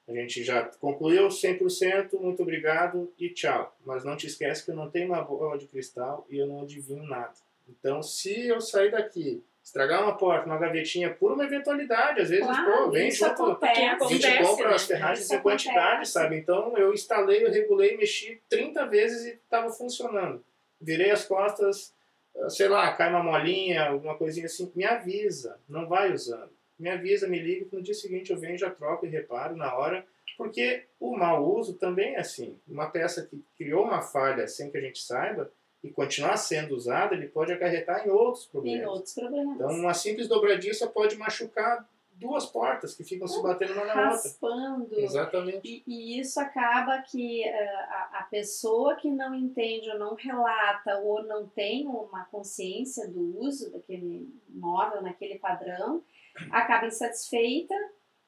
a 0.08 0.12
gente 0.12 0.42
já 0.42 0.64
concluiu 0.80 1.28
100%, 1.28 2.18
muito 2.20 2.42
obrigado 2.42 3.12
e 3.18 3.28
tchau. 3.30 3.74
Mas 3.84 4.04
não 4.04 4.16
te 4.16 4.26
esquece 4.26 4.64
que 4.64 4.70
eu 4.70 4.74
não 4.76 4.90
tenho 4.90 5.06
uma 5.08 5.22
bola 5.22 5.56
de 5.56 5.66
cristal 5.66 6.26
e 6.28 6.38
eu 6.38 6.46
não 6.46 6.62
adivinho 6.62 7.04
nada. 7.04 7.32
Então, 7.68 8.02
se 8.02 8.48
eu 8.48 8.60
sair 8.60 8.90
daqui, 8.90 9.42
estragar 9.62 10.02
uma 10.02 10.16
porta, 10.18 10.46
uma 10.46 10.58
gavetinha, 10.58 11.14
por 11.14 11.32
uma 11.32 11.44
eventualidade, 11.44 12.20
às 12.20 12.30
vezes, 12.30 12.44
Claro, 12.44 12.84
pô, 12.84 12.90
vem 12.90 13.08
isso 13.08 13.24
junto, 13.24 13.42
acontece. 13.44 13.80
a 13.80 13.84
gente 13.84 14.26
Acontece, 14.26 14.42
compra 14.42 14.68
né? 14.68 14.74
as 14.74 14.84
ferragens 14.86 15.30
em 15.30 15.40
quantidade, 15.40 16.08
sabe? 16.08 16.36
Então, 16.36 16.76
eu 16.76 16.92
instalei, 16.92 17.44
eu 17.44 17.50
regulei, 17.52 17.96
mexi 17.96 18.40
30 18.48 18.86
vezes 18.86 19.24
e 19.24 19.28
estava 19.34 19.70
funcionando. 19.70 20.44
Virei 20.80 21.12
as 21.12 21.24
costas, 21.24 21.94
ah, 21.94 22.01
sei 22.48 22.68
lá, 22.68 22.92
cai 22.94 23.10
uma 23.10 23.22
molinha, 23.22 23.88
alguma 23.88 24.16
coisinha 24.16 24.46
assim, 24.46 24.70
me 24.74 24.84
avisa, 24.84 25.58
não 25.68 25.86
vai 25.86 26.12
usando. 26.12 26.50
Me 26.78 26.90
avisa, 26.90 27.28
me 27.28 27.38
liga, 27.38 27.66
que 27.66 27.76
no 27.76 27.82
dia 27.82 27.94
seguinte 27.94 28.30
eu 28.30 28.38
venho, 28.38 28.58
já 28.58 28.70
troco 28.70 29.06
e 29.06 29.08
reparo 29.08 29.56
na 29.56 29.74
hora, 29.76 30.04
porque 30.36 30.84
o 30.98 31.16
mau 31.16 31.44
uso 31.56 31.74
também 31.74 32.14
é 32.14 32.20
assim. 32.20 32.58
Uma 32.66 32.90
peça 32.90 33.26
que 33.26 33.44
criou 33.56 33.84
uma 33.84 34.02
falha 34.02 34.48
sem 34.48 34.70
que 34.70 34.78
a 34.78 34.80
gente 34.80 35.00
saiba 35.00 35.50
e 35.82 35.90
continuar 35.90 36.36
sendo 36.36 36.74
usada, 36.74 37.14
ele 37.14 37.28
pode 37.28 37.52
acarretar 37.52 38.06
em 38.06 38.10
outros 38.10 38.46
problemas. 38.46 38.80
Tem 38.80 38.88
outros 38.88 39.14
problemas. 39.14 39.54
Então, 39.56 39.68
uma 39.70 39.94
simples 39.94 40.28
dobradiça 40.28 40.86
pode 40.86 41.16
machucar 41.16 41.88
duas 42.22 42.46
portas 42.46 42.94
que 42.94 43.04
ficam 43.04 43.28
se 43.28 43.42
batendo 43.42 43.72
uma 43.74 43.84
na 43.84 43.94
outra. 43.94 44.04
raspando. 44.04 44.98
Exatamente. 44.98 45.60
E, 45.64 45.82
e 45.86 46.20
isso 46.20 46.40
acaba 46.40 47.02
que 47.02 47.42
eh, 47.44 47.74
a, 47.88 48.20
a 48.20 48.22
pessoa 48.30 48.96
que 48.96 49.10
não 49.10 49.34
entende 49.34 49.90
ou 49.90 49.98
não 49.98 50.14
relata 50.14 50.98
ou 50.98 51.22
não 51.24 51.46
tem 51.46 51.86
uma 51.86 52.24
consciência 52.26 53.08
do 53.08 53.40
uso 53.40 53.70
daquele 53.70 54.28
móvel, 54.48 55.02
naquele 55.02 55.38
padrão, 55.38 56.02
acaba 56.50 56.86
insatisfeita 56.86 57.74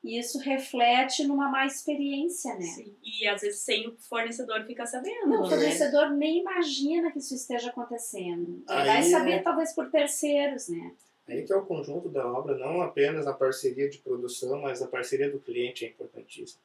e 0.05 0.19
isso 0.19 0.39
reflete 0.39 1.27
numa 1.27 1.49
má 1.49 1.65
experiência, 1.65 2.55
né? 2.57 2.61
Sim. 2.61 2.95
E 3.03 3.27
às 3.27 3.41
vezes 3.41 3.61
sem 3.61 3.89
o 3.89 3.97
fornecedor 3.97 4.63
ficar 4.67 4.85
sabendo. 4.85 5.27
Não, 5.27 5.39
o 5.39 5.43
né? 5.45 5.49
fornecedor 5.49 6.11
nem 6.11 6.41
imagina 6.41 7.11
que 7.11 7.19
isso 7.19 7.35
esteja 7.35 7.71
acontecendo. 7.71 8.63
Ele 8.69 8.81
Aí, 8.81 8.87
vai 8.87 9.03
saber 9.05 9.37
né? 9.37 9.43
talvez 9.43 9.73
por 9.73 9.91
terceiros, 9.91 10.69
né? 10.69 10.93
Aí 11.27 11.43
que 11.43 11.53
é 11.53 11.57
o 11.57 11.65
conjunto 11.65 12.09
da 12.09 12.27
obra, 12.31 12.57
não 12.57 12.83
apenas 12.83 13.27
a 13.27 13.33
parceria 13.33 13.89
de 13.89 13.99
produção, 13.99 14.61
mas 14.61 14.83
a 14.83 14.87
parceria 14.87 15.31
do 15.31 15.39
cliente 15.39 15.85
é 15.85 15.89
importantíssima. 15.89 16.61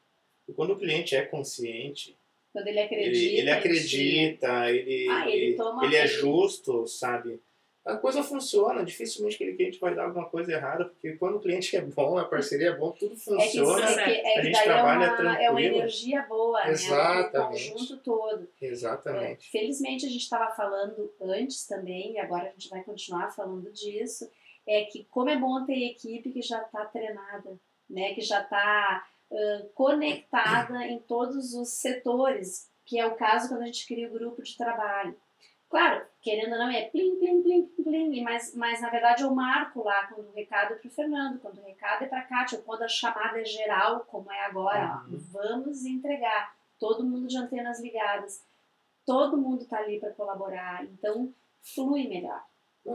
E 0.47 0.51
quando 0.53 0.73
o 0.73 0.77
cliente 0.77 1.15
é 1.15 1.21
consciente, 1.25 2.17
Quando 2.51 2.67
ele 2.67 2.79
acredita. 2.79 3.15
ele, 3.17 3.37
ele 3.37 3.51
acredita, 3.51 4.71
ele, 4.71 5.07
Ah, 5.09 5.29
ele 5.29 5.55
toma- 5.55 5.85
ele 5.85 5.95
é 5.95 6.07
justo, 6.07 6.85
sabe? 6.87 7.39
A 7.85 7.95
coisa 7.95 8.21
funciona, 8.21 8.83
dificilmente 8.83 9.35
aquele 9.35 9.55
cliente 9.55 9.79
vai 9.79 9.95
dar 9.95 10.03
alguma 10.05 10.25
coisa 10.29 10.51
errada, 10.51 10.85
porque 10.85 11.13
quando 11.13 11.37
o 11.37 11.39
cliente 11.39 11.75
é 11.77 11.81
bom, 11.81 12.17
a 12.17 12.25
parceria 12.25 12.69
é 12.69 12.75
bom, 12.75 12.91
tudo 12.91 13.13
É 13.13 13.15
que, 13.15 13.21
funciona. 13.23 13.85
é 13.89 13.93
que, 14.05 14.11
é 14.11 14.31
a 14.31 14.33
que 14.35 14.41
gente 14.43 14.53
daí 14.53 14.61
é 14.61 14.63
trabalha 14.65 14.97
uma, 14.99 15.05
é 15.05 15.09
uma 15.21 15.35
tranquilo. 15.37 15.75
energia 15.77 16.21
boa, 16.23 16.63
né? 16.65 16.71
Exatamente. 16.71 17.69
O 17.69 17.71
conjunto 17.73 17.97
todo. 18.03 18.47
É, 18.61 18.65
Exatamente. 18.67 19.49
felizmente 19.49 20.05
a 20.05 20.09
gente 20.09 20.21
estava 20.21 20.53
falando 20.53 21.11
antes 21.21 21.65
também, 21.65 22.13
e 22.13 22.17
agora 22.19 22.47
a 22.49 22.49
gente 22.51 22.69
vai 22.69 22.83
continuar 22.83 23.31
falando 23.33 23.71
disso, 23.71 24.29
é 24.71 24.83
que 24.85 25.03
como 25.05 25.29
é 25.29 25.37
bom 25.37 25.65
ter 25.65 25.91
equipe 25.91 26.31
que 26.31 26.41
já 26.41 26.61
está 26.61 26.85
treinada, 26.85 27.59
né? 27.89 28.13
Que 28.13 28.21
já 28.21 28.41
está 28.41 29.03
conectada 29.73 30.85
em 30.85 30.99
todos 30.99 31.53
os 31.53 31.69
setores, 31.69 32.69
que 32.85 32.99
é 32.99 33.05
o 33.05 33.15
caso 33.15 33.47
quando 33.49 33.61
a 33.63 33.65
gente 33.65 33.87
cria 33.87 34.07
o 34.07 34.13
grupo 34.13 34.41
de 34.41 34.57
trabalho. 34.57 35.15
Claro, 35.69 36.03
querendo 36.21 36.53
ou 36.53 36.57
não, 36.57 36.69
é 36.69 36.89
plim, 36.89 37.17
plim, 37.19 37.43
plim, 37.43 37.63
plim, 37.67 37.83
plim, 38.11 38.23
mas, 38.23 38.55
mas 38.55 38.81
na 38.81 38.89
verdade 38.89 39.21
eu 39.21 39.33
marco 39.33 39.83
lá 39.83 40.07
quando 40.07 40.27
o 40.27 40.33
recado 40.33 40.73
é 40.73 40.77
para 40.77 40.87
o 40.87 40.91
Fernando, 40.91 41.39
quando 41.39 41.59
o 41.59 41.63
recado 41.63 42.03
é 42.03 42.07
para 42.07 42.19
a 42.21 42.25
Kátia, 42.25 42.57
ou 42.57 42.63
quando 42.63 42.81
a 42.81 42.87
chamada 42.87 43.39
é 43.39 43.45
geral, 43.45 43.99
como 44.07 44.31
é 44.31 44.45
agora, 44.45 45.03
Uhum. 45.07 45.19
vamos 45.31 45.85
entregar, 45.85 46.55
todo 46.79 47.05
mundo 47.05 47.27
de 47.27 47.37
antenas 47.37 47.79
ligadas, 47.79 48.43
todo 49.05 49.37
mundo 49.37 49.61
está 49.61 49.77
ali 49.77 49.99
para 49.99 50.11
colaborar, 50.13 50.83
então 50.85 51.31
flui 51.61 52.07
melhor, 52.07 52.43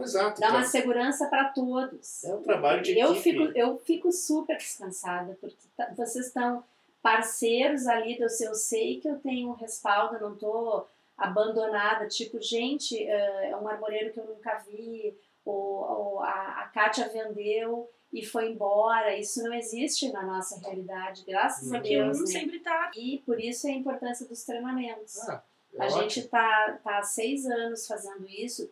exato. 0.01 0.39
dá 0.41 0.49
uma 0.49 0.59
então, 0.59 0.69
segurança 0.71 1.27
para 1.27 1.45
todos. 1.49 2.23
é 2.23 2.33
um 2.35 2.41
trabalho 2.41 2.81
de 2.81 2.97
Eu 2.97 3.11
equipe. 3.13 3.21
fico, 3.23 3.43
eu 3.57 3.77
fico 3.79 4.11
super 4.11 4.57
descansada, 4.57 5.37
porque 5.39 5.55
tá- 5.77 5.91
vocês 5.95 6.27
estão 6.27 6.63
parceiros 7.01 7.85
ali, 7.87 8.19
eu 8.19 8.29
sei, 8.29 8.47
eu 8.47 8.55
sei 8.55 8.99
que 8.99 9.07
eu 9.07 9.19
tenho 9.19 9.49
um 9.49 9.53
respaldo, 9.53 10.19
não 10.19 10.33
estou 10.33 10.87
abandonada, 11.17 12.07
tipo, 12.07 12.41
gente, 12.41 13.01
eh, 13.01 13.49
é 13.51 13.55
um 13.55 13.67
arvoreiro 13.67 14.11
que 14.11 14.19
eu 14.19 14.25
nunca 14.25 14.57
vi, 14.67 15.15
ou, 15.45 15.53
ou 15.55 16.19
a, 16.21 16.63
a 16.63 16.67
Kátia 16.73 17.07
vendeu 17.09 17.89
e 18.11 18.25
foi 18.25 18.51
embora, 18.51 19.15
isso 19.15 19.43
não 19.43 19.53
existe 19.53 20.11
na 20.11 20.23
nossa 20.23 20.59
realidade, 20.59 21.23
graças 21.27 21.71
a 21.71 21.79
Deus, 21.79 22.19
né? 22.19 22.25
sempre 22.25 22.59
tá. 22.59 22.91
E 22.95 23.21
por 23.25 23.39
isso 23.39 23.67
é 23.67 23.71
a 23.71 23.75
importância 23.75 24.25
dos 24.25 24.43
treinamentos. 24.43 25.17
Ah, 25.29 25.43
é 25.75 25.81
A 25.83 25.85
ótimo. 25.85 26.01
gente 26.01 26.19
está 26.21 26.79
tá 26.83 26.97
há 26.99 27.03
seis 27.03 27.45
anos 27.45 27.85
fazendo 27.87 28.27
isso, 28.27 28.69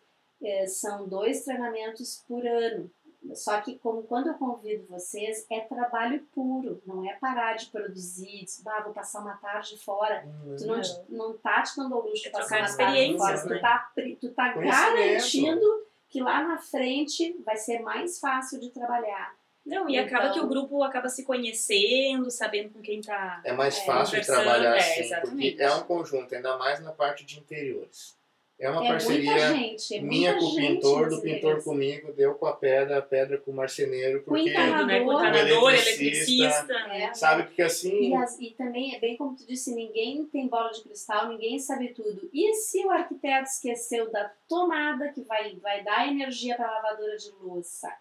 são 0.68 1.08
dois 1.08 1.44
treinamentos 1.44 2.24
por 2.28 2.46
ano. 2.46 2.89
Só 3.34 3.62
que 3.62 3.78
como 3.80 4.04
quando 4.04 4.28
eu 4.28 4.34
convido 4.34 4.86
vocês, 4.89 5.46
é 5.50 5.62
trabalho 5.62 6.22
puro, 6.36 6.82
não 6.86 7.10
é 7.10 7.14
parar 7.14 7.54
de 7.56 7.68
produzir, 7.68 8.44
diz, 8.44 8.62
bah, 8.62 8.82
vou 8.82 8.94
passar 8.94 9.22
uma 9.22 9.38
tarde 9.38 9.78
fora. 9.82 10.26
Hum, 10.26 10.56
Tu 10.58 10.66
não, 10.68 10.82
não 11.08 11.38
tá 11.38 11.62
te 11.62 11.74
dando 11.78 11.96
luxo 12.02 12.22
de 12.24 12.28
É 12.28 12.32
passar 12.32 12.60
uma 12.60 12.76
tarde 12.78 13.18
fora. 13.18 13.36
né? 13.36 13.41
Tu 13.56 13.62
tá, 13.62 13.91
tu 14.20 14.30
tá 14.34 14.54
garantindo 14.54 15.84
que 16.10 16.22
lá 16.22 16.44
na 16.44 16.58
frente 16.58 17.34
vai 17.46 17.56
ser 17.56 17.80
mais 17.80 18.20
fácil 18.20 18.60
de 18.60 18.70
trabalhar. 18.70 19.34
Não, 19.66 19.88
e 19.89 19.96
Então- 19.96 20.06
acaba 20.18 20.34
que 20.34 20.39
o 20.41 20.48
grupo 20.48 20.84
acaba 20.84 21.08
se 21.08 21.24
conhecendo, 21.24 22.30
sabendo 22.30 22.72
com 22.72 22.82
quem 22.82 23.00
tá. 23.00 23.41
É 23.46 23.54
mais 23.54 23.78
É, 23.78 23.86
fácil 23.86 24.20
de 24.20 24.26
trabalhar 24.28 24.76
é, 24.76 24.80
assim, 24.80 25.10
porque 25.22 25.56
é 25.58 25.74
um 25.74 25.84
conjunto, 25.84 26.36
ainda 26.36 26.58
mais 26.58 26.82
na 26.82 26.91
parte 26.91 27.24
de 27.24 27.39
interiores. 27.39 28.18
É 28.60 28.70
uma 28.70 28.86
é 28.86 28.88
parceria 28.88 29.32
muita 29.32 29.47
gente, 29.56 29.95
é 29.95 30.01
minha 30.01 30.32
muita 30.32 30.45
com 30.45 30.51
o 30.51 30.56
pintor, 30.56 31.10
do 31.10 31.22
pintor 31.22 31.64
comigo, 31.64 32.14
deu 32.14 32.36
com 32.36 32.45
a 32.45 32.54
pedra, 32.56 32.99
a 32.99 33.01
pedra 33.01 33.38
com 33.39 33.51
o 33.51 33.54
marceneiro, 33.56 34.24
Com 34.24 34.32
o 34.32 34.34
porque 34.36 34.49
encanador. 34.51 34.86
né? 34.88 34.99
Com 34.99 35.06
o 35.06 35.10
O 35.10 35.14
encanador, 35.20 35.74
eletricista. 35.74 36.74
É, 36.93 37.14
sabe 37.14 37.47
que 37.49 37.62
assim, 37.62 38.10
E, 38.12 38.16
as- 38.16 38.39
e 38.39 38.51
também 38.51 38.95
é 38.95 38.99
bem 38.99 39.18
como 39.18 39.36
tu 39.36 39.45
disse, 39.45 39.74
ninguém 39.74 40.24
tem 40.28 40.47
bola 40.47 40.70
de 40.72 40.82
cristal, 40.84 41.28
ninguém 41.30 41.60
sabe 41.60 41.89
tudo. 41.89 42.30
E 42.32 42.54
se 42.54 42.86
o 42.86 42.91
arquiteto 42.91 43.49
esqueceu 43.49 44.10
da 44.12 44.32
tomada 44.47 45.10
que 45.10 45.22
vai, 45.24 45.56
vai 45.56 45.84
dar 45.84 46.08
energia 46.08 46.56
para 46.56 46.68
a 46.68 46.72
lavadora 46.76 47.18
de 47.18 47.32
louça? 47.41 47.91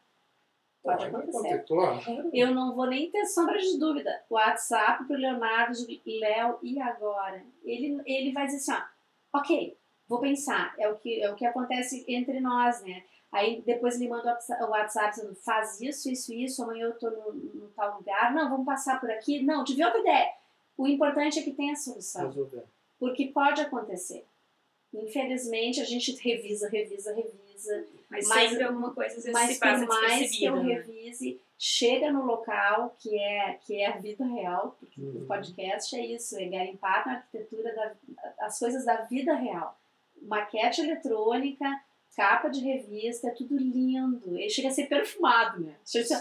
Pode 0.83 1.07
acontecer. 1.07 1.65
pô, 1.67 1.81
Eu 2.33 2.51
não 2.53 2.75
vou 2.75 2.87
nem 2.87 3.11
ter 3.11 3.25
sombra 3.27 3.59
de 3.59 3.79
dúvida. 3.79 4.23
WhatsApp 4.29 5.05
pro 5.07 5.17
Leonardo, 5.17 5.77
Léo, 6.07 6.59
e 6.63 6.79
agora? 6.81 7.43
Ele, 7.65 8.01
ele 8.05 8.33
vai 8.33 8.47
dizer 8.47 8.59
assim, 8.59 8.73
ó, 9.33 9.39
ok, 9.39 9.77
vou 10.13 10.21
pensar. 10.21 10.75
É 10.79 10.89
o, 10.89 10.97
que, 10.97 11.23
é 11.23 11.31
o 11.31 11.35
que 11.35 11.47
acontece 11.47 12.05
entre 12.09 12.39
nós, 12.41 12.83
né? 12.83 13.03
Aí 13.31 13.63
depois 13.63 13.95
ele 13.97 14.09
manda 14.11 14.39
o 14.61 14.65
WhatsApp 14.71 15.15
dizendo, 15.15 15.35
faz 15.35 15.81
isso, 15.81 16.11
isso, 16.11 16.33
isso, 16.35 16.63
amanhã 16.63 16.85
eu 16.87 16.99
tô 16.99 17.09
no, 17.11 17.33
no 17.33 17.69
tal 17.69 17.97
lugar. 17.97 18.33
Não, 18.35 18.51
vamos 18.51 18.67
passar 18.67 19.01
por 19.01 19.11
aqui. 19.11 19.43
Não, 19.43 19.65
tive 19.65 19.83
outra 19.85 20.01
ideia. 20.01 20.29
O 20.77 20.87
importante 20.87 21.39
é 21.39 21.43
que 21.43 21.53
tenha 21.53 21.75
solução. 21.75 22.27
resolveu. 22.27 22.65
Porque 22.99 23.29
pode 23.29 23.61
acontecer. 23.63 24.27
Infelizmente, 24.93 25.81
a 25.81 25.85
gente 25.85 26.15
revisa, 26.17 26.69
revisa, 26.69 27.15
revisa. 27.15 27.87
Mas, 28.11 28.29
Mas- 28.29 28.51
sempre 28.51 28.65
alguma 28.65 28.93
coisa 28.93 29.17
às 29.17 29.25
vezes 29.25 29.33
Mas 29.33 29.51
se 29.55 29.61
passa 29.61 29.87
por 29.87 30.01
mais 30.03 30.31
que 30.31 30.45
eu 30.45 30.57
né? 30.63 30.75
revise, 30.75 31.41
chega 31.59 32.13
no 32.13 32.27
local 32.27 32.95
que 32.99 33.19
é, 33.19 33.55
que 33.65 33.81
é 33.81 33.87
a 33.87 33.97
vida 33.97 34.25
real, 34.27 34.77
porque 34.79 35.01
Uhum. 35.01 35.23
o 35.23 35.27
podcast 35.27 35.97
é 35.97 36.05
isso, 36.05 36.37
é 36.39 36.45
garimpar 36.47 37.07
na 37.07 37.15
arquitetura 37.15 37.75
da, 37.75 37.93
as 38.41 38.59
coisas 38.59 38.85
da 38.85 38.97
vida 39.03 39.35
real. 39.35 39.79
Maquete 40.23 40.81
eletrônica, 40.81 41.65
capa 42.17 42.49
de 42.49 42.61
revista, 42.61 43.29
é 43.29 43.31
tudo 43.31 43.57
lindo. 43.57 44.37
Ele 44.39 44.49
chega 44.51 44.69
a 44.69 44.73
ser 44.73 44.87
perfumado, 44.87 45.61
né? 45.61 45.75
Chega 45.85 46.05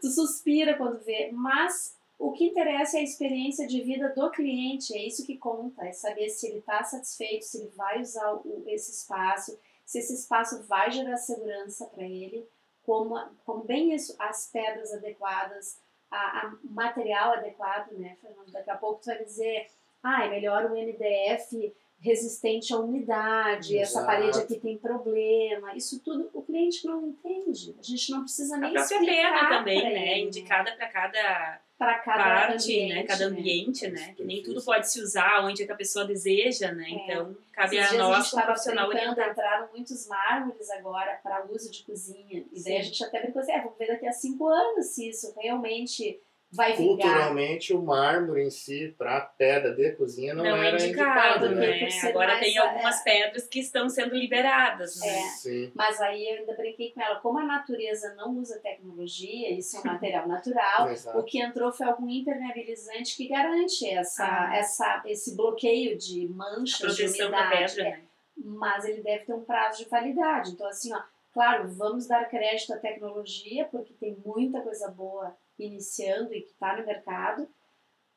tu 0.00 0.08
suspira 0.10 0.74
quando 0.76 0.98
vê, 1.04 1.30
mas 1.32 1.96
o 2.18 2.32
que 2.32 2.46
interessa 2.46 2.96
é 2.96 3.00
a 3.00 3.04
experiência 3.04 3.66
de 3.66 3.80
vida 3.82 4.08
do 4.10 4.30
cliente, 4.30 4.92
é 4.96 5.06
isso 5.06 5.24
que 5.24 5.36
conta, 5.36 5.86
é 5.86 5.92
saber 5.92 6.28
se 6.30 6.48
ele 6.48 6.58
está 6.58 6.82
satisfeito, 6.82 7.44
se 7.44 7.58
ele 7.58 7.72
vai 7.76 8.00
usar 8.00 8.32
o- 8.34 8.64
esse 8.66 8.90
espaço, 8.90 9.58
se 9.84 9.98
esse 10.00 10.14
espaço 10.14 10.62
vai 10.64 10.90
gerar 10.90 11.16
segurança 11.16 11.86
para 11.86 12.02
ele, 12.04 12.44
como, 12.84 13.18
como 13.44 13.62
bem 13.64 13.94
isso, 13.94 14.16
as 14.18 14.50
pedras 14.50 14.92
adequadas, 14.92 15.78
a, 16.10 16.16
a 16.46 16.52
material 16.64 17.34
adequado, 17.34 17.92
né, 17.92 18.16
Fernando? 18.20 18.50
Daqui 18.50 18.70
a 18.70 18.76
pouco 18.76 19.00
tu 19.02 19.06
vai 19.06 19.22
dizer, 19.22 19.68
ah, 20.02 20.24
é 20.24 20.30
melhor 20.30 20.64
um 20.70 20.74
MDF 20.76 21.72
resistente 22.00 22.72
à 22.72 22.78
umidade, 22.78 23.76
essa 23.76 24.00
Exato. 24.00 24.06
parede 24.06 24.38
aqui 24.38 24.58
tem 24.58 24.78
problema. 24.78 25.74
Isso 25.74 26.00
tudo 26.00 26.30
o 26.32 26.42
cliente 26.42 26.86
não 26.86 27.06
entende. 27.08 27.74
A 27.78 27.82
gente 27.82 28.10
não 28.10 28.22
precisa 28.22 28.56
A 28.56 28.58
nem 28.58 28.72
própria 28.72 28.94
explicar 28.94 29.32
pedra 29.32 29.58
também, 29.58 29.80
pra 29.80 29.90
né? 29.90 30.18
Indicada 30.20 30.72
para 30.76 30.88
cada 30.88 31.60
para 31.78 31.98
cada 32.00 32.24
parte, 32.24 32.72
ambiente, 32.72 32.94
né? 32.94 33.02
Cada 33.04 33.30
né? 33.30 33.38
ambiente, 33.38 33.88
Mas 33.88 34.00
né? 34.00 34.14
Que 34.16 34.24
nem 34.24 34.42
tudo 34.42 34.60
pode 34.64 34.90
se 34.90 35.00
usar 35.00 35.44
onde 35.44 35.62
é 35.62 35.66
que 35.66 35.72
a 35.72 35.76
pessoa 35.76 36.04
deseja, 36.04 36.72
né? 36.72 36.84
É. 36.88 36.90
Então, 36.90 37.36
cabe 37.52 37.76
Esses 37.76 37.92
a 37.92 37.98
nós, 37.98 38.16
gente 38.16 38.30
como 38.32 38.44
profissional, 38.44 38.88
orientar. 38.88 39.30
entraram 39.30 39.68
muitos 39.72 40.08
mármores 40.08 40.70
agora 40.70 41.20
para 41.22 41.46
uso 41.46 41.70
de 41.70 41.84
cozinha. 41.84 42.44
E 42.52 42.62
daí 42.64 42.78
a 42.78 42.82
Sim. 42.82 42.88
gente 42.88 43.04
até 43.04 43.22
brincou 43.22 43.42
assim, 43.42 43.52
é, 43.52 43.60
vamos 43.60 43.78
ver 43.78 43.86
daqui 43.86 44.06
a 44.08 44.12
cinco 44.12 44.48
anos 44.48 44.86
se 44.86 45.08
isso 45.08 45.32
realmente 45.38 46.20
vai 46.50 46.72
vingar. 46.74 46.96
Culturalmente, 46.96 47.74
o 47.74 47.82
mármore 47.82 48.42
em 48.44 48.50
si, 48.50 48.94
para 48.96 49.20
pedra 49.20 49.74
de 49.74 49.92
cozinha, 49.92 50.32
não, 50.34 50.44
Não, 50.44 50.56
é 50.56 50.68
era 50.68 50.76
indicado, 50.82 51.46
indicado, 51.46 51.54
né? 51.54 51.90
Ser 51.90 52.08
Agora 52.08 52.38
tem 52.38 52.56
é, 52.56 52.60
algumas 52.60 53.02
pedras 53.02 53.46
que 53.46 53.60
estão 53.60 53.88
sendo 53.88 54.14
liberadas, 54.14 54.98
né? 55.00 55.08
É. 55.08 55.22
Sim. 55.36 55.72
Mas 55.74 56.00
aí 56.00 56.26
eu 56.26 56.38
ainda 56.40 56.54
brinquei 56.54 56.90
com 56.92 57.00
ela, 57.02 57.20
como 57.20 57.38
a 57.38 57.44
natureza 57.44 58.14
não 58.14 58.36
usa 58.38 58.58
tecnologia, 58.60 59.50
isso 59.52 59.76
é 59.76 59.80
um 59.80 59.84
material 59.92 60.26
natural, 60.26 60.88
o 61.14 61.22
que 61.22 61.40
entrou 61.40 61.70
foi 61.70 61.86
algum 61.86 62.08
impermeabilizante 62.08 63.16
que 63.16 63.28
garante 63.28 63.88
essa, 63.88 64.24
Ah. 64.26 64.56
essa, 64.56 65.02
esse 65.06 65.36
bloqueio 65.36 65.96
de 65.98 66.26
A 66.26 66.36
manchas 66.36 66.96
de 66.96 67.04
umidade. 67.06 67.74
pedra, 67.74 67.88
É, 67.88 67.90
né? 67.90 68.02
mas 68.36 68.84
ele 68.84 69.02
deve 69.02 69.24
ter 69.24 69.34
um 69.34 69.44
prazo 69.44 69.82
de 69.84 69.90
validade. 69.90 70.52
Então, 70.52 70.66
assim, 70.68 70.94
ó, 70.94 71.00
claro, 71.32 71.68
vamos 71.68 72.06
dar 72.06 72.24
crédito 72.28 72.72
à 72.72 72.78
tecnologia, 72.78 73.66
porque 73.66 73.92
tem 73.94 74.16
muita 74.24 74.60
coisa 74.60 74.88
boa 74.90 75.36
iniciando 75.58 76.32
e 76.34 76.42
que 76.42 76.50
está 76.50 76.76
no 76.76 76.86
mercado, 76.86 77.48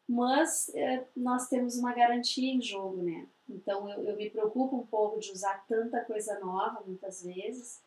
mas 0.07 0.69
eh, 0.75 1.03
nós 1.15 1.47
temos 1.47 1.77
uma 1.77 1.93
garantia 1.93 2.53
em 2.53 2.61
jogo, 2.61 3.01
né? 3.01 3.27
Então, 3.49 3.89
eu, 3.89 4.03
eu 4.09 4.15
me 4.15 4.29
preocupo 4.29 4.75
um 4.77 4.85
pouco 4.85 5.19
de 5.19 5.31
usar 5.31 5.65
tanta 5.67 6.01
coisa 6.01 6.39
nova, 6.39 6.81
muitas 6.85 7.23
vezes, 7.23 7.81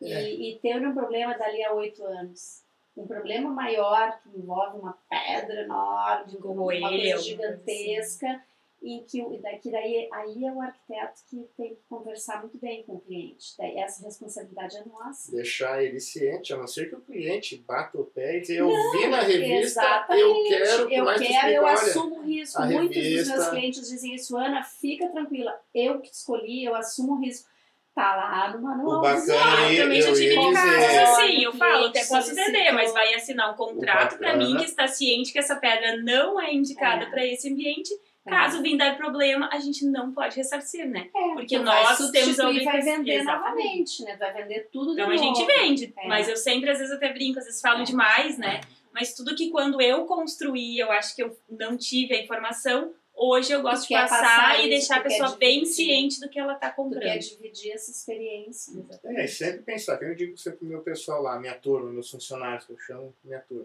e- 0.00 0.12
É. 0.12 0.30
e, 0.30 0.58
ter 0.60 0.86
um 0.86 0.94
problema 0.94 1.36
dali 1.36 1.62
a 1.64 1.72
oito 1.74 2.04
anos. 2.04 2.62
Um 2.96 3.06
problema 3.06 3.50
maior 3.50 4.20
que 4.20 4.28
envolve 4.36 4.78
uma 4.78 4.98
pedra 5.08 5.62
enorme, 5.62 6.36
Como 6.38 6.54
uma 6.54 6.64
coisa 6.64 6.88
coisa 6.88 7.18
gigantesca, 7.18 8.44
em 8.82 9.04
que 9.04 9.22
o- 9.22 9.38
daqui 9.42 9.70
daí 9.70 10.08
aí 10.10 10.44
é 10.44 10.50
o 10.52 10.60
arquiteto 10.60 11.20
que 11.28 11.36
tem 11.56 11.74
que 11.74 11.82
conversar 11.88 12.40
muito 12.40 12.56
bem 12.58 12.82
com 12.84 12.94
o 12.94 13.00
cliente. 13.00 13.54
Daí 13.58 13.76
essa 13.78 14.02
responsabilidade 14.04 14.76
é 14.78 14.84
nossa. 14.86 15.30
Deixar 15.32 15.84
ele 15.84 16.00
ciente, 16.00 16.54
a 16.54 16.56
não 16.56 16.66
ser 16.66 16.88
que 16.88 16.94
o 16.96 17.00
cliente 17.00 17.56
bata 17.58 17.98
o 18.00 18.04
pé 18.06 18.38
e 18.38 18.40
dizer, 18.40 18.60
eu 18.60 18.68
vi 18.92 19.06
na 19.08 19.20
revista, 19.20 19.80
Exatamente. 19.82 20.22
eu 20.22 20.44
quero, 20.48 20.90
eu 20.92 21.14
quero, 21.18 21.48
eu 21.52 21.66
assumo 21.66 22.20
o 22.20 22.22
risco. 22.22 22.62
Muitos 22.62 22.96
dos 22.96 23.04
revista- 23.04 23.34
meus 23.36 23.48
clientes 23.48 23.88
dizem 23.90 24.14
isso, 24.14 24.36
Ana, 24.36 24.62
fica 24.62 25.08
tranquila, 25.08 25.60
eu 25.74 26.00
que 26.00 26.08
escolhi, 26.08 26.64
eu 26.64 26.74
assumo 26.74 27.12
o 27.14 27.20
risco. 27.20 27.50
Tá 27.92 28.14
lá 28.16 28.56
no 28.56 28.62
manual. 28.62 28.98
O 29.00 29.02
bacana 29.02 29.66
aí, 29.66 29.76
Eu 29.76 29.84
também 29.84 30.00
já 30.00 30.08
eu 30.10 30.14
tive 30.14 30.34
casos 30.54 30.96
assim, 30.96 31.42
eu 31.42 31.52
falo, 31.52 31.86
até 31.86 32.04
posso 32.06 32.30
entender, 32.30 32.70
mas 32.70 32.92
vai 32.92 33.12
assinar 33.14 33.52
um 33.52 33.56
contrato 33.56 34.16
pra 34.16 34.36
mim 34.36 34.56
que 34.56 34.64
está 34.64 34.86
ciente 34.86 35.32
que 35.32 35.38
essa 35.40 35.56
pedra 35.56 35.96
não 36.00 36.40
é 36.40 36.54
indicada 36.54 37.04
É. 37.04 37.10
pra 37.10 37.26
esse 37.26 37.52
ambiente. 37.52 37.90
É. 38.26 38.30
Caso 38.30 38.60
vir 38.62 38.76
dar 38.76 38.96
problema, 38.98 39.48
a 39.50 39.58
gente 39.58 39.84
não 39.86 40.12
pode 40.12 40.36
ressarcir, 40.36 40.86
né? 40.86 41.08
É, 41.14 41.32
porque 41.34 41.58
nós 41.58 41.98
vai 41.98 42.10
temos 42.12 42.38
a 42.38 42.42
e 42.50 42.64
vai 42.64 42.76
obrigação- 42.76 42.82
vender 42.98 43.14
Exatamente. 43.14 43.56
novamente, 43.62 44.04
né? 44.04 44.16
Vai 44.16 44.32
vender 44.34 44.68
tudo 44.70 44.92
Então 44.92 45.08
de 45.08 45.14
a 45.14 45.16
gente 45.16 45.46
vende, 45.46 45.94
É. 45.96 46.06
mas 46.06 46.28
eu 46.28 46.36
sempre, 46.36 46.68
às 46.70 46.78
vezes, 46.78 46.92
até 46.92 47.10
brinco, 47.12 47.38
às 47.38 47.46
vezes 47.46 47.60
falo 47.60 47.82
demais, 47.82 48.36
né? 48.36 48.60
Mas 48.92 49.14
tudo 49.14 49.34
que 49.34 49.50
quando 49.50 49.80
eu 49.80 50.04
construí, 50.04 50.78
eu 50.78 50.90
acho 50.92 51.16
que 51.16 51.22
eu 51.22 51.34
não 51.48 51.76
tive 51.78 52.14
a 52.14 52.22
informação, 52.22 52.92
hoje 53.14 53.52
eu 53.52 53.62
gosto 53.62 53.84
Tu 53.84 53.88
de 53.88 53.94
passar, 53.94 54.20
passar 54.20 54.64
e 54.64 54.68
deixar 54.68 54.96
a 54.98 55.02
pessoa 55.02 55.36
bem 55.36 55.64
ciente 55.64 56.20
do 56.20 56.28
que 56.28 56.38
ela 56.38 56.54
tá 56.56 56.68
Tu 56.68 56.70
quer 56.70 56.76
comprando. 56.76 57.18
dividir 57.20 57.72
essa 57.72 57.90
experiência. 57.90 58.72
É, 59.04 59.24
e 59.24 59.28
sempre 59.28 59.62
pensar, 59.62 59.96
que 59.96 60.04
eu 60.04 60.14
digo 60.14 60.36
sempre 60.36 60.58
pro 60.58 60.68
meu 60.68 60.80
pessoal 60.82 61.22
lá, 61.22 61.38
minha 61.38 61.54
turma, 61.54 61.90
meus 61.90 62.10
funcionários, 62.10 62.66
que 62.66 62.72
eu 62.72 62.78
chamo 62.78 63.14
minha 63.24 63.40
turma. 63.40 63.64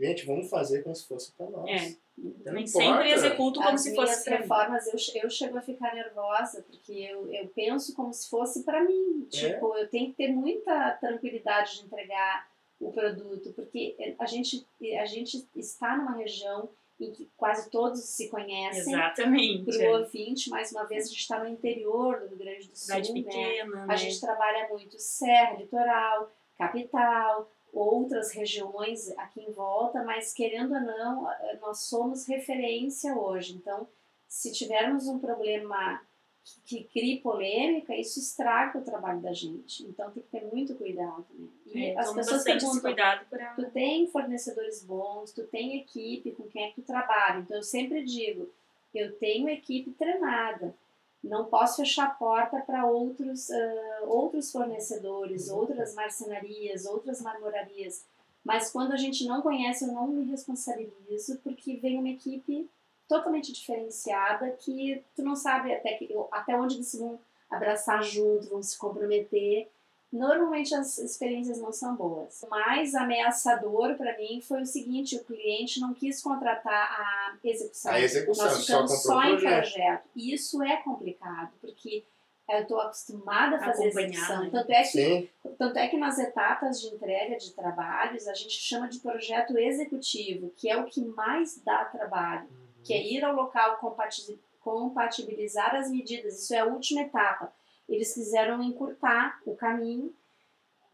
Gente, 0.00 0.24
vamos 0.24 0.48
fazer 0.48 0.82
como 0.82 0.94
se 0.94 1.06
fosse 1.06 1.32
pra 1.32 1.48
nós. 1.50 1.68
É. 1.68 1.96
Não 2.16 2.32
Também 2.44 2.64
importa. 2.64 2.86
sempre 2.86 3.12
executo 3.12 3.60
como 3.60 3.74
As 3.74 3.80
se 3.82 3.94
fosse 3.94 4.24
pra 4.24 4.32
mim. 4.32 4.42
reformas, 4.42 4.86
eu, 4.86 5.22
eu 5.22 5.30
chego 5.30 5.58
a 5.58 5.62
ficar 5.62 5.94
nervosa, 5.94 6.62
porque 6.62 6.92
eu, 6.92 7.32
eu 7.32 7.48
penso 7.48 7.94
como 7.94 8.12
se 8.12 8.28
fosse 8.28 8.62
para 8.62 8.82
mim. 8.82 9.26
É. 9.26 9.36
Tipo, 9.36 9.76
eu 9.76 9.88
tenho 9.88 10.10
que 10.10 10.16
ter 10.16 10.28
muita 10.28 10.92
tranquilidade 10.92 11.78
de 11.78 11.86
entregar 11.86 12.48
o 12.80 12.90
produto, 12.92 13.52
porque 13.52 13.94
a 14.18 14.26
gente, 14.26 14.66
a 14.98 15.04
gente 15.04 15.46
está 15.54 15.96
numa 15.96 16.16
região 16.16 16.70
em 16.98 17.12
que 17.12 17.30
quase 17.36 17.70
todos 17.70 18.00
se 18.00 18.28
conhecem. 18.28 18.92
Exatamente. 18.94 19.64
Para 19.64 19.78
o 19.78 19.82
é. 19.82 19.98
ouvinte, 19.98 20.50
mais 20.50 20.70
uma 20.72 20.84
vez, 20.84 21.04
a 21.04 21.08
gente 21.08 21.20
está 21.20 21.42
no 21.42 21.48
interior 21.48 22.20
do 22.20 22.28
Rio 22.28 22.38
Grande 22.38 22.68
do 22.68 22.76
Sul, 22.76 22.76
Cidade 22.76 23.12
né? 23.12 23.22
pequena, 23.22 23.86
né? 23.86 23.86
A 23.88 23.96
gente 23.96 24.20
trabalha 24.20 24.68
muito 24.68 24.98
serra, 24.98 25.56
litoral, 25.56 26.30
capital, 26.58 27.50
outras 27.72 28.32
regiões 28.32 29.10
aqui 29.18 29.40
em 29.42 29.52
volta, 29.52 30.02
mas 30.02 30.32
querendo 30.32 30.74
ou 30.74 30.80
não, 30.80 31.30
eh, 31.30 31.58
nós 31.60 31.80
somos 31.80 32.26
referência 32.26 33.16
hoje. 33.16 33.54
Então, 33.54 33.86
se 34.28 34.52
tivermos 34.52 35.06
um 35.06 35.18
problema 35.18 36.00
que, 36.44 36.60
que 36.64 36.84
crie 36.84 37.20
polêmica, 37.20 37.94
isso 37.94 38.18
estraga 38.18 38.78
o 38.78 38.84
trabalho 38.84 39.20
da 39.20 39.32
gente. 39.32 39.84
Então, 39.84 40.10
tem 40.10 40.22
que 40.22 40.28
ter 40.28 40.44
muito 40.46 40.74
cuidado. 40.74 41.26
Né? 41.38 41.48
E 41.66 41.84
É, 41.86 41.98
as 41.98 42.12
pessoas 42.12 42.44
perguntam, 42.44 42.80
cuidado 42.80 43.26
pra... 43.28 43.54
tu 43.54 43.70
tem 43.70 44.06
fornecedores 44.08 44.82
bons, 44.84 45.32
tu 45.32 45.44
tem 45.46 45.78
equipe 45.78 46.32
com 46.32 46.44
quem 46.44 46.64
é 46.64 46.68
que 46.70 46.80
tu 46.80 46.86
trabalha. 46.86 47.40
Então 47.40 47.56
eu 47.56 47.62
sempre 47.62 48.02
digo, 48.04 48.50
eu 48.94 49.16
tenho 49.18 49.48
equipe 49.48 49.90
treinada. 49.92 50.74
Não 51.22 51.44
posso 51.46 51.76
fechar 51.76 52.06
a 52.06 52.10
porta 52.10 52.60
para 52.60 52.86
outros, 52.86 53.50
ah, 53.50 54.00
outros 54.06 54.50
fornecedores, 54.50 55.48
outras 55.50 55.94
marcenarias, 55.94 56.86
outras 56.86 57.20
marmorarias. 57.20 58.04
Mas 58.44 58.70
quando 58.70 58.92
a 58.92 58.96
gente 58.96 59.26
não 59.26 59.42
conhece, 59.42 59.84
eu 59.84 59.92
não 59.92 60.08
me 60.08 60.24
responsabilizo, 60.24 61.38
porque 61.42 61.76
vem 61.76 61.98
uma 61.98 62.08
equipe 62.08 62.68
totalmente 63.06 63.52
diferenciada 63.52 64.50
que 64.52 65.04
tu 65.14 65.22
não 65.22 65.36
sabe 65.36 65.74
até, 65.74 65.94
que, 65.94 66.08
até 66.30 66.56
onde 66.56 66.76
eles 66.76 66.94
vão 66.94 67.18
abraçar 67.50 68.02
junto, 68.02 68.48
vão 68.48 68.62
se 68.62 68.78
comprometer. 68.78 69.68
Normalmente 70.12 70.74
as 70.74 70.98
experiências 70.98 71.58
não 71.60 71.72
são 71.72 71.94
boas. 71.94 72.42
O 72.42 72.48
mais 72.50 72.94
ameaçador 72.96 73.94
para 73.96 74.16
mim 74.18 74.40
foi 74.40 74.62
o 74.62 74.66
seguinte: 74.66 75.14
o 75.16 75.24
cliente 75.24 75.78
não 75.80 75.94
quis 75.94 76.20
contratar 76.20 76.90
a 77.00 77.36
execução. 77.44 77.92
A 77.92 78.00
execução, 78.00 78.44
Nós 78.44 78.54
só 78.54 78.60
ficamos 78.60 79.02
só 79.02 79.18
o 79.18 79.22
em 79.22 79.28
projeto. 79.38 79.60
projeto. 79.72 80.02
E 80.16 80.34
isso 80.34 80.62
é 80.62 80.76
complicado, 80.78 81.52
porque 81.60 82.04
eu 82.48 82.62
estou 82.62 82.80
acostumada 82.80 83.54
a 83.56 83.60
fazer 83.60 83.86
execução. 83.86 84.42
né? 84.44 84.50
Tanto 84.50 84.70
é 84.72 84.82
que 84.82 84.88
Sim, 84.88 85.28
tanto 85.56 85.78
é 85.78 85.86
que 85.86 85.96
nas 85.96 86.18
etapas 86.18 86.80
de 86.80 86.88
entrega 86.88 87.36
de 87.36 87.52
trabalhos, 87.52 88.26
a 88.26 88.34
gente 88.34 88.54
chama 88.54 88.88
de 88.88 88.98
projeto 88.98 89.56
executivo, 89.56 90.50
que 90.56 90.68
é 90.68 90.76
o 90.76 90.86
que 90.86 91.00
mais 91.04 91.62
dá 91.64 91.84
trabalho, 91.84 92.48
que 92.82 92.92
é 92.92 93.00
ir 93.00 93.24
ao 93.24 93.32
local 93.36 93.76
compati- 93.76 94.40
compatibilizar 94.60 95.76
as 95.76 95.88
medidas. 95.88 96.42
Isso 96.42 96.52
é 96.52 96.58
a 96.58 96.66
última 96.66 97.02
etapa. 97.02 97.52
Eles 97.90 98.14
quiseram 98.14 98.62
encurtar 98.62 99.40
o 99.44 99.54
caminho 99.54 100.14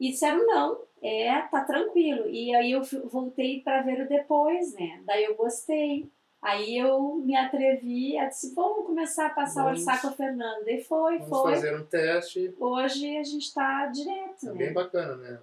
e 0.01 0.11
disseram 0.11 0.47
não, 0.47 0.81
é, 1.03 1.41
tá 1.43 1.63
tranquilo. 1.63 2.29
E 2.29 2.55
aí 2.55 2.73
eu 2.73 2.83
voltei 3.05 3.61
para 3.61 3.83
ver 3.83 4.01
o 4.03 4.09
depois, 4.09 4.73
né? 4.75 5.03
Daí 5.07 5.25
eu 5.25 5.35
gostei. 5.37 6.11
Aí 6.43 6.79
eu 6.79 7.17
me 7.17 7.35
atrevi 7.37 8.17
a 8.19 8.27
dizer, 8.29 8.55
vamos 8.55 8.87
começar 8.87 9.27
a 9.27 9.31
passar 9.31 9.63
o 9.63 9.65
Vamos. 9.65 9.81
orçar 9.81 10.01
com 10.01 10.09
a 10.09 10.13
Fernanda. 10.13 10.71
E 10.71 10.81
foi, 10.83 11.19
vamos 11.19 11.29
foi. 11.41 11.55
fazer 11.55 11.77
um 11.77 11.85
teste. 11.85 12.55
Hoje 12.59 13.17
a 13.17 13.23
gente 13.25 13.43
está 13.45 13.87
direto, 13.87 14.47
É 14.47 14.53
né? 14.53 14.55
bem 14.55 14.73
bacana, 14.73 15.17
né? 15.17 15.39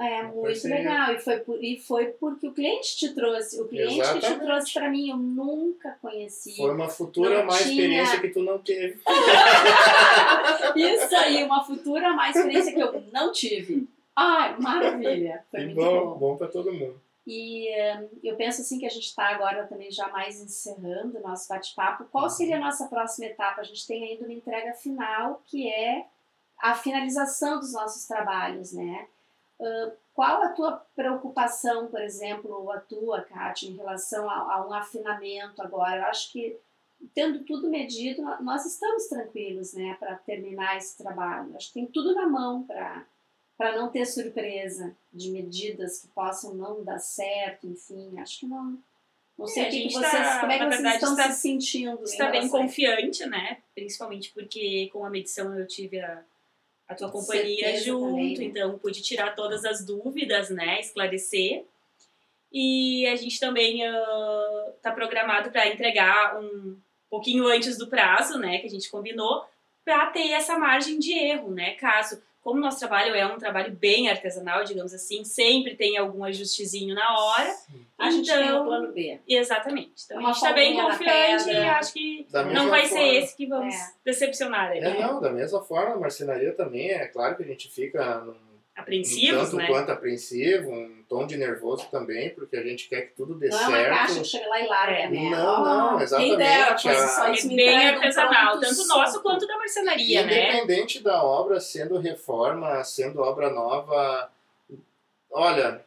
É 0.00 0.22
muito 0.22 0.68
legal. 0.68 1.12
E 1.12 1.18
foi, 1.18 1.38
por- 1.40 1.62
e 1.64 1.80
foi 1.80 2.06
porque 2.06 2.46
o 2.46 2.52
cliente 2.54 2.96
te 2.96 3.12
trouxe. 3.14 3.60
O 3.60 3.66
cliente 3.66 3.94
que 3.96 4.00
te 4.02 4.08
Exatamente. 4.18 4.40
trouxe 4.44 4.72
para 4.72 4.88
mim, 4.88 5.10
eu 5.10 5.16
nunca 5.16 5.98
conheci. 6.00 6.56
Foi 6.56 6.72
uma 6.72 6.88
futura 6.88 7.42
má 7.44 7.56
tinha- 7.56 7.68
experiência 7.70 8.20
que 8.20 8.28
tu 8.28 8.40
não 8.42 8.58
teve. 8.58 9.00
Isso 10.76 11.16
aí, 11.16 11.42
uma 11.44 11.64
futura 11.64 12.12
má 12.12 12.30
experiência 12.30 12.72
que 12.72 12.80
eu 12.80 13.02
não 13.12 13.32
tive. 13.32 13.88
Ai, 14.14 14.56
maravilha. 14.58 15.44
Foi 15.50 15.60
E 15.60 15.64
muito 15.66 15.76
bom, 15.76 16.06
bom. 16.10 16.18
bom 16.18 16.36
pra 16.36 16.48
todo 16.48 16.72
mundo. 16.72 17.00
E 17.26 17.68
eh, 17.68 18.08
eu 18.24 18.36
penso 18.36 18.62
assim 18.62 18.78
que 18.78 18.86
a 18.86 18.90
gente 18.90 19.04
está 19.04 19.28
agora 19.28 19.66
também 19.66 19.90
já 19.90 20.08
mais 20.08 20.40
encerrando 20.40 21.18
o 21.18 21.22
nosso 21.22 21.46
bate-papo. 21.48 22.06
Qual 22.10 22.28
seria 22.30 22.56
a 22.56 22.60
nossa 22.60 22.86
próxima 22.86 23.26
etapa? 23.26 23.60
A 23.60 23.64
gente 23.64 23.86
tem 23.86 24.02
ainda 24.02 24.24
uma 24.24 24.32
entrega 24.32 24.72
final, 24.72 25.42
que 25.46 25.68
é 25.70 26.06
a 26.58 26.74
finalização 26.74 27.60
dos 27.60 27.72
nossos 27.72 28.06
trabalhos, 28.06 28.72
né? 28.72 29.06
Qual 30.14 30.42
a 30.42 30.48
tua 30.50 30.72
preocupação, 30.96 31.86
por 31.88 32.00
exemplo, 32.00 32.50
ou 32.52 32.72
a 32.72 32.78
tua, 32.80 33.22
Kátia, 33.22 33.68
em 33.68 33.76
relação 33.76 34.28
a, 34.28 34.54
a 34.54 34.66
um 34.66 34.72
afinamento 34.72 35.62
agora? 35.62 36.02
Eu 36.02 36.04
acho 36.06 36.32
que, 36.32 36.56
tendo 37.14 37.44
tudo 37.44 37.68
medido, 37.68 38.22
nó- 38.22 38.40
nós 38.40 38.64
estamos 38.66 39.06
tranquilos, 39.06 39.74
né, 39.74 39.96
para 39.98 40.16
terminar 40.16 40.76
esse 40.76 40.96
trabalho. 40.98 41.54
Acho 41.56 41.68
que 41.68 41.74
tem 41.74 41.86
tudo 41.86 42.14
na 42.14 42.26
mão 42.26 42.64
para 42.64 43.76
não 43.76 43.88
ter 43.90 44.06
surpresa 44.06 44.96
de 45.12 45.30
medidas 45.30 46.00
que 46.00 46.08
possam 46.08 46.54
não 46.54 46.82
dar 46.82 46.98
certo, 46.98 47.66
enfim, 47.66 48.18
acho 48.20 48.40
que 48.40 48.46
não 48.46 48.78
Não 49.38 49.44
É, 49.46 49.48
sei 49.50 49.68
o 49.68 49.70
que, 49.70 49.92
vocês, 49.92 50.10
tá- 50.10 50.40
como 50.40 50.50
é 50.50 50.58
que 50.58 50.64
vocês 50.64 50.74
verdade, 50.82 50.96
estão 50.96 51.10
está- 51.12 51.30
se 51.32 51.40
sentindo. 51.42 52.02
está 52.02 52.28
bem 52.28 52.48
confiante, 52.48 53.24
né? 53.26 53.58
Principalmente 53.72 54.32
porque 54.32 54.90
com 54.92 55.04
a 55.04 55.10
medição 55.10 55.56
eu 55.56 55.64
tive 55.64 56.00
a, 56.00 56.24
a 56.88 56.94
tua 56.94 57.10
Com 57.10 57.20
companhia 57.20 57.66
certeza 57.66 57.84
junto, 57.84 58.08
também, 58.08 58.44
então 58.44 58.78
pude 58.78 59.02
tirar 59.02 59.34
todas 59.34 59.64
as 59.64 59.84
dúvidas, 59.84 60.48
né? 60.48 60.80
Esclarecer. 60.80 61.64
E 62.50 63.06
a 63.06 63.14
gente 63.14 63.38
também 63.38 63.82
está 64.76 64.90
programado 64.90 65.50
para 65.50 65.68
entregar 65.68 66.40
um 66.40 66.76
pouquinho 67.10 67.46
antes 67.46 67.76
do 67.76 67.88
prazo, 67.88 68.38
né? 68.38 68.58
Que 68.58 68.66
a 68.66 68.70
gente 68.70 68.90
combinou, 68.90 69.44
para 69.84 70.06
ter 70.06 70.30
essa 70.32 70.58
margem 70.58 70.98
de 70.98 71.12
erro, 71.12 71.50
né? 71.50 71.72
Caso, 71.72 72.22
como 72.48 72.60
nosso 72.60 72.78
trabalho 72.78 73.14
é 73.14 73.26
um 73.26 73.36
trabalho 73.36 73.72
bem 73.72 74.08
artesanal, 74.08 74.64
digamos 74.64 74.94
assim, 74.94 75.22
sempre 75.24 75.76
tem 75.76 75.98
algum 75.98 76.24
ajustezinho 76.24 76.94
na 76.94 77.18
hora. 77.18 77.54
A 77.98 78.10
gente 78.10 78.26
tem 78.26 78.38
o 78.38 78.42
Então, 78.44 78.64
plano 78.64 78.92
B. 78.92 79.18
Exatamente. 79.28 80.04
Então 80.06 80.18
Uma 80.18 80.30
a 80.30 80.32
gente 80.32 80.42
está 80.42 80.52
bem 80.54 80.74
confiante 80.80 81.50
e 81.50 81.56
acho 81.56 81.92
que 81.92 82.26
não 82.54 82.70
vai 82.70 82.86
forma- 82.86 83.04
ser 83.04 83.14
esse 83.16 83.36
que 83.36 83.46
vamos 83.46 83.74
É. 83.74 83.78
decepcionar 84.04 84.70
aí. 84.70 84.78
É, 84.78 84.98
não, 85.00 85.20
da 85.20 85.30
mesma 85.30 85.60
forma, 85.62 85.94
a 85.94 85.98
marcenaria 85.98 86.52
também, 86.54 86.90
é 86.90 87.06
claro 87.06 87.36
que 87.36 87.42
a 87.42 87.46
gente 87.46 87.68
fica 87.70 88.20
num, 88.20 88.34
Apreensivos, 88.78 89.42
tanto 89.44 89.56
né? 89.56 89.66
quanto 89.66 89.90
apreensivo, 89.90 90.70
um 90.70 91.02
tom 91.08 91.26
de 91.26 91.36
nervoso 91.36 91.88
também, 91.90 92.30
porque 92.30 92.56
a 92.56 92.62
gente 92.62 92.88
quer 92.88 93.02
que 93.02 93.14
tudo 93.16 93.34
dê 93.34 93.48
Não 93.48 93.58
é 93.58 93.62
uma 93.68 93.70
certo. 93.76 93.98
caixa 93.98 94.20
que 94.20 94.24
chega 94.26 94.48
lá 94.48 94.60
e 94.60 94.66
larga, 94.68 94.92
É. 94.98 95.08
né? 95.10 95.30
Não, 95.30 95.64
não, 95.64 95.94
Quem 95.96 96.02
exatamente, 96.04 96.36
dera 96.36 96.72
fosse 96.78 96.88
a- 96.88 97.08
só 97.08 97.26
É 97.26 97.54
bem 97.56 97.78
um 97.78 97.88
artesanal, 97.96 98.60
tanto 98.60 98.86
nosso 98.86 99.20
quanto 99.22 99.46
da 99.46 99.56
marcenaria, 99.58 100.24
né? 100.24 100.48
Independente 100.52 101.02
da 101.02 101.22
obra 101.24 101.60
sendo 101.60 101.98
reforma, 101.98 102.82
sendo 102.84 103.20
obra 103.20 103.50
nova, 103.50 104.30
olha, 105.30 105.84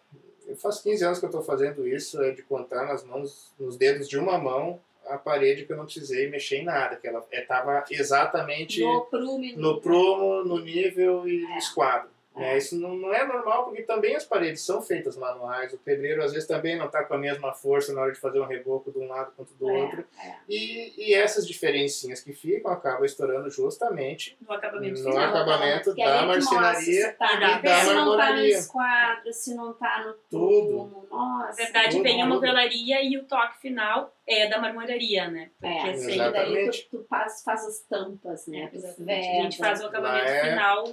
faz 0.62 0.80
15 0.82 1.04
anos 1.06 1.20
que 1.20 1.26
eu 1.26 1.30
estou 1.30 1.44
fazendo 1.44 1.88
isso, 1.88 2.22
é 2.22 2.32
de 2.32 2.42
contar 2.44 2.86
nas 2.86 3.04
mãos, 3.04 3.52
nos 3.60 3.78
dedos 3.78 4.08
de 4.10 4.18
uma 4.18 4.38
mão, 4.38 4.80
a 5.08 5.18
parede 5.18 5.66
que 5.66 5.74
eu 5.74 5.78
não 5.78 5.86
precisei 5.86 6.30
mexer 6.30 6.58
em 6.58 6.66
nada, 6.66 6.96
que 6.96 7.08
ela 7.08 7.26
estava 7.32 7.84
exatamente 7.89 8.82
No 8.82 9.02
prumo. 9.06 9.54
no 9.58 9.82
prumo, 9.82 10.44
no 10.44 10.60
nível 10.60 11.28
e 11.28 11.42
no 11.42 11.50
É. 11.54 11.58
esquadro. 11.58 12.10
É. 12.36 12.40
né? 12.40 12.58
Isso 12.58 12.80
não, 12.80 12.96
não 12.96 13.14
é 13.14 13.26
normal, 13.26 13.66
porque 13.66 13.82
também 13.84 14.16
as 14.16 14.24
paredes 14.24 14.62
são 14.62 14.82
feitas 14.82 15.18
manuais, 15.18 15.74
o 15.74 15.78
pedreiro 15.78 16.24
às 16.24 16.32
vezes 16.32 16.48
também 16.48 16.78
não 16.78 16.86
está 16.86 17.04
com 17.04 17.14
a 17.14 17.18
mesma 17.18 17.54
força 17.54 17.94
na 17.94 18.02
hora 18.02 18.12
de 18.14 18.20
fazer 18.20 18.40
um 18.40 18.46
reboco 18.46 18.92
de 18.92 19.00
um 19.00 19.08
lado 19.08 19.34
quanto 19.36 19.54
do 19.56 19.70
É, 19.70 19.74
outro. 19.84 20.06
é. 20.24 20.36
E, 20.48 21.10
e 21.10 21.14
essas 21.14 21.46
diferencinhas 21.48 22.22
que 22.22 22.32
ficam 22.34 22.72
acabam 22.72 23.04
estourando 23.04 23.50
justamente 23.50 24.38
No 24.48 24.54
acabamento 24.54 25.04
No 25.04 25.18
acabamento 25.18 25.84
porque 25.86 26.04
da 26.06 26.22
marcenaria 26.26 26.82
se 27.08 27.12
tá- 27.14 27.34
e 27.36 27.62
da- 27.62 27.80
se 27.84 27.94
não 27.94 28.18
tá 28.18 28.34
no 28.34 28.40
esquadro, 28.46 29.34
se 29.34 29.54
não 29.56 29.74
tá 29.74 30.04
no 30.06 30.14
Tudo. 30.30 31.08
Na 31.12 31.52
verdade, 31.52 31.92
Tudo, 31.92 32.04
vem 32.04 32.22
a 32.22 32.26
tudo. 32.26 32.34
movelaria 32.36 33.04
e 33.04 33.18
o 33.18 33.26
toque 33.26 33.60
final 33.60 34.16
é 34.26 34.48
da 34.48 34.60
marmoraria, 34.60 35.30
né? 35.30 35.50
É, 35.62 35.74
Porque 35.74 35.90
assim, 35.90 36.20
assim, 36.22 36.32
daí 36.32 36.70
tu, 36.70 36.98
tu 37.00 37.06
faz, 37.10 37.44
faz 37.44 37.66
as 37.68 37.80
tampas, 37.82 38.48
né? 38.48 38.72
é, 39.08 39.40
a 39.40 39.44
gente 39.44 39.58
faz 39.58 39.82
o 39.84 39.88
acabamento 39.88 40.24
Lá 40.26 40.32
é- 40.32 40.50
final 40.50 40.86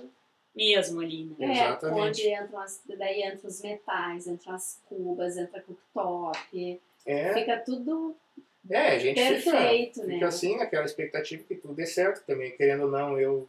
mesmo 0.59 1.01
ali, 1.01 1.25
né? 1.39 1.47
É, 1.47 1.53
Exatamente. 1.53 2.01
onde 2.01 2.35
entram 2.35 2.61
as, 2.61 2.83
daí 2.99 3.23
entram 3.23 3.49
os 3.49 3.63
metais, 3.63 4.27
entram 4.27 4.55
as 4.55 4.81
cubas, 4.89 5.37
entra 5.37 5.63
cooktop, 5.63 6.81
é, 7.07 7.33
fica 7.33 7.57
tudo 7.59 8.17
é 8.69 8.89
a 8.89 8.99
gente 8.99 9.21
fica, 9.21 9.51
perfeito, 9.51 10.05
né? 10.05 10.15
fica 10.15 10.27
assim 10.27 10.57
naquela 10.57 10.85
expectativa 10.85 11.43
que 11.45 11.55
tudo 11.55 11.75
dê 11.75 11.87
certo 11.87 12.25
também. 12.27 12.55
Querendo 12.55 12.83
ou 12.83 12.91
não, 12.91 13.19
eu 13.19 13.49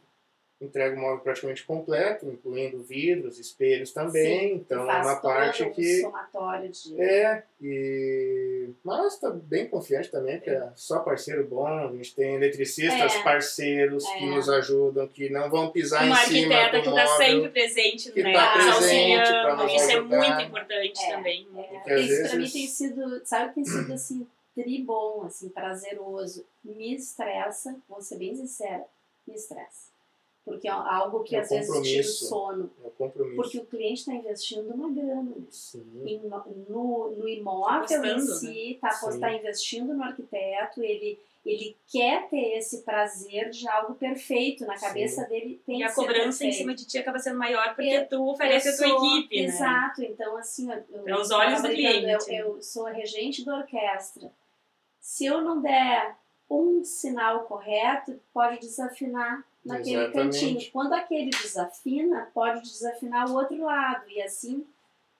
entrego 0.60 0.96
o 0.96 1.00
móvel 1.00 1.20
praticamente 1.20 1.64
completo, 1.64 2.26
incluindo 2.26 2.82
vidros, 2.82 3.38
espelhos 3.38 3.92
também. 3.92 4.50
Sim, 4.50 4.54
então 4.56 4.90
é 4.90 5.00
uma 5.00 5.16
parte 5.16 5.64
que 5.70 6.02
somatório 6.02 6.68
de... 6.68 7.00
É, 7.00 7.42
e... 7.62 8.68
mas 8.84 9.18
tá 9.18 9.30
bem 9.30 9.66
confiante 9.68 10.10
também, 10.10 10.36
porque 10.36 10.50
é 10.50 10.68
só 10.76 10.98
parceiro 11.00 11.46
bom, 11.46 11.66
a 11.66 11.90
gente 11.92 12.14
tem 12.14 12.34
eletricistas 12.34 13.14
É. 13.14 13.22
parceiros 13.22 14.06
que 14.06 14.24
É. 14.24 14.26
nos 14.34 14.48
ajudam, 14.50 15.08
que 15.08 15.30
não 15.30 15.48
vão 15.48 15.70
pisar 15.70 16.04
Uma 16.04 16.22
em 16.22 16.26
cima 16.26 16.54
arquiteta 16.54 16.76
do 16.76 16.82
que 16.82 16.88
móvel. 16.90 17.04
está 17.06 17.16
sempre 17.24 17.48
presente, 17.50 18.12
que 18.12 18.22
né? 18.22 18.32
tá 18.34 18.52
presente 18.52 19.16
nos 19.56 19.72
Isso 19.72 19.90
é 19.90 19.94
ajudar. 19.94 20.16
muito 20.18 20.42
importante 20.42 21.00
É. 21.04 21.10
também. 21.16 21.48
É, 21.56 21.62
Porque 21.62 21.94
isso 22.00 22.22
pra 22.22 22.32
mim 22.32 22.38
vezes- 22.40 22.52
tem 22.52 22.66
sido, 22.66 23.20
sabe 23.26 23.48
que 23.48 23.54
tem 23.54 23.64
sido 23.64 23.92
assim, 23.94 24.26
tri 24.54 24.82
bom, 24.82 25.22
assim, 25.24 25.48
prazeroso. 25.48 26.44
Me 26.62 26.94
estressa, 26.94 27.74
vou 27.88 28.02
ser 28.02 28.16
bem 28.18 28.34
sincera, 28.36 28.84
me 29.26 29.34
estressa. 29.34 29.88
Porque 30.44 30.66
é 30.66 30.70
algo 30.70 31.22
que 31.22 31.36
É 31.36 31.38
o 31.38 31.42
às 31.42 31.48
vezes 31.50 31.82
tira 31.82 32.00
o 32.00 32.04
sono. 32.04 32.70
É 32.82 32.86
o 32.86 32.90
compromisso. 32.90 33.36
Porque 33.36 33.58
o 33.58 33.66
cliente 33.66 34.00
está 34.00 34.14
investindo 34.14 34.70
uma 34.74 34.90
grana 34.90 35.32
Sim. 35.50 35.84
no, 36.68 37.10
no 37.10 37.28
imóvel 37.28 38.04
em 38.04 38.20
si, 38.20 38.78
tá, 38.80 38.90
Sim. 38.90 39.20
tá 39.20 39.32
investindo 39.34 39.92
no 39.94 40.02
arquiteto, 40.02 40.82
ele, 40.82 41.18
ele 41.44 41.76
quer 41.86 42.28
ter 42.30 42.56
esse 42.56 42.82
prazer 42.82 43.50
de 43.50 43.68
algo 43.68 43.94
perfeito. 43.94 44.64
Na 44.64 44.78
cabeça 44.80 45.24
dele 45.24 45.60
tem 45.66 45.80
E 45.80 45.82
a 45.84 45.92
cobrança 45.92 46.44
em 46.44 46.52
cima 46.52 46.74
de 46.74 46.86
ti 46.86 46.98
acaba 46.98 47.18
sendo 47.18 47.38
maior 47.38 47.74
porque 47.74 47.90
Eu- 47.90 48.08
tu 48.08 48.28
oferece 48.30 48.70
a 48.70 48.76
tua 48.76 48.88
equipe, 48.88 49.42
né? 49.42 49.44
Exato, 49.44 50.02
então 50.02 50.36
assim, 50.38 50.68
eu, 51.06 51.16
os 51.16 51.30
olhos 51.30 51.60
do 51.62 51.68
cliente. 51.68 52.32
Eu, 52.34 52.56
eu 52.56 52.62
sou 52.62 52.86
a 52.86 52.90
regente 52.90 53.44
da 53.44 53.58
orquestra. 53.58 54.32
Se 55.00 55.26
eu 55.26 55.42
não 55.42 55.60
der 55.60 56.16
um 56.48 56.82
sinal 56.82 57.44
correto, 57.44 58.18
pode 58.32 58.58
desafinar 58.58 59.44
naquele 59.70 59.96
Exatamente. 59.96 60.40
cantinho. 60.40 60.70
Quando 60.72 60.92
aquele 60.92 61.30
desafina, 61.30 62.30
pode 62.34 62.62
desafinar 62.62 63.30
o 63.30 63.34
outro 63.34 63.62
lado. 63.64 64.04
E 64.10 64.20
assim, 64.22 64.64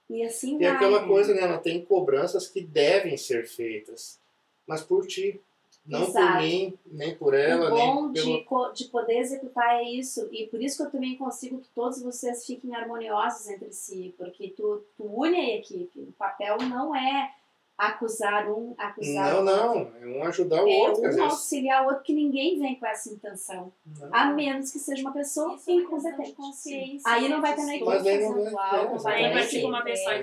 e 0.09 0.23
assim 0.23 0.57
E 0.57 0.59
vai. 0.59 0.69
aquela 0.69 1.03
né? 1.03 1.09
coisa, 1.09 1.35
né? 1.35 1.43
Ela 1.43 1.59
tem 1.59 1.85
cobranças 1.85 2.49
que 2.49 2.61
devem 2.61 3.17
ser 3.17 3.47
feitas, 3.47 4.19
mas 4.67 4.83
por 4.83 5.07
ti. 5.07 5.41
Não 5.87 6.01
por 6.13 6.21
Exato. 6.21 6.43
mim, 6.43 6.79
nem 6.87 7.15
por 7.17 7.33
ela, 7.33 7.67
o 7.69 7.71
bom 7.71 8.03
nem 8.05 8.13
pelo 8.13 8.39
de, 8.39 8.45
co- 8.45 8.71
de 8.71 8.85
poder 8.85 9.19
executar 9.19 9.77
é 9.77 9.83
isso. 9.83 10.29
E 10.31 10.47
por 10.47 10.61
isso 10.63 10.77
que 10.77 10.83
eu 10.83 10.91
também 10.91 11.17
consigo 11.17 11.59
que 11.59 11.69
todos 11.75 12.03
vocês 12.03 12.45
fiquem 12.45 12.75
harmoniosos 12.77 13.49
entre 13.49 13.73
si. 13.73 14.15
Porque 14.19 14.49
tu, 14.49 14.85
tu 14.97 15.05
une 15.05 15.37
a 15.41 15.57
equipe. 15.57 15.99
O 16.01 16.13
papel 16.19 16.59
não 16.69 16.95
é 16.95 17.33
acusar 17.89 18.51
um, 18.51 18.75
acusar 18.77 19.33
Não, 19.35 19.41
o 19.41 19.45
não. 19.45 19.79
outro. 19.79 19.97
É 20.03 20.07
um 20.07 20.25
ajudar 20.25 20.63
o 20.65 20.69
É 20.69 20.77
outro. 20.89 21.07
às 21.07 21.17
um 21.17 21.23
auxiliar 21.25 21.83
o 21.83 21.87
outro, 21.89 22.03
que 22.03 22.13
ninguém 22.13 22.59
vem 22.59 22.75
com 22.79 22.87
essa 22.87 23.09
intenção. 23.13 23.73
Não. 23.99 24.09
A 24.15 24.27
menos 24.27 24.71
que 24.71 24.79
seja 24.79 25.01
uma 25.03 25.13
pessoa 25.13 25.55
Isso 25.55 25.71
é 25.71 25.73
uma 25.75 25.83
incompetente. 25.83 26.33
consciência. 26.33 27.11
Aí 27.11 27.29
não 27.29 27.41
vai 27.41 27.55
ter 27.55 27.63
na 27.65 27.77
não 27.79 27.87
fazendo 27.87 28.51
vai- 28.53 28.77
algo, 28.81 28.95
é, 28.95 28.99
não 28.99 29.07
Aí 29.07 29.23
ter 29.25 29.33
vai 29.33 29.43
assim, 29.43 29.61
ser 29.61 29.65
uma 29.67 29.83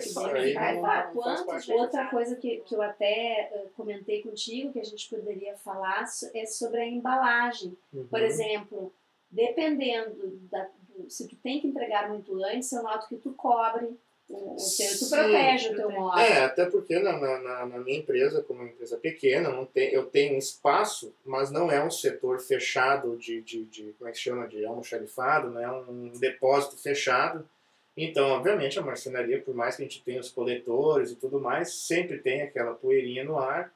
só 0.09 0.35
e 0.37 0.53
vai 0.53 0.75
não- 0.75 0.81
falar. 0.81 0.95
não 0.97 1.13
faz 1.13 1.13
Quantos 1.13 1.43
parte. 1.45 1.71
Outra 1.73 2.05
coisa 2.07 2.35
que, 2.35 2.57
que 2.57 2.75
eu 2.75 2.81
até 2.81 3.49
eh, 3.51 3.65
comentei 3.75 4.21
contigo, 4.21 4.71
que 4.73 4.79
a 4.79 4.83
gente 4.83 5.09
poderia 5.09 5.55
falar, 5.57 6.05
é 6.35 6.45
sobre 6.45 6.79
a 6.81 6.87
embalagem. 6.87 7.75
Por 7.91 8.19
Uhum. 8.19 8.25
exemplo, 8.25 8.93
dependendo 9.31 10.37
da, 10.51 10.67
do, 10.95 11.09
se 11.09 11.27
tu 11.27 11.35
tem 11.37 11.59
que 11.59 11.67
entregar 11.67 12.09
muito 12.09 12.43
antes, 12.43 12.71
eu 12.71 12.83
noto 12.83 13.07
que 13.07 13.15
tu 13.17 13.31
cobre 13.33 13.97
o, 14.29 14.53
o 14.53 14.55
teu, 14.55 14.57
tu 14.57 15.05
Sim, 15.05 15.09
protege 15.09 15.69
o 15.69 15.75
teu 15.75 15.91
móvel. 15.91 16.19
É, 16.23 16.43
até 16.43 16.65
porque 16.65 16.99
na, 16.99 17.17
na, 17.17 17.65
na- 17.65 17.79
minha 17.79 17.99
empresa, 17.99 18.43
como 18.43 18.59
uma 18.61 18.69
empresa 18.69 18.97
pequena, 18.97 19.49
não 19.49 19.65
tem, 19.65 19.91
eu 19.93 20.05
tenho 20.05 20.35
um 20.35 20.37
espaço, 20.37 21.13
mas 21.25 21.49
não 21.51 21.71
é 21.71 21.83
um 21.83 21.91
setor 21.91 22.39
fechado 22.39 23.15
de, 23.17 23.41
de, 23.41 23.63
de 23.65 23.93
como 23.97 24.09
é 24.09 24.11
que 24.13 24.19
chama, 24.19 24.47
de 24.47 24.65
almoxarifado, 24.65 25.49
não 25.49 25.61
é 25.61 25.71
um 25.71 26.11
depósito 26.19 26.77
fechado. 26.77 27.47
Então, 27.95 28.27
obviamente, 28.29 28.77
a 28.77 28.81
marcenaria, 28.81 29.41
por 29.41 29.55
mais 29.55 29.75
que 29.75 29.81
a 29.81 29.85
gente 29.85 30.03
tenha 30.03 30.19
os 30.19 30.29
coletores 30.29 31.11
e 31.11 31.15
tudo 31.15 31.39
mais, 31.39 31.73
sempre 31.73 32.19
tem 32.19 32.41
aquela 32.43 32.73
poeirinha 32.75 33.23
no 33.23 33.37
ar 33.39 33.73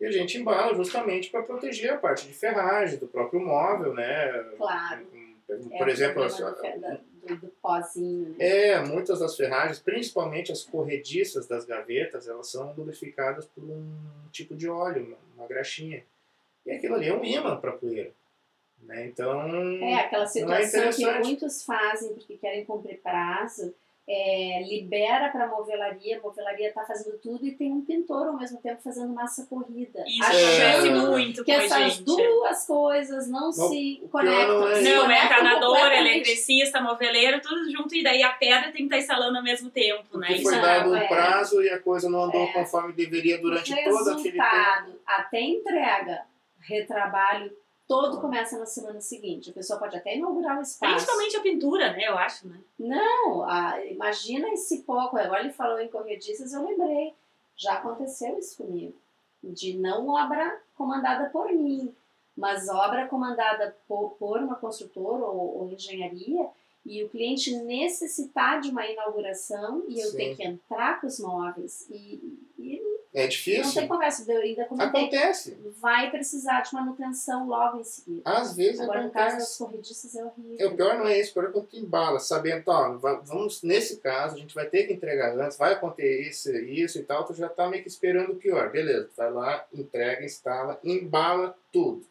e 0.00 0.04
a 0.06 0.10
gente 0.10 0.36
embala 0.38 0.74
justamente 0.74 1.30
para 1.30 1.42
proteger 1.42 1.94
a 1.94 1.96
parte 1.96 2.26
de 2.26 2.34
ferragem 2.34 2.98
do 2.98 3.08
próprio 3.08 3.40
móvel, 3.40 3.94
né? 3.94 4.44
Claro. 4.58 5.06
É 5.48 5.78
Por 5.78 5.86
o 5.86 5.90
exemplo, 5.90 6.22
as- 6.22 6.40
do, 7.26 7.36
do, 7.36 7.48
pozinho, 7.62 8.30
né? 8.30 8.36
é, 8.38 8.80
muitas 8.84 9.20
das 9.20 9.36
ferragens, 9.36 9.78
principalmente 9.78 10.52
as 10.52 10.62
corrediças 10.62 11.46
das 11.46 11.64
gavetas, 11.64 12.28
elas 12.28 12.48
são 12.50 12.72
lubrificadas 12.74 13.46
por 13.46 13.64
um 13.64 13.92
tipo 14.32 14.54
de 14.54 14.68
óleo, 14.68 15.04
uma, 15.06 15.16
uma 15.36 15.46
graxinha. 15.46 16.04
E 16.64 16.72
aquilo 16.72 16.94
ali 16.94 17.08
é 17.08 17.14
um 17.14 17.24
imã 17.24 17.56
para 17.56 17.72
poeira. 17.72 18.10
Né? 18.82 19.06
Então, 19.06 19.40
É, 19.82 19.94
aquela 19.94 20.24
é 20.24 20.26
situação 20.26 20.58
que 20.58 20.66
interessante. 20.66 21.26
muitos 21.26 21.64
fazem 21.64 22.14
porque 22.14 22.36
querem 22.36 22.64
cumprir 22.64 23.00
prazo, 23.00 23.74
é, 24.08 24.62
libera 24.62 25.30
para 25.30 25.46
a 25.46 25.48
movelaria, 25.48 26.18
a 26.18 26.20
movelaria 26.22 26.68
está 26.68 26.84
fazendo 26.84 27.18
tudo 27.18 27.44
e 27.44 27.50
tem 27.56 27.72
um 27.72 27.80
pintor 27.84 28.28
ao 28.28 28.36
mesmo 28.36 28.60
tempo 28.60 28.80
fazendo 28.80 29.12
massa 29.12 29.44
corrida. 29.46 30.04
Isso 30.06 30.22
acontece 30.22 30.88
É. 30.88 30.90
muito 30.92 31.44
que 31.44 31.50
essas 31.50 31.92
gente. 31.94 32.04
duas 32.04 32.64
coisas 32.66 33.28
não, 33.28 33.50
se 33.50 33.98
pior 34.00 34.08
conectam. 34.10 34.60
não 34.60 34.68
é 34.68 34.74
se 34.76 34.82
isso. 34.82 34.90
Não, 34.94 34.96
é 34.96 35.02
conectam 35.06 35.38
encanador, 35.38 35.92
eletricista, 35.92 36.80
moveleiro, 36.80 37.40
tudo 37.40 37.68
junto, 37.70 37.94
e 37.96 38.02
daí 38.04 38.22
a 38.22 38.30
pedra 38.30 38.64
tem 38.70 38.72
que 38.72 38.82
estar 38.84 38.98
instalando 38.98 39.38
ao 39.38 39.42
mesmo 39.44 39.70
tempo, 39.70 40.16
né? 40.18 40.28
porque 40.28 40.34
Isso 40.34 40.50
foi 40.50 40.58
é- 40.58 40.62
dado 40.62 40.90
um 40.90 40.96
é. 40.96 41.08
prazo 41.08 41.60
e 41.62 41.68
a 41.68 41.80
coisa 41.80 42.08
não 42.08 42.22
andou 42.24 42.44
É. 42.44 42.52
conforme 42.52 42.92
deveria 42.92 43.38
durante 43.40 43.74
todo 43.84 44.10
aquele 44.10 44.32
tempo. 44.38 45.00
até 45.04 45.40
entrega, 45.40 46.22
retrabalho, 46.60 47.50
todo 47.86 48.20
começa 48.20 48.58
na 48.58 48.66
semana 48.66 49.00
seguinte. 49.00 49.50
A 49.50 49.52
pessoa 49.52 49.78
pode 49.78 49.96
até 49.96 50.16
inaugurar 50.16 50.58
o 50.58 50.62
espaço. 50.62 50.92
Principalmente 50.94 51.36
a 51.36 51.40
pintura, 51.40 51.92
né? 51.92 52.04
Eu 52.08 52.18
acho, 52.18 52.48
né? 52.48 52.58
Não, 52.78 53.42
a- 53.44 53.84
imagina 53.86 54.48
esse 54.50 54.82
pouco. 54.82 55.16
Agora 55.16 55.40
ele 55.40 55.52
falou 55.52 55.78
em 55.80 55.88
corrediças, 55.88 56.52
eu 56.52 56.64
lembrei. 56.66 57.14
Já 57.56 57.74
aconteceu 57.74 58.38
isso 58.38 58.56
comigo. 58.64 58.94
de 59.42 59.76
não 59.78 60.08
obra 60.08 60.60
comandada 60.76 61.30
por 61.30 61.52
mim, 61.52 61.94
mas 62.36 62.68
obra 62.68 63.06
comandada 63.06 63.76
por, 63.86 64.10
por 64.18 64.38
uma 64.40 64.56
construtora 64.56 65.24
ou, 65.24 65.58
ou, 65.60 65.70
engenharia, 65.70 66.48
e 66.84 67.04
o 67.04 67.08
cliente 67.08 67.54
necessitar 67.56 68.60
de 68.60 68.70
uma 68.70 68.84
inauguração 68.86 69.84
e 69.88 70.00
eu 70.00 70.08
Sim. 70.10 70.16
ter 70.16 70.36
que 70.36 70.42
entrar 70.44 71.00
com 71.00 71.06
os 71.06 71.20
móveis 71.20 71.86
e, 71.90 72.35
É 73.16 73.22
não 73.22 73.28
difícil? 73.28 73.72
tem 73.80 73.88
conversa, 73.88 74.30
ainda 74.30 74.68
Acontece. 74.84 75.56
vai 75.80 76.10
precisar 76.10 76.60
de 76.60 76.74
manutenção 76.74 77.46
logo 77.46 77.78
em 77.80 77.84
seguida. 77.84 78.20
Às 78.24 78.54
vezes 78.54 78.80
Agora, 78.80 79.02
no 79.04 79.10
caso 79.10 79.36
das 79.38 79.44
acontece. 79.54 79.58
corrediças, 79.58 80.14
é 80.14 80.20
É, 80.20 80.24
horrível. 80.24 80.68
o 80.70 80.76
pior 80.76 80.98
não 80.98 81.06
é 81.06 81.18
isso, 81.18 81.30
o 81.30 81.34
pior 81.34 81.48
é 81.48 81.52
quando 81.52 81.66
tu 81.66 81.76
embala, 81.76 82.18
sabendo, 82.18 82.62
ó, 82.66 82.92
va- 82.98 83.20
vamos, 83.24 83.62
nesse 83.62 83.96
caso, 83.98 84.34
a 84.36 84.38
gente 84.38 84.54
vai 84.54 84.66
ter 84.66 84.84
que 84.86 84.92
entregar 84.92 85.34
antes, 85.38 85.56
vai 85.56 85.72
acontecer 85.72 86.20
isso, 86.28 86.54
isso 86.54 86.98
e 86.98 87.02
tal, 87.04 87.24
tu 87.24 87.32
já 87.32 87.48
tá 87.48 87.68
meio 87.68 87.82
que 87.82 87.88
esperando 87.88 88.32
o 88.32 88.36
pior. 88.36 88.70
Beleza, 88.70 89.04
tu 89.06 89.16
vai 89.16 89.32
lá, 89.32 89.66
entrega, 89.72 90.24
instala, 90.24 90.78
embala 90.84 91.56
tudo. 91.72 92.06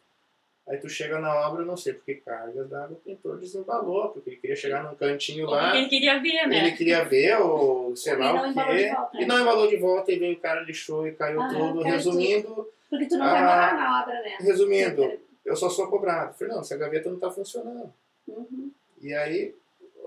Aí 0.68 0.78
tu 0.78 0.88
chega 0.88 1.20
na 1.20 1.32
obra, 1.48 1.62
eu 1.62 1.66
não 1.66 1.76
sei 1.76 1.92
porque 1.92 2.16
cargas 2.16 2.68
d'água, 2.68 2.96
o 2.96 3.00
pintor 3.08 3.38
desembalou, 3.38 4.08
porque 4.08 4.30
ele 4.30 4.36
queria 4.36 4.56
chegar 4.56 4.82
num 4.82 4.96
cantinho 4.96 5.44
Ou 5.46 5.52
lá, 5.52 5.64
porque 5.66 5.78
ele 5.78 5.88
queria 5.88 6.18
ver, 6.20 6.46
né? 6.48 6.58
ele 6.58 6.72
queria 6.72 7.04
ver, 7.04 7.40
ou 7.40 7.94
sei 7.96 8.16
lá 8.16 8.32
o 8.42 8.48
de 8.48 8.54
quê, 8.54 8.90
volta, 8.92 9.16
né? 9.16 9.22
e 9.22 9.26
não 9.26 9.40
embalou 9.40 9.68
de 9.68 9.76
volta, 9.76 10.10
e 10.10 10.18
veio 10.18 10.34
o 10.36 10.40
cara, 10.40 10.60
lixou 10.62 11.06
e 11.06 11.12
caiu 11.12 11.40
Ah, 11.40 11.48
tudo. 11.48 11.82
Resumindo, 11.82 12.68
Porque 12.90 13.06
tu 13.06 13.16
não 13.16 13.26
Ah, 13.26 13.30
vai 13.30 13.74
na 13.76 14.02
obra, 14.02 14.14
né? 14.22 14.36
resumindo, 14.40 15.12
eu 15.44 15.54
só 15.54 15.68
sou 15.70 15.86
cobrado. 15.88 16.34
Falei, 16.36 16.52
não, 16.52 16.60
essa 16.60 16.76
gaveta 16.76 17.08
não 17.10 17.18
tá 17.20 17.30
funcionando. 17.30 17.92
Uhum. 18.26 18.72
E 19.00 19.14
aí, 19.14 19.54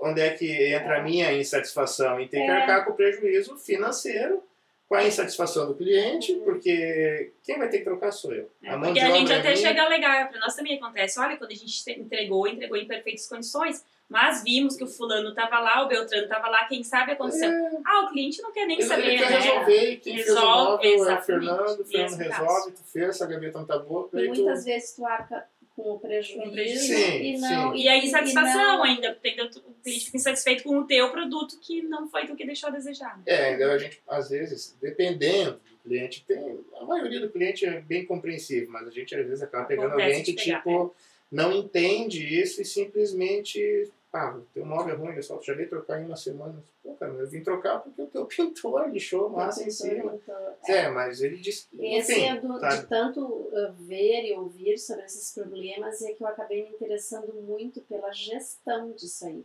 onde 0.02 0.20
é 0.20 0.28
que 0.30 0.74
entra 0.74 0.98
a 0.98 1.02
minha 1.02 1.32
insatisfação? 1.32 2.20
Em 2.20 2.28
ter 2.28 2.36
que 2.38 2.42
É. 2.42 2.50
arcar 2.50 2.84
com 2.84 2.90
o 2.92 2.94
prejuízo 2.96 3.56
financeiro, 3.56 4.42
com 4.90 4.96
a 4.96 5.06
insatisfação 5.06 5.68
do 5.68 5.74
cliente, 5.76 6.34
porque 6.44 7.30
quem 7.44 7.56
vai 7.58 7.68
ter 7.68 7.78
que 7.78 7.84
trocar 7.84 8.10
sou 8.10 8.34
eu. 8.34 8.50
É, 8.60 8.72
mão 8.72 8.80
porque 8.92 8.98
de 8.98 9.06
a 9.06 9.10
gente 9.12 9.30
é 9.30 9.36
até 9.36 9.52
minha. 9.54 9.56
chega 9.68 9.86
legal, 9.88 10.26
pra 10.28 10.40
nós 10.40 10.56
também 10.56 10.76
acontece. 10.76 11.20
Olha, 11.20 11.36
quando 11.36 11.52
a 11.52 11.54
gente 11.54 11.84
te- 11.84 11.92
entregou, 11.92 12.48
entregou 12.48 12.76
em 12.76 12.88
perfeitas 12.88 13.28
condições, 13.28 13.84
mas 14.08 14.42
vimos 14.42 14.74
que 14.76 14.82
o 14.82 14.88
fulano 14.88 15.32
tava 15.32 15.60
lá, 15.60 15.84
o 15.84 15.86
Beltrano 15.86 16.26
tava 16.26 16.48
lá, 16.48 16.64
quem 16.64 16.82
sabe 16.82 17.12
aconteceu. 17.12 17.48
É, 17.48 17.70
Ah, 17.86 18.04
o 18.06 18.10
cliente 18.10 18.42
não 18.42 18.50
quer 18.50 18.66
nem 18.66 18.78
ele, 18.80 18.88
saber, 18.88 19.06
ele 19.06 19.18
quer 19.18 19.30
né? 19.30 19.38
resolver, 19.38 19.96
quem 20.02 20.14
fez 20.16 20.26
o 20.28 20.34
Resolve, 20.34 20.88
móvel 20.96 21.08
é 21.08 21.14
o. 21.18 21.22
Fernando, 21.22 21.80
o 21.80 21.84
Fernando 21.84 22.20
é 22.20 22.24
resolve, 22.28 22.72
tu 22.72 22.82
fez, 22.82 23.08
essa 23.10 23.26
gaveta 23.28 23.58
não 23.60 23.66
tá 23.66 23.78
boa, 23.78 24.10
E 24.12 24.18
aí 24.18 24.24
tu... 24.32 24.34
muitas 24.34 24.64
vezes 24.64 24.92
tu 24.96 25.06
arca 25.06 25.44
com 25.82 25.92
o 25.92 25.98
prejuízo, 25.98 26.42
Com 26.42 26.50
prejuízo. 26.50 26.84
Sim, 26.86 27.22
e 27.22 27.38
não... 27.38 27.74
E 27.74 27.88
a 27.88 27.96
insatisfação 27.96 28.78
não- 28.78 28.84
ainda, 28.84 29.12
porque 29.14 29.40
o 29.40 29.74
cliente 29.82 30.04
fica 30.06 30.16
insatisfeito 30.16 30.62
com 30.64 30.78
o 30.78 30.86
teu 30.86 31.10
produto 31.10 31.58
que 31.60 31.82
não 31.82 32.08
foi 32.08 32.26
tu 32.26 32.34
que 32.36 32.44
deixou 32.46 32.68
a 32.68 32.72
desejar. 32.72 33.16
né? 33.18 33.22
É, 33.26 33.44
ainda 33.50 33.72
a 33.72 33.78
gente, 33.78 34.00
às 34.08 34.30
vezes, 34.30 34.76
dependendo 34.80 35.52
do 35.52 35.88
cliente, 35.88 36.24
tem, 36.26 36.58
a 36.80 36.84
maioria 36.84 37.20
do 37.20 37.30
cliente 37.30 37.64
é 37.64 37.80
bem 37.80 38.04
compreensivo, 38.04 38.70
mas 38.70 38.86
a 38.86 38.90
gente 38.90 39.14
às 39.14 39.26
vezes 39.26 39.42
acaba 39.42 39.64
pegando 39.64 39.88
Acontece 39.88 40.18
alguém 40.18 40.24
que, 40.24 40.32
pegar, 40.44 40.58
tipo, 40.58 40.94
não 41.30 41.52
entende 41.52 42.24
isso 42.40 42.60
e 42.60 42.64
simplesmente, 42.64 43.88
ah, 44.12 44.40
teu 44.52 44.66
móvel 44.66 44.94
é 44.94 44.96
ruim, 44.96 45.14
pessoal, 45.14 45.38
tu 45.38 45.46
já 45.46 45.54
veio 45.54 45.68
trocar 45.68 46.00
em 46.00 46.04
uma 46.04 46.16
semana. 46.16 46.60
Pô, 46.82 46.94
cara, 46.94 47.12
eu 47.12 47.28
vim 47.28 47.42
trocar 47.42 47.78
porque 47.78 48.02
o 48.02 48.06
teu 48.06 48.26
pintor 48.26 48.88
lixou 48.90 49.28
massa 49.28 49.62
em 49.62 49.70
cima. 49.70 50.14
Então, 50.16 50.56
É, 50.66 50.88
mas 50.88 51.20
ele 51.20 51.36
disse, 51.36 51.68
Esse 51.78 52.12
enfim, 52.12 52.26
é 52.26 52.40
do, 52.40 52.58
sabe? 52.58 52.76
de 52.78 52.86
tanto 52.88 53.24
uh, 53.24 53.72
ver 53.78 54.24
e 54.24 54.34
ouvir 54.34 54.78
sobre 54.78 55.04
esses 55.04 55.32
problemas 55.32 56.02
é 56.02 56.12
que 56.12 56.24
eu 56.24 56.26
acabei 56.26 56.64
me 56.64 56.70
interessando 56.70 57.32
muito 57.34 57.80
pela 57.82 58.10
gestão 58.10 58.90
disso 58.92 59.26
aí. 59.26 59.44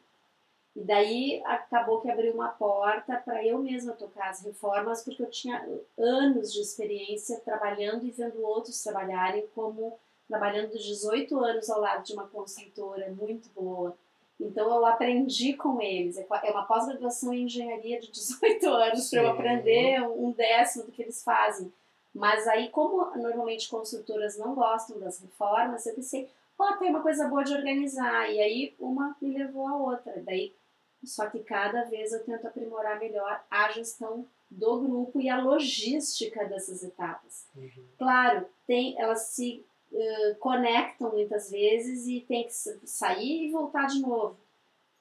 E 0.76 0.82
daí 0.82 1.41
acabou 1.45 2.01
que 2.01 2.09
abriu 2.09 2.34
uma 2.34 2.49
porta 2.49 3.16
para 3.18 3.45
eu 3.45 3.59
mesma 3.59 3.93
tocar 3.93 4.30
as 4.32 4.43
reformas, 4.43 5.03
porque 5.03 5.22
eu 5.24 5.30
tinha 5.30 5.66
anos 5.97 6.51
de 6.51 6.59
experiência 6.59 7.39
trabalhando 7.45 8.05
e 8.05 8.11
vendo 8.11 8.41
outros 8.43 8.84
trabalharem, 8.84 9.47
como 9.53 9.97
trabalhando 10.28 10.78
18 10.78 11.38
anos 11.39 11.70
ao 11.70 11.80
lado 11.80 12.03
de 12.03 12.13
uma 12.13 12.28
construtora 12.28 13.09
muito 13.11 13.47
boa. 13.55 13.95
Então 14.39 14.67
eu 14.67 14.86
aprendi 14.86 15.53
com 15.53 15.81
eles. 15.81 16.17
É 16.17 16.27
é 16.43 16.51
uma 16.51 16.65
pós-graduação 16.65 17.33
em 17.33 17.43
engenharia 17.43 17.99
de 17.99 18.11
18 18.11 18.67
anos 18.67 19.09
para 19.09 19.21
eu 19.21 19.29
aprender 19.29 20.01
um 20.01 20.31
décimo 20.31 20.86
do 20.86 20.91
que 20.91 21.01
eles 21.01 21.23
fazem. 21.23 21.71
Mas 22.13 22.47
aí, 22.47 22.69
como 22.69 23.13
normalmente 23.17 23.69
construtoras 23.69 24.38
não 24.38 24.55
gostam 24.55 24.97
das 24.99 25.19
reformas, 25.19 25.86
eu 25.86 25.95
pensei, 25.95 26.29
ó, 26.57 26.73
tem 26.77 26.89
uma 26.89 27.01
coisa 27.01 27.27
boa 27.27 27.43
de 27.43 27.53
organizar. 27.53 28.31
E 28.31 28.39
aí 28.39 28.75
uma 28.79 29.15
me 29.21 29.38
levou 29.38 29.67
a 29.67 29.77
outra. 29.77 30.21
Daí, 30.23 30.55
só 31.03 31.29
que 31.29 31.39
cada 31.39 31.83
vez 31.83 32.13
eu 32.13 32.23
tento 32.23 32.47
aprimorar 32.47 32.99
melhor 32.99 33.43
a 33.49 33.69
gestão 33.71 34.25
do 34.49 34.79
grupo 34.79 35.19
e 35.19 35.27
a 35.29 35.41
logística 35.41 36.45
dessas 36.45 36.83
etapas. 36.83 37.47
Uhum. 37.55 37.88
Claro, 37.97 38.45
tem, 38.65 38.99
elas 38.99 39.27
se 39.27 39.65
eh, 39.93 40.36
conectam 40.39 41.11
muitas 41.11 41.49
vezes 41.51 42.07
e 42.07 42.21
tem 42.21 42.45
que 42.45 42.53
sa- 42.53 42.77
sair 42.83 43.47
e 43.47 43.51
voltar 43.51 43.88
de 43.88 43.99
novo. 44.01 44.38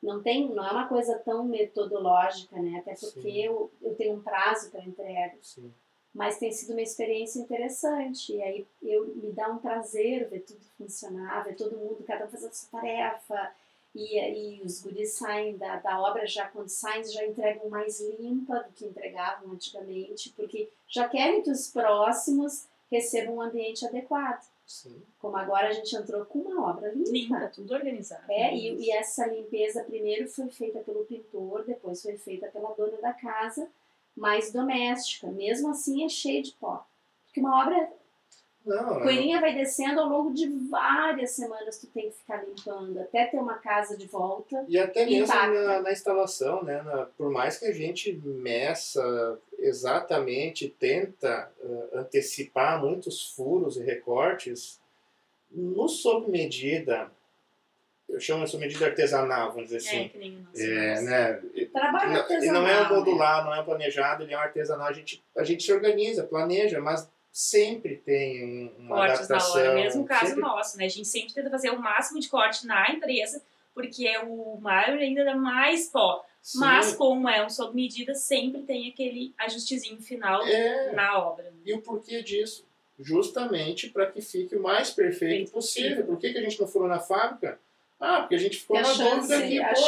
Não, 0.03 0.23
tem, 0.23 0.49
não 0.55 0.65
é 0.67 0.71
uma 0.71 0.87
coisa 0.87 1.19
tão 1.19 1.45
metodológica, 1.45 2.61
né? 2.61 2.79
Até 2.81 2.95
porque 2.95 3.29
eu, 3.29 3.71
eu 3.81 3.95
tenho 3.95 4.15
um 4.17 4.23
prazo 4.23 4.71
para 4.71 4.85
entrega 4.85 5.35
Sim. 5.41 5.73
mas 6.13 6.39
tem 6.39 6.53
sido 6.53 6.73
uma 6.73 6.83
experiência 6.83 7.41
interessante. 7.41 8.35
E 8.35 8.43
aí 8.43 8.67
eu, 8.83 9.07
me 9.17 9.33
dá 9.33 9.49
um 9.51 9.59
prazer 9.59 10.29
ver 10.29 10.41
tudo 10.41 10.61
funcionar, 10.77 11.45
ver 11.45 11.57
todo 11.57 11.77
mundo, 11.77 12.05
cada 12.07 12.27
um 12.27 12.29
fazendo 12.29 12.53
sua 12.53 12.81
tarefa. 12.81 13.53
E 13.95 14.19
aí 14.19 14.61
os 14.65 14.83
guris 14.83 15.13
saem 15.15 15.57
da, 15.57 15.77
da 15.77 16.01
obra, 16.01 16.27
já 16.27 16.49
quando 16.49 16.69
saem, 16.69 17.05
já 17.05 17.25
entregam 17.25 17.69
mais 17.71 18.01
limpa 18.01 18.59
do 18.61 18.73
que 18.73 18.85
entregavam 18.87 19.53
antigamente, 19.53 20.31
porque 20.37 20.69
já 20.89 21.09
querem 21.09 21.43
que 21.43 21.51
os 21.51 21.69
próximos 21.71 22.67
recebam 22.91 23.37
um 23.37 23.41
ambiente 23.41 23.87
adequado. 23.87 24.45
Sim. 24.67 25.03
Como 25.19 25.37
agora 25.37 25.69
a 25.69 25.73
gente 25.73 25.95
entrou 25.95 26.25
com 26.25 26.39
uma 26.41 26.71
obra 26.71 26.91
limpa. 26.93 27.11
Limpa, 27.11 27.49
tudo 27.49 27.75
organizado. 27.75 28.25
É, 28.31 28.55
e, 28.55 28.87
e 28.87 28.91
essa 28.91 29.27
limpeza 29.27 29.85
primeiro 29.85 30.29
foi 30.29 30.49
feita 30.49 30.81
pelo 30.81 31.05
pintor, 31.05 31.65
depois 31.65 32.03
foi 32.03 32.17
feita 32.17 32.49
pela 32.49 32.73
dona 32.75 32.97
da 32.99 33.13
casa, 33.13 33.69
mais 34.17 34.53
doméstica. 34.53 35.27
Mesmo 35.31 35.71
assim 35.71 36.05
é 36.05 36.09
cheio 36.09 36.43
de 36.43 36.53
pó. 36.53 36.87
Porque 37.27 37.41
uma 37.41 37.63
obra, 37.63 37.93
Não, 38.65 38.95
a 38.95 39.01
é- 39.01 39.03
poeirinha 39.03 39.41
vai 39.41 39.55
descendo 39.55 40.01
ao 40.01 40.09
longo 40.09 40.33
de 40.33 40.49
várias 40.71 41.33
semanas, 41.33 41.79
tu 41.79 41.87
tem 41.89 42.09
que 42.11 42.17
ficar 42.17 42.43
limpando, 42.45 42.99
até 43.01 43.27
ter 43.27 43.37
uma 43.37 43.59
casa 43.59 43.97
de 43.97 44.07
volta. 44.07 44.65
E 44.69 44.79
até 44.79 45.05
mesmo 45.05 45.27
na, 45.35 45.83
na 45.83 45.93
instalação, 45.93 46.63
né? 46.63 46.81
na- 46.83 47.07
por 47.19 47.31
mais 47.31 47.59
que 47.59 47.67
a 47.67 47.73
gente 47.73 48.13
meça 48.25 49.39
exatamente, 49.59 50.69
tenta 50.69 51.51
eh, 51.63 51.89
antecipar 51.99 52.81
muitos 52.81 53.33
furos 53.33 53.77
e 53.77 53.83
recortes, 53.83 54.81
no 55.51 55.89
sob 55.89 56.31
medida, 56.31 57.11
eu 58.09 58.19
chamo 58.21 58.45
isso 58.45 58.57
de 58.59 58.65
medida 58.65 58.87
artesanal, 58.87 59.53
vamos 59.53 59.69
dizer 59.71 59.77
É, 59.77 59.91
assim. 60.01 60.09
que 60.09 60.19
nem. 60.19 60.47
É, 60.57 61.01
né? 61.01 61.33
Trabalho 61.73 62.11
Ele 62.13 62.19
artesanal. 62.21 62.63
não 62.63 62.69
é 62.69 62.81
um 62.81 62.83
né? 62.83 62.89
modular, 62.97 63.45
não 63.45 63.55
é 63.55 63.61
um 63.61 63.65
planejado, 63.65 64.23
ele 64.23 64.35
é 64.35 64.37
um 64.37 64.41
artesanal. 64.41 64.87
A 64.89 64.93
gente, 64.93 65.23
a 65.37 65.45
gente 65.45 65.63
se 65.63 65.73
organiza, 65.73 66.25
planeja, 66.25 66.81
mas 66.81 67.09
sempre 67.39 67.97
tem 67.97 68.45
um- 68.45 68.85
uma 68.85 68.95
cortes 68.97 69.29
na 69.29 69.37
adaptação. 69.37 69.61
hora. 69.61 69.75
Mesmo 69.75 70.05
caso 70.05 70.27
sempre 70.29 70.41
nosso, 70.41 70.79
né? 70.79 70.85
A 70.85 70.89
gente 70.89 71.09
sempre 71.09 71.35
tenta 71.35 71.51
fazer 71.51 71.71
o 71.71 71.79
máximo 71.81 72.21
de 72.21 72.29
corte 72.29 72.65
na 72.65 72.89
empresa, 72.93 73.43
porque 73.75 74.09
o 74.19 74.57
maior 74.61 74.97
ainda 74.97 75.25
dá 75.25 75.35
mais 75.35 75.89
pó. 75.89 76.25
Sim, 76.41 76.59
Mas, 76.61 76.95
como 76.95 77.29
é 77.29 77.45
um 77.45 77.49
sob 77.51 77.75
medida, 77.75 78.15
sempre 78.15 78.63
tem 78.63 78.89
aquele 78.89 79.35
ajustezinho 79.39 80.01
final 80.01 80.47
é, 80.47 80.93
na 80.93 81.19
obra. 81.19 81.53
E 81.65 81.73
o 81.73 81.81
porquê 81.81 82.23
disso? 82.23 82.65
Justamente 82.99 83.89
para 83.91 84.07
que 84.07 84.21
fique 84.21 84.55
o 84.55 84.63
mais 84.63 84.91
perfeito 84.91 85.19
Perfeito 85.21 85.51
possível. 85.53 85.91
possível. 85.91 86.07
Por 86.07 86.19
que, 86.21 86.33
que 86.33 86.39
a 86.39 86.43
gente 86.43 86.61
não 86.61 86.69
furou 86.69 86.87
na 86.87 87.01
fábrica? 87.01 87.59
Ah, 88.01 88.21
porque 88.21 88.35
a 88.35 88.39
gente 88.39 88.59
ficou 88.59 88.77
a 88.77 88.83
na 88.83 88.93
dúvida 88.93 89.43
que, 89.47 89.63
a 89.63 89.73
pô, 89.73 89.81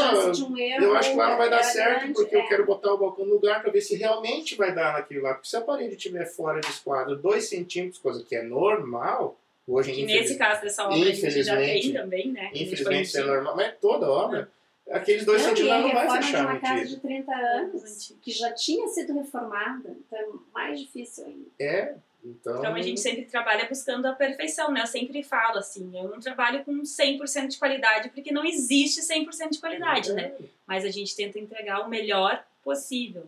um 0.48 0.56
eu 0.58 0.96
acho 0.96 1.10
que 1.10 1.16
lá 1.16 1.30
não 1.30 1.36
vai 1.38 1.50
dar 1.50 1.56
era 1.56 1.64
certo 1.64 1.98
grande, 2.00 2.12
porque 2.14 2.36
é. 2.36 2.38
eu 2.38 2.46
quero 2.48 2.64
botar 2.64 2.92
o 2.94 2.98
balcão 2.98 3.26
no 3.26 3.34
lugar 3.34 3.60
para 3.60 3.70
ver 3.70 3.80
se 3.80 3.96
realmente 3.96 4.54
vai 4.54 4.74
dar 4.74 4.92
naquilo 4.94 5.22
lá. 5.22 5.34
Porque 5.34 5.48
se 5.48 5.56
a 5.56 5.60
parede 5.60 5.96
estiver 5.96 6.24
fora 6.24 6.60
de 6.60 6.68
esquadro 6.68 7.16
2 7.16 7.48
centímetros, 7.48 7.98
coisa 8.00 8.22
que 8.24 8.34
é 8.36 8.42
normal, 8.42 9.38
hoje 9.66 9.92
Que 9.92 10.02
infeliz- 10.02 10.22
nesse 10.22 10.38
caso 10.38 10.62
dessa 10.62 10.84
obra 10.84 10.94
a 10.94 10.98
gente 10.98 11.20
já 11.20 11.28
infelizmente- 11.28 11.82
tem 11.82 11.92
também, 11.92 12.32
né? 12.32 12.50
infelizmente 12.54 13.06
isso 13.06 13.18
é 13.18 13.24
normal, 13.24 13.56
mas 13.56 13.74
toda 13.80 14.08
obra, 14.08 14.50
aqueles 14.90 15.24
2 15.24 15.42
Não, 15.42 15.52
e 15.52 15.56
centímetros 15.56 15.78
é 15.84 15.94
não 15.94 15.94
vai 16.08 16.22
fechar 16.22 16.46
uma 16.46 16.60
casa 16.60 16.84
de 16.86 17.00
30 17.00 17.32
Anos 17.34 18.14
que 18.22 18.30
já 18.30 18.52
tinha 18.52 18.86
sido 18.88 19.12
reformada, 19.14 19.94
então 20.06 20.18
é 20.18 20.26
mais 20.54 20.80
difícil 20.80 21.26
ainda. 21.26 21.46
É, 21.58 21.94
então... 22.26 22.58
Então 22.58 22.74
a 22.74 22.82
gente 22.82 23.00
sempre 23.00 23.24
trabalha 23.24 23.68
buscando 23.68 24.06
a 24.06 24.12
perfeição, 24.12 24.70
né? 24.70 24.82
Eu 24.82 24.86
sempre 24.86 25.22
falo 25.22 25.58
assim, 25.58 25.96
eu 25.96 26.08
não 26.08 26.20
trabalho 26.20 26.64
com 26.64 26.72
100% 26.82 27.48
de 27.48 27.58
qualidade, 27.58 28.10
porque 28.10 28.32
não 28.32 28.44
existe 28.44 29.00
100% 29.00 29.50
de 29.50 29.58
qualidade, 29.60 30.12
né? 30.12 30.34
É. 30.40 30.44
Mas 30.66 30.84
a 30.84 30.90
gente 30.90 31.14
tenta 31.14 31.38
entregar 31.38 31.80
o 31.80 31.88
melhor 31.88 32.44
possível. 32.62 33.26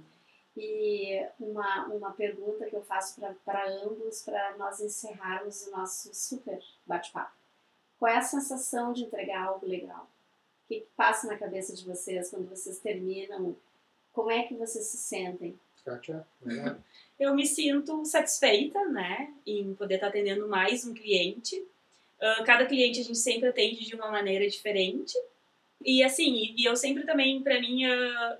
E 0.57 1.25
uma, 1.39 1.87
uma 1.87 2.11
pergunta 2.13 2.67
que 2.67 2.75
eu 2.75 2.83
faço 2.83 3.21
para 3.45 3.71
ambos, 3.85 4.23
para 4.23 4.57
nós 4.57 4.81
encerrarmos 4.81 5.67
o 5.67 5.71
nosso 5.71 6.13
super 6.13 6.61
bate-papo. 6.85 7.33
Qual 7.99 8.11
é 8.11 8.17
a 8.17 8.23
sensação 8.23 8.93
de 8.93 9.05
entregar 9.05 9.45
algo 9.45 9.67
legal? 9.67 10.09
O 10.65 10.69
que, 10.69 10.81
que 10.81 10.87
passa 10.97 11.29
na 11.29 11.39
cabeça 11.39 11.75
de 11.75 11.85
vocês 11.85 12.31
quando 12.31 12.49
vocês 12.49 12.79
terminam? 12.79 13.57
Como 14.13 14.31
é 14.33 14.43
que 14.43 14.55
vocês 14.55 14.85
se 14.87 14.97
sentem? 14.97 15.59
Kátia, 15.85 16.27
né? 16.43 16.77
Eu 17.19 17.35
me 17.35 17.47
sinto 17.47 18.05
satisfeita, 18.05 18.85
né, 18.89 19.33
em 19.45 19.75
poder 19.75 19.97
estar 19.97 20.07
atendendo 20.07 20.47
mais 20.49 20.87
um 20.87 20.95
cliente. 20.95 21.57
Uh, 22.21 22.45
cada 22.45 22.65
cliente 22.65 23.01
a 23.01 23.03
gente 23.03 23.19
sempre 23.19 23.49
atende 23.49 23.85
de 23.85 23.95
uma 23.95 24.11
maneira 24.11 24.49
diferente. 24.49 25.17
E 25.85 26.03
assim, 26.03 26.55
e 26.57 26.65
eu 26.65 26.77
sempre 26.77 27.05
também, 27.05 27.43
para 27.43 27.61
mim, 27.61 27.87
uh, 27.87 28.39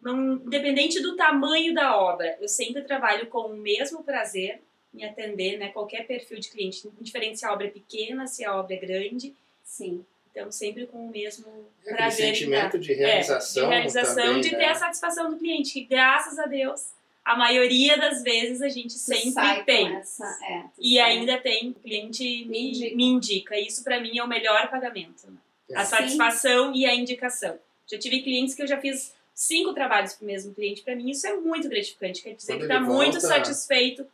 não, 0.00 0.34
independente 0.34 1.00
do 1.00 1.16
tamanho 1.16 1.74
da 1.74 1.96
obra, 1.98 2.38
eu 2.40 2.48
sempre 2.48 2.82
trabalho 2.82 3.26
com 3.26 3.48
o 3.48 3.56
mesmo 3.56 4.02
prazer 4.02 4.62
em 4.94 5.04
atender, 5.04 5.58
né, 5.58 5.68
qualquer 5.68 6.06
perfil 6.06 6.40
de 6.40 6.48
cliente, 6.48 6.88
indiferente 6.98 7.38
se 7.38 7.44
a 7.44 7.52
obra 7.52 7.66
é 7.66 7.70
pequena, 7.70 8.26
se 8.26 8.44
a 8.44 8.56
obra 8.56 8.74
é 8.74 8.78
grande. 8.78 9.34
Sim. 9.62 10.04
Então, 10.36 10.52
sempre 10.52 10.86
com 10.86 11.06
o 11.06 11.10
mesmo 11.10 11.46
É 11.86 11.94
prazer. 11.94 12.26
sentimento 12.26 12.78
de 12.78 12.92
realização. 12.92 13.62
É, 13.64 13.66
de 13.68 13.74
realização, 13.76 14.14
também, 14.26 14.40
de 14.42 14.52
né? 14.52 14.58
ter 14.58 14.64
a 14.66 14.74
satisfação 14.74 15.30
do 15.30 15.38
cliente, 15.38 15.72
que 15.72 15.84
graças 15.84 16.38
a 16.38 16.44
Deus, 16.44 16.88
a 17.24 17.34
maioria 17.34 17.96
das 17.96 18.22
vezes 18.22 18.60
a 18.60 18.68
gente 18.68 18.92
sempre 18.92 19.64
tem. 19.64 19.96
Essa, 19.96 20.26
é, 20.46 20.62
E 20.78 20.98
ainda 21.00 21.38
tem, 21.38 21.70
o 21.70 21.74
cliente 21.74 22.44
Me 22.44 22.68
indica. 22.68 22.96
me 22.96 23.04
indica. 23.04 23.58
Isso 23.58 23.82
para 23.82 23.98
mim 23.98 24.18
é 24.18 24.22
o 24.22 24.28
melhor 24.28 24.68
pagamento. 24.68 25.26
né? 25.26 25.38
É. 25.70 25.78
A 25.78 25.84
Sim. 25.86 25.96
satisfação 25.96 26.74
e 26.74 26.84
a 26.84 26.94
indicação. 26.94 27.58
Já 27.90 27.98
tive 27.98 28.20
clientes 28.20 28.54
que 28.54 28.60
eu 28.62 28.66
já 28.66 28.78
fiz 28.78 29.14
cinco 29.34 29.72
trabalhos 29.72 30.12
para 30.12 30.24
o 30.24 30.26
mesmo 30.26 30.52
cliente. 30.54 30.82
Para 30.82 30.94
mim 30.94 31.08
isso 31.10 31.26
é 31.26 31.34
muito 31.34 31.66
gratificante. 31.66 32.22
Quer 32.22 32.34
dizer 32.34 32.52
Quando 32.52 32.58
que 32.58 32.66
está 32.66 32.80
muito 32.80 33.20
satisfeito 33.22 34.06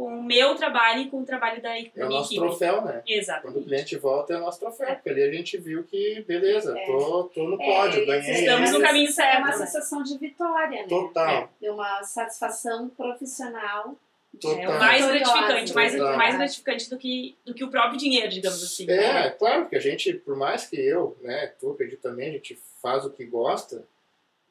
com 0.00 0.16
o 0.16 0.22
meu 0.22 0.54
trabalho 0.54 1.02
e 1.02 1.10
com 1.10 1.20
o 1.20 1.26
trabalho 1.26 1.60
da, 1.60 1.78
É 1.78 1.84
da 1.94 2.06
o 2.06 2.08
nosso 2.08 2.30
equipe. 2.32 2.40
troféu, 2.40 2.80
né? 2.82 3.02
Quando 3.42 3.58
o 3.58 3.62
cliente 3.62 3.96
volta, 3.98 4.32
é 4.32 4.36
o 4.38 4.40
nosso 4.40 4.58
troféu. 4.58 4.94
Porque 4.94 5.10
ali 5.10 5.22
a 5.24 5.30
gente 5.30 5.58
viu 5.58 5.84
que, 5.84 6.24
beleza, 6.26 6.74
É. 6.74 6.86
tô, 6.86 7.24
tô 7.24 7.44
no 7.46 7.60
É, 7.60 7.66
pódio, 7.66 8.02
e 8.02 8.06
ganhei. 8.06 8.30
estamos 8.32 8.70
no 8.72 8.80
caminho 8.80 9.10
É 9.10 9.12
certo, 9.12 9.38
uma 9.40 9.46
né? 9.48 9.52
sensação 9.58 10.02
de 10.02 10.16
vitória, 10.16 10.80
né? 10.84 10.88
Total. 10.88 11.50
De 11.60 11.68
uma 11.68 12.02
satisfação 12.02 12.88
profissional. 12.88 13.94
Total. 14.40 14.58
É 14.58 14.78
mais 14.78 15.06
gratificante, 15.06 15.74
mais, 15.74 15.92
Total. 15.94 16.16
mais 16.16 16.36
gratificante 16.36 16.88
do 16.88 16.96
que, 16.96 17.36
do 17.44 17.52
que 17.52 17.62
o 17.62 17.68
próprio 17.68 17.98
dinheiro, 17.98 18.30
digamos 18.30 18.62
assim. 18.62 18.84
É, 18.90 18.96
né? 19.24 19.30
claro 19.30 19.68
que 19.68 19.76
a 19.76 19.80
gente, 19.80 20.14
por 20.14 20.34
mais 20.34 20.64
que 20.64 20.76
eu, 20.80 21.14
né, 21.20 21.52
tu 21.60 21.72
acredito 21.72 22.00
também, 22.00 22.30
a 22.30 22.32
gente 22.32 22.58
faz 22.80 23.04
o 23.04 23.10
que 23.10 23.26
gosta, 23.26 23.84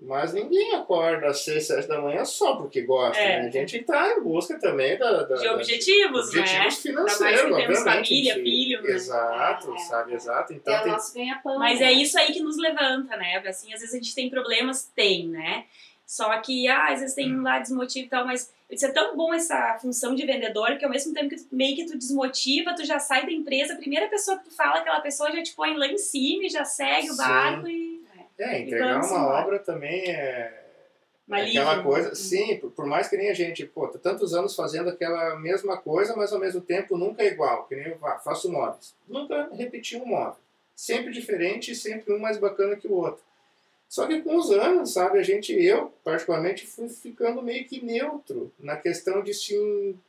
mas 0.02 0.34
ninguém 0.34 0.76
acorda 0.76 1.28
às 1.28 1.44
seis, 1.44 1.68
sete 1.68 1.88
da 1.88 2.00
manhã 2.02 2.24
só 2.24 2.56
porque 2.56 2.82
gosta, 2.84 3.22
É. 3.22 3.42
né? 3.42 3.48
A 3.48 3.52
gente 3.52 3.80
tá 3.84 4.14
em 4.14 4.22
busca 4.22 4.58
também 4.60 4.98
da, 4.98 5.24
da, 5.24 5.36
De 5.36 5.44
da- 5.44 5.54
objetivos, 5.56 6.28
objetivos 6.30 6.36
né? 6.36 6.72
financeiros, 6.72 6.86
Ainda 6.86 7.02
mais 7.04 7.18
que 7.18 7.24
temos 7.44 7.80
obviamente. 7.80 7.84
família, 8.08 8.34
gente. 8.36 8.44
filho, 8.44 8.82
né? 8.82 8.90
Exato, 8.92 9.76
É, 9.76 9.78
sabe, 9.80 10.12
é. 10.12 10.16
exato. 10.16 10.54
Então 10.54 10.74
é 10.74 10.80
o 10.80 10.84
tem 10.84 10.92
nosso 10.94 11.14
ganha-pão. 11.14 11.60
Mas 11.60 11.80
né? 11.82 11.88
é 11.88 11.92
isso 11.92 12.18
aí 12.18 12.32
que 12.32 12.40
nos 12.42 12.58
levanta, 12.58 13.18
né? 13.18 13.38
Assim, 13.46 13.74
às 13.74 13.82
vezes 13.82 13.94
a 13.94 13.98
gente 13.98 14.16
tem 14.16 14.30
problemas, 14.30 14.90
tem, 14.96 15.28
né? 15.28 15.66
Só 16.06 16.36
que, 16.40 16.68
ah, 16.68 16.88
às 16.94 17.02
vezes 17.02 17.14
tem 17.16 17.40
lá 17.40 17.60
desmotivo 17.60 18.08
e 18.08 18.10
tal, 18.10 18.26
mas 18.26 18.52
isso 18.72 18.86
é 18.86 18.92
tão 18.92 19.16
bom 19.16 19.32
essa 19.34 19.78
função 19.80 20.16
de 20.16 20.26
vendedor 20.26 20.76
que 20.78 20.86
ao 20.86 20.90
mesmo 20.90 21.14
tempo 21.14 21.30
que 21.30 21.36
tu, 21.36 21.48
meio 21.52 21.76
que 21.76 21.86
tu 21.86 21.96
desmotiva, 21.98 22.74
tu 22.74 22.84
já 22.84 22.98
sai 22.98 23.26
da 23.28 23.32
empresa, 23.32 23.74
a 23.74 23.78
primeira 23.78 24.08
pessoa 24.08 24.38
que 24.40 24.46
tu 24.46 24.56
fala, 24.56 24.80
aquela 24.80 25.02
pessoa 25.02 25.32
já 25.32 25.44
te 25.44 25.54
põe 25.54 25.76
lá 25.76 25.86
em 25.88 25.98
cima 26.00 26.46
e 26.46 26.50
já 26.50 26.64
segue 26.66 27.10
o 27.10 27.14
Sim. 27.14 27.18
barco 27.18 27.68
e. 27.68 27.99
É, 28.40 28.60
entregar 28.62 28.98
uma 28.98 29.06
embora. 29.06 29.44
obra 29.44 29.60
também 29.60 30.06
é, 30.06 30.60
é 31.30 31.42
aquela 31.42 31.76
livre. 31.76 31.84
coisa, 31.84 32.16
sim, 32.16 32.58
por, 32.58 32.86
mais 32.86 33.08
que 33.10 33.18
nem 33.18 33.30
a 33.30 33.34
gente, 33.34 33.66
pô, 33.66 33.88
tá 33.88 34.00
tantos 34.00 34.34
anos 34.34 34.56
fazendo 34.56 34.90
aquela 34.90 35.38
mesma 35.38 35.78
coisa, 35.78 36.16
mas 36.16 36.32
ao 36.32 36.40
mesmo 36.40 36.62
tempo 36.62 36.98
nunca 36.98 37.22
é 37.22 37.28
igual, 37.28 37.66
que 37.68 37.76
nem 37.76 37.88
eu 37.88 38.00
ah, 38.04 38.18
faço 38.18 38.52
móveis. 38.52 38.96
Nunca 39.08 39.50
repeti 39.54 39.98
um 39.98 40.06
móvel. 40.06 40.40
Sempre 40.76 41.12
diferente 41.12 41.72
e 41.72 41.76
sempre 41.76 42.14
um 42.14 42.20
mais 42.20 42.38
bacana 42.38 42.78
que 42.78 42.88
o 42.88 42.94
outro. 42.94 43.22
Só 43.90 44.08
que 44.08 44.22
com 44.22 44.38
os 44.38 44.52
anos, 44.52 44.94
sabe, 44.94 45.20
a 45.20 45.24
gente, 45.24 45.52
eu 45.52 45.92
particularmente, 46.04 46.66
fui 46.66 46.88
ficando 46.88 47.42
meio 47.42 47.66
que 47.66 47.84
neutro 47.84 48.54
na 48.60 48.78
questão 48.78 49.22
de 49.22 49.34
sim, 49.34 50.00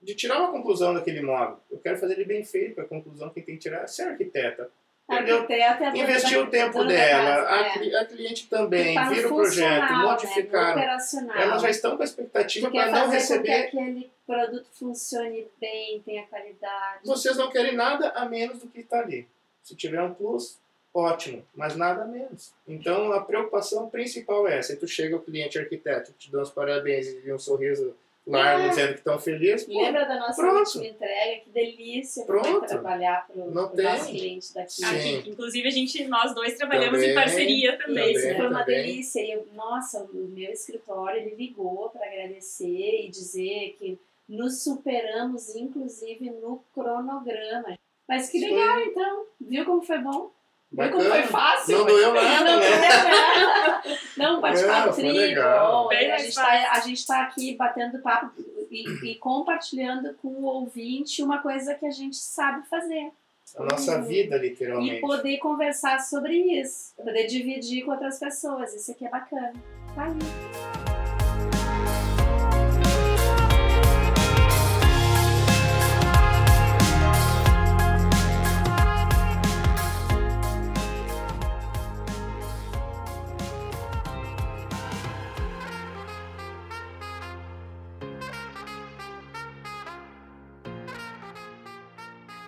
de 0.00 0.14
tirar 0.14 0.38
uma 0.38 0.52
conclusão 0.52 0.94
daquele 0.94 1.22
móvel. 1.22 1.58
Eu 1.70 1.78
quero 1.78 1.98
fazer 1.98 2.14
ele 2.14 2.24
bem 2.24 2.44
feito, 2.44 2.80
a 2.80 2.84
conclusão 2.84 3.30
quem 3.30 3.42
tem 3.42 3.56
que 3.56 3.62
tirar 3.62 3.82
é 3.82 3.86
ser 3.86 4.02
arquiteta. 4.02 4.70
Arquiteta 5.08 5.84
é 5.84 5.98
Investiu 5.98 6.42
da- 6.42 6.48
o 6.48 6.50
tempo 6.50 6.84
dela, 6.84 7.44
casa, 7.44 7.50
a, 7.50 7.84
é. 7.84 7.96
a 8.00 8.04
cliente 8.06 8.46
também, 8.48 8.94
Tá 8.94 9.08
vira 9.10 9.28
o 9.28 9.34
projeto, 9.36 9.82
Né? 9.92 10.02
Modificaram. 10.02 10.70
operacional. 10.72 11.36
Elas 11.36 11.62
já 11.62 11.70
estão 11.70 11.96
com 11.96 12.02
a 12.02 12.04
expectativa 12.04 12.70
para 12.70 12.86
não 12.86 12.92
fazer 12.92 13.04
com 13.04 13.10
que 13.10 13.18
receber. 13.18 13.52
aquele 13.66 14.10
produto 14.26 14.66
funcione 14.72 15.46
bem, 15.60 16.00
tenha 16.00 16.22
qualidade. 16.26 17.00
Vocês 17.04 17.36
não 17.36 17.50
querem 17.50 17.74
nada 17.74 18.08
a 18.10 18.24
menos 18.24 18.58
do 18.60 18.68
que 18.68 18.80
está 18.80 19.00
ali. 19.00 19.28
Se 19.62 19.76
tiver 19.76 20.00
um 20.02 20.14
plus, 20.14 20.58
ótimo, 20.94 21.44
mas 21.54 21.76
nada 21.76 22.02
a 22.02 22.06
menos. 22.06 22.52
Então 22.66 23.12
a 23.12 23.20
preocupação 23.20 23.90
principal 23.90 24.46
é 24.48 24.58
essa. 24.58 24.72
Aí 24.72 24.78
tu 24.78 24.86
chega 24.88 25.16
o 25.16 25.20
cliente 25.20 25.58
arquiteto, 25.58 26.12
te 26.12 26.30
dá 26.30 26.40
os 26.42 26.50
parabéns 26.50 27.06
e 27.24 27.32
um 27.32 27.38
sorriso 27.38 27.94
largo 28.26 28.64
É. 28.64 28.68
dizendo 28.68 28.88
que 28.92 28.98
estão 28.98 29.18
felizes. 29.18 29.66
pô, 29.66 29.80
Lembra 29.82 30.04
da 30.04 30.18
nossa 30.18 30.40
pronto. 30.40 30.58
última 30.60 30.86
entrega? 30.86 31.40
Que 31.44 31.50
delícia 31.50 32.24
Pronto. 32.24 32.66
trabalhar 32.66 33.26
para 33.26 33.44
Não 33.46 33.64
o 33.64 33.68
tem. 33.70 33.84
nosso 33.84 34.10
cliente 34.10 34.54
daqui. 34.54 34.72
Sim. 34.72 35.18
Aqui, 35.18 35.30
inclusive, 35.30 35.66
a 35.68 35.70
gente, 35.70 36.04
nós 36.04 36.34
dois 36.34 36.54
trabalhamos 36.56 36.98
Também, 36.98 37.10
em 37.10 37.14
parceria 37.14 37.78
também. 37.78 38.14
Também, 38.14 38.36
foi 38.36 38.46
uma 38.48 38.60
também. 38.60 38.76
delícia. 38.86 39.20
E 39.20 39.30
eu, 39.32 39.46
nossa, 39.54 40.02
o 40.04 40.14
meu 40.28 40.50
escritório 40.52 41.20
ele 41.20 41.34
ligou 41.34 41.90
para 41.90 42.06
agradecer 42.06 43.04
e 43.06 43.08
dizer 43.08 43.76
que 43.78 43.98
nos 44.28 44.62
superamos, 44.62 45.54
inclusive 45.56 46.30
no 46.30 46.64
cronograma. 46.72 47.76
Mas 48.08 48.28
que 48.28 48.38
legal, 48.38 48.80
então. 48.80 49.26
Viu 49.40 49.64
como 49.64 49.82
foi 49.82 49.98
bom? 49.98 50.30
Viu 50.72 50.90
como 50.90 51.00
foi 51.04 51.08
Bacana. 51.22 51.26
fácil? 51.28 51.78
Não 51.78 51.86
doeu 51.86 52.14
nada, 52.14 52.44
não, 52.44 52.60
né? 52.60 52.66
doeu 52.70 52.80
nada. 52.80 53.82
Não, 54.16 54.40
bate-papo 54.40 54.86
Não, 54.86 54.92
foi 54.94 55.04
tri, 55.04 55.12
legal. 55.12 55.82
bom. 55.82 55.88
Bem 55.88 56.06
A 56.06 56.10
mais 56.10 56.22
gente, 56.22 56.34
tá, 56.34 56.72
a 56.72 56.80
gente 56.80 57.06
tá 57.06 57.22
aqui 57.22 57.56
batendo 57.56 57.98
papo 57.98 58.30
e, 58.70 59.10
e 59.10 59.14
compartilhando 59.16 60.14
com 60.22 60.28
o 60.28 60.44
ouvinte 60.44 61.22
uma 61.22 61.38
coisa 61.42 61.74
que 61.74 61.84
a 61.86 61.90
gente 61.90 62.16
sabe 62.16 62.66
fazer. 62.68 63.10
A 63.56 63.64
nossa 63.64 64.00
vida, 64.00 64.36
E 64.36 64.48
literalmente. 64.48 65.00
poder 65.02 65.36
conversar 65.38 65.98
sobre 66.00 66.34
isso, 66.58 66.94
poder 66.96 67.26
dividir 67.26 67.84
com 67.84 67.90
outras 67.90 68.18
pessoas. 68.18 68.72
Isso 68.74 68.92
aqui 68.92 69.04
é 69.04 69.10
bacana. 69.10 69.52
Tá 69.94 70.04
aí. 70.04 70.51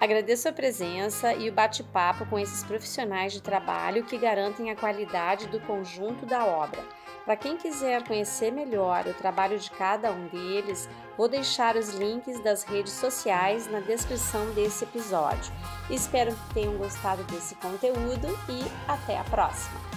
Agradeço 0.05 0.47
a 0.47 0.53
presença 0.53 1.33
e 1.33 1.49
o 1.49 1.53
bate-papo 1.55 2.27
com 2.27 2.39
esses 2.39 2.63
profissionais 2.63 3.33
de 3.33 3.41
trabalho 3.41 4.05
que 4.05 4.19
garantem 4.19 4.71
a 4.71 4.77
qualidade 4.77 5.47
do 5.47 5.59
conjunto 5.61 6.27
da 6.27 6.45
obra. 6.45 6.85
Para 7.25 7.37
quem 7.37 7.57
quiser 7.57 8.07
conhecer 8.07 8.53
melhor 8.53 9.07
o 9.07 9.15
trabalho 9.15 9.59
de 9.59 9.71
cada 9.71 10.13
um 10.13 10.27
deles, 10.27 10.91
vou 11.17 11.27
deixar 11.27 11.75
os 11.75 11.95
links 11.95 12.39
das 12.41 12.65
redes 12.65 12.93
sociais 12.93 13.67
na 13.67 13.81
descrição 13.81 14.45
desse 14.53 14.85
episódio. 14.85 15.51
Espero 15.89 16.35
que 16.35 16.53
tenham 16.53 16.77
gostado 16.77 17.25
desse 17.25 17.55
conteúdo 17.55 18.29
e 18.51 18.63
até 18.87 19.17
a 19.19 19.25
próxima! 19.25 19.94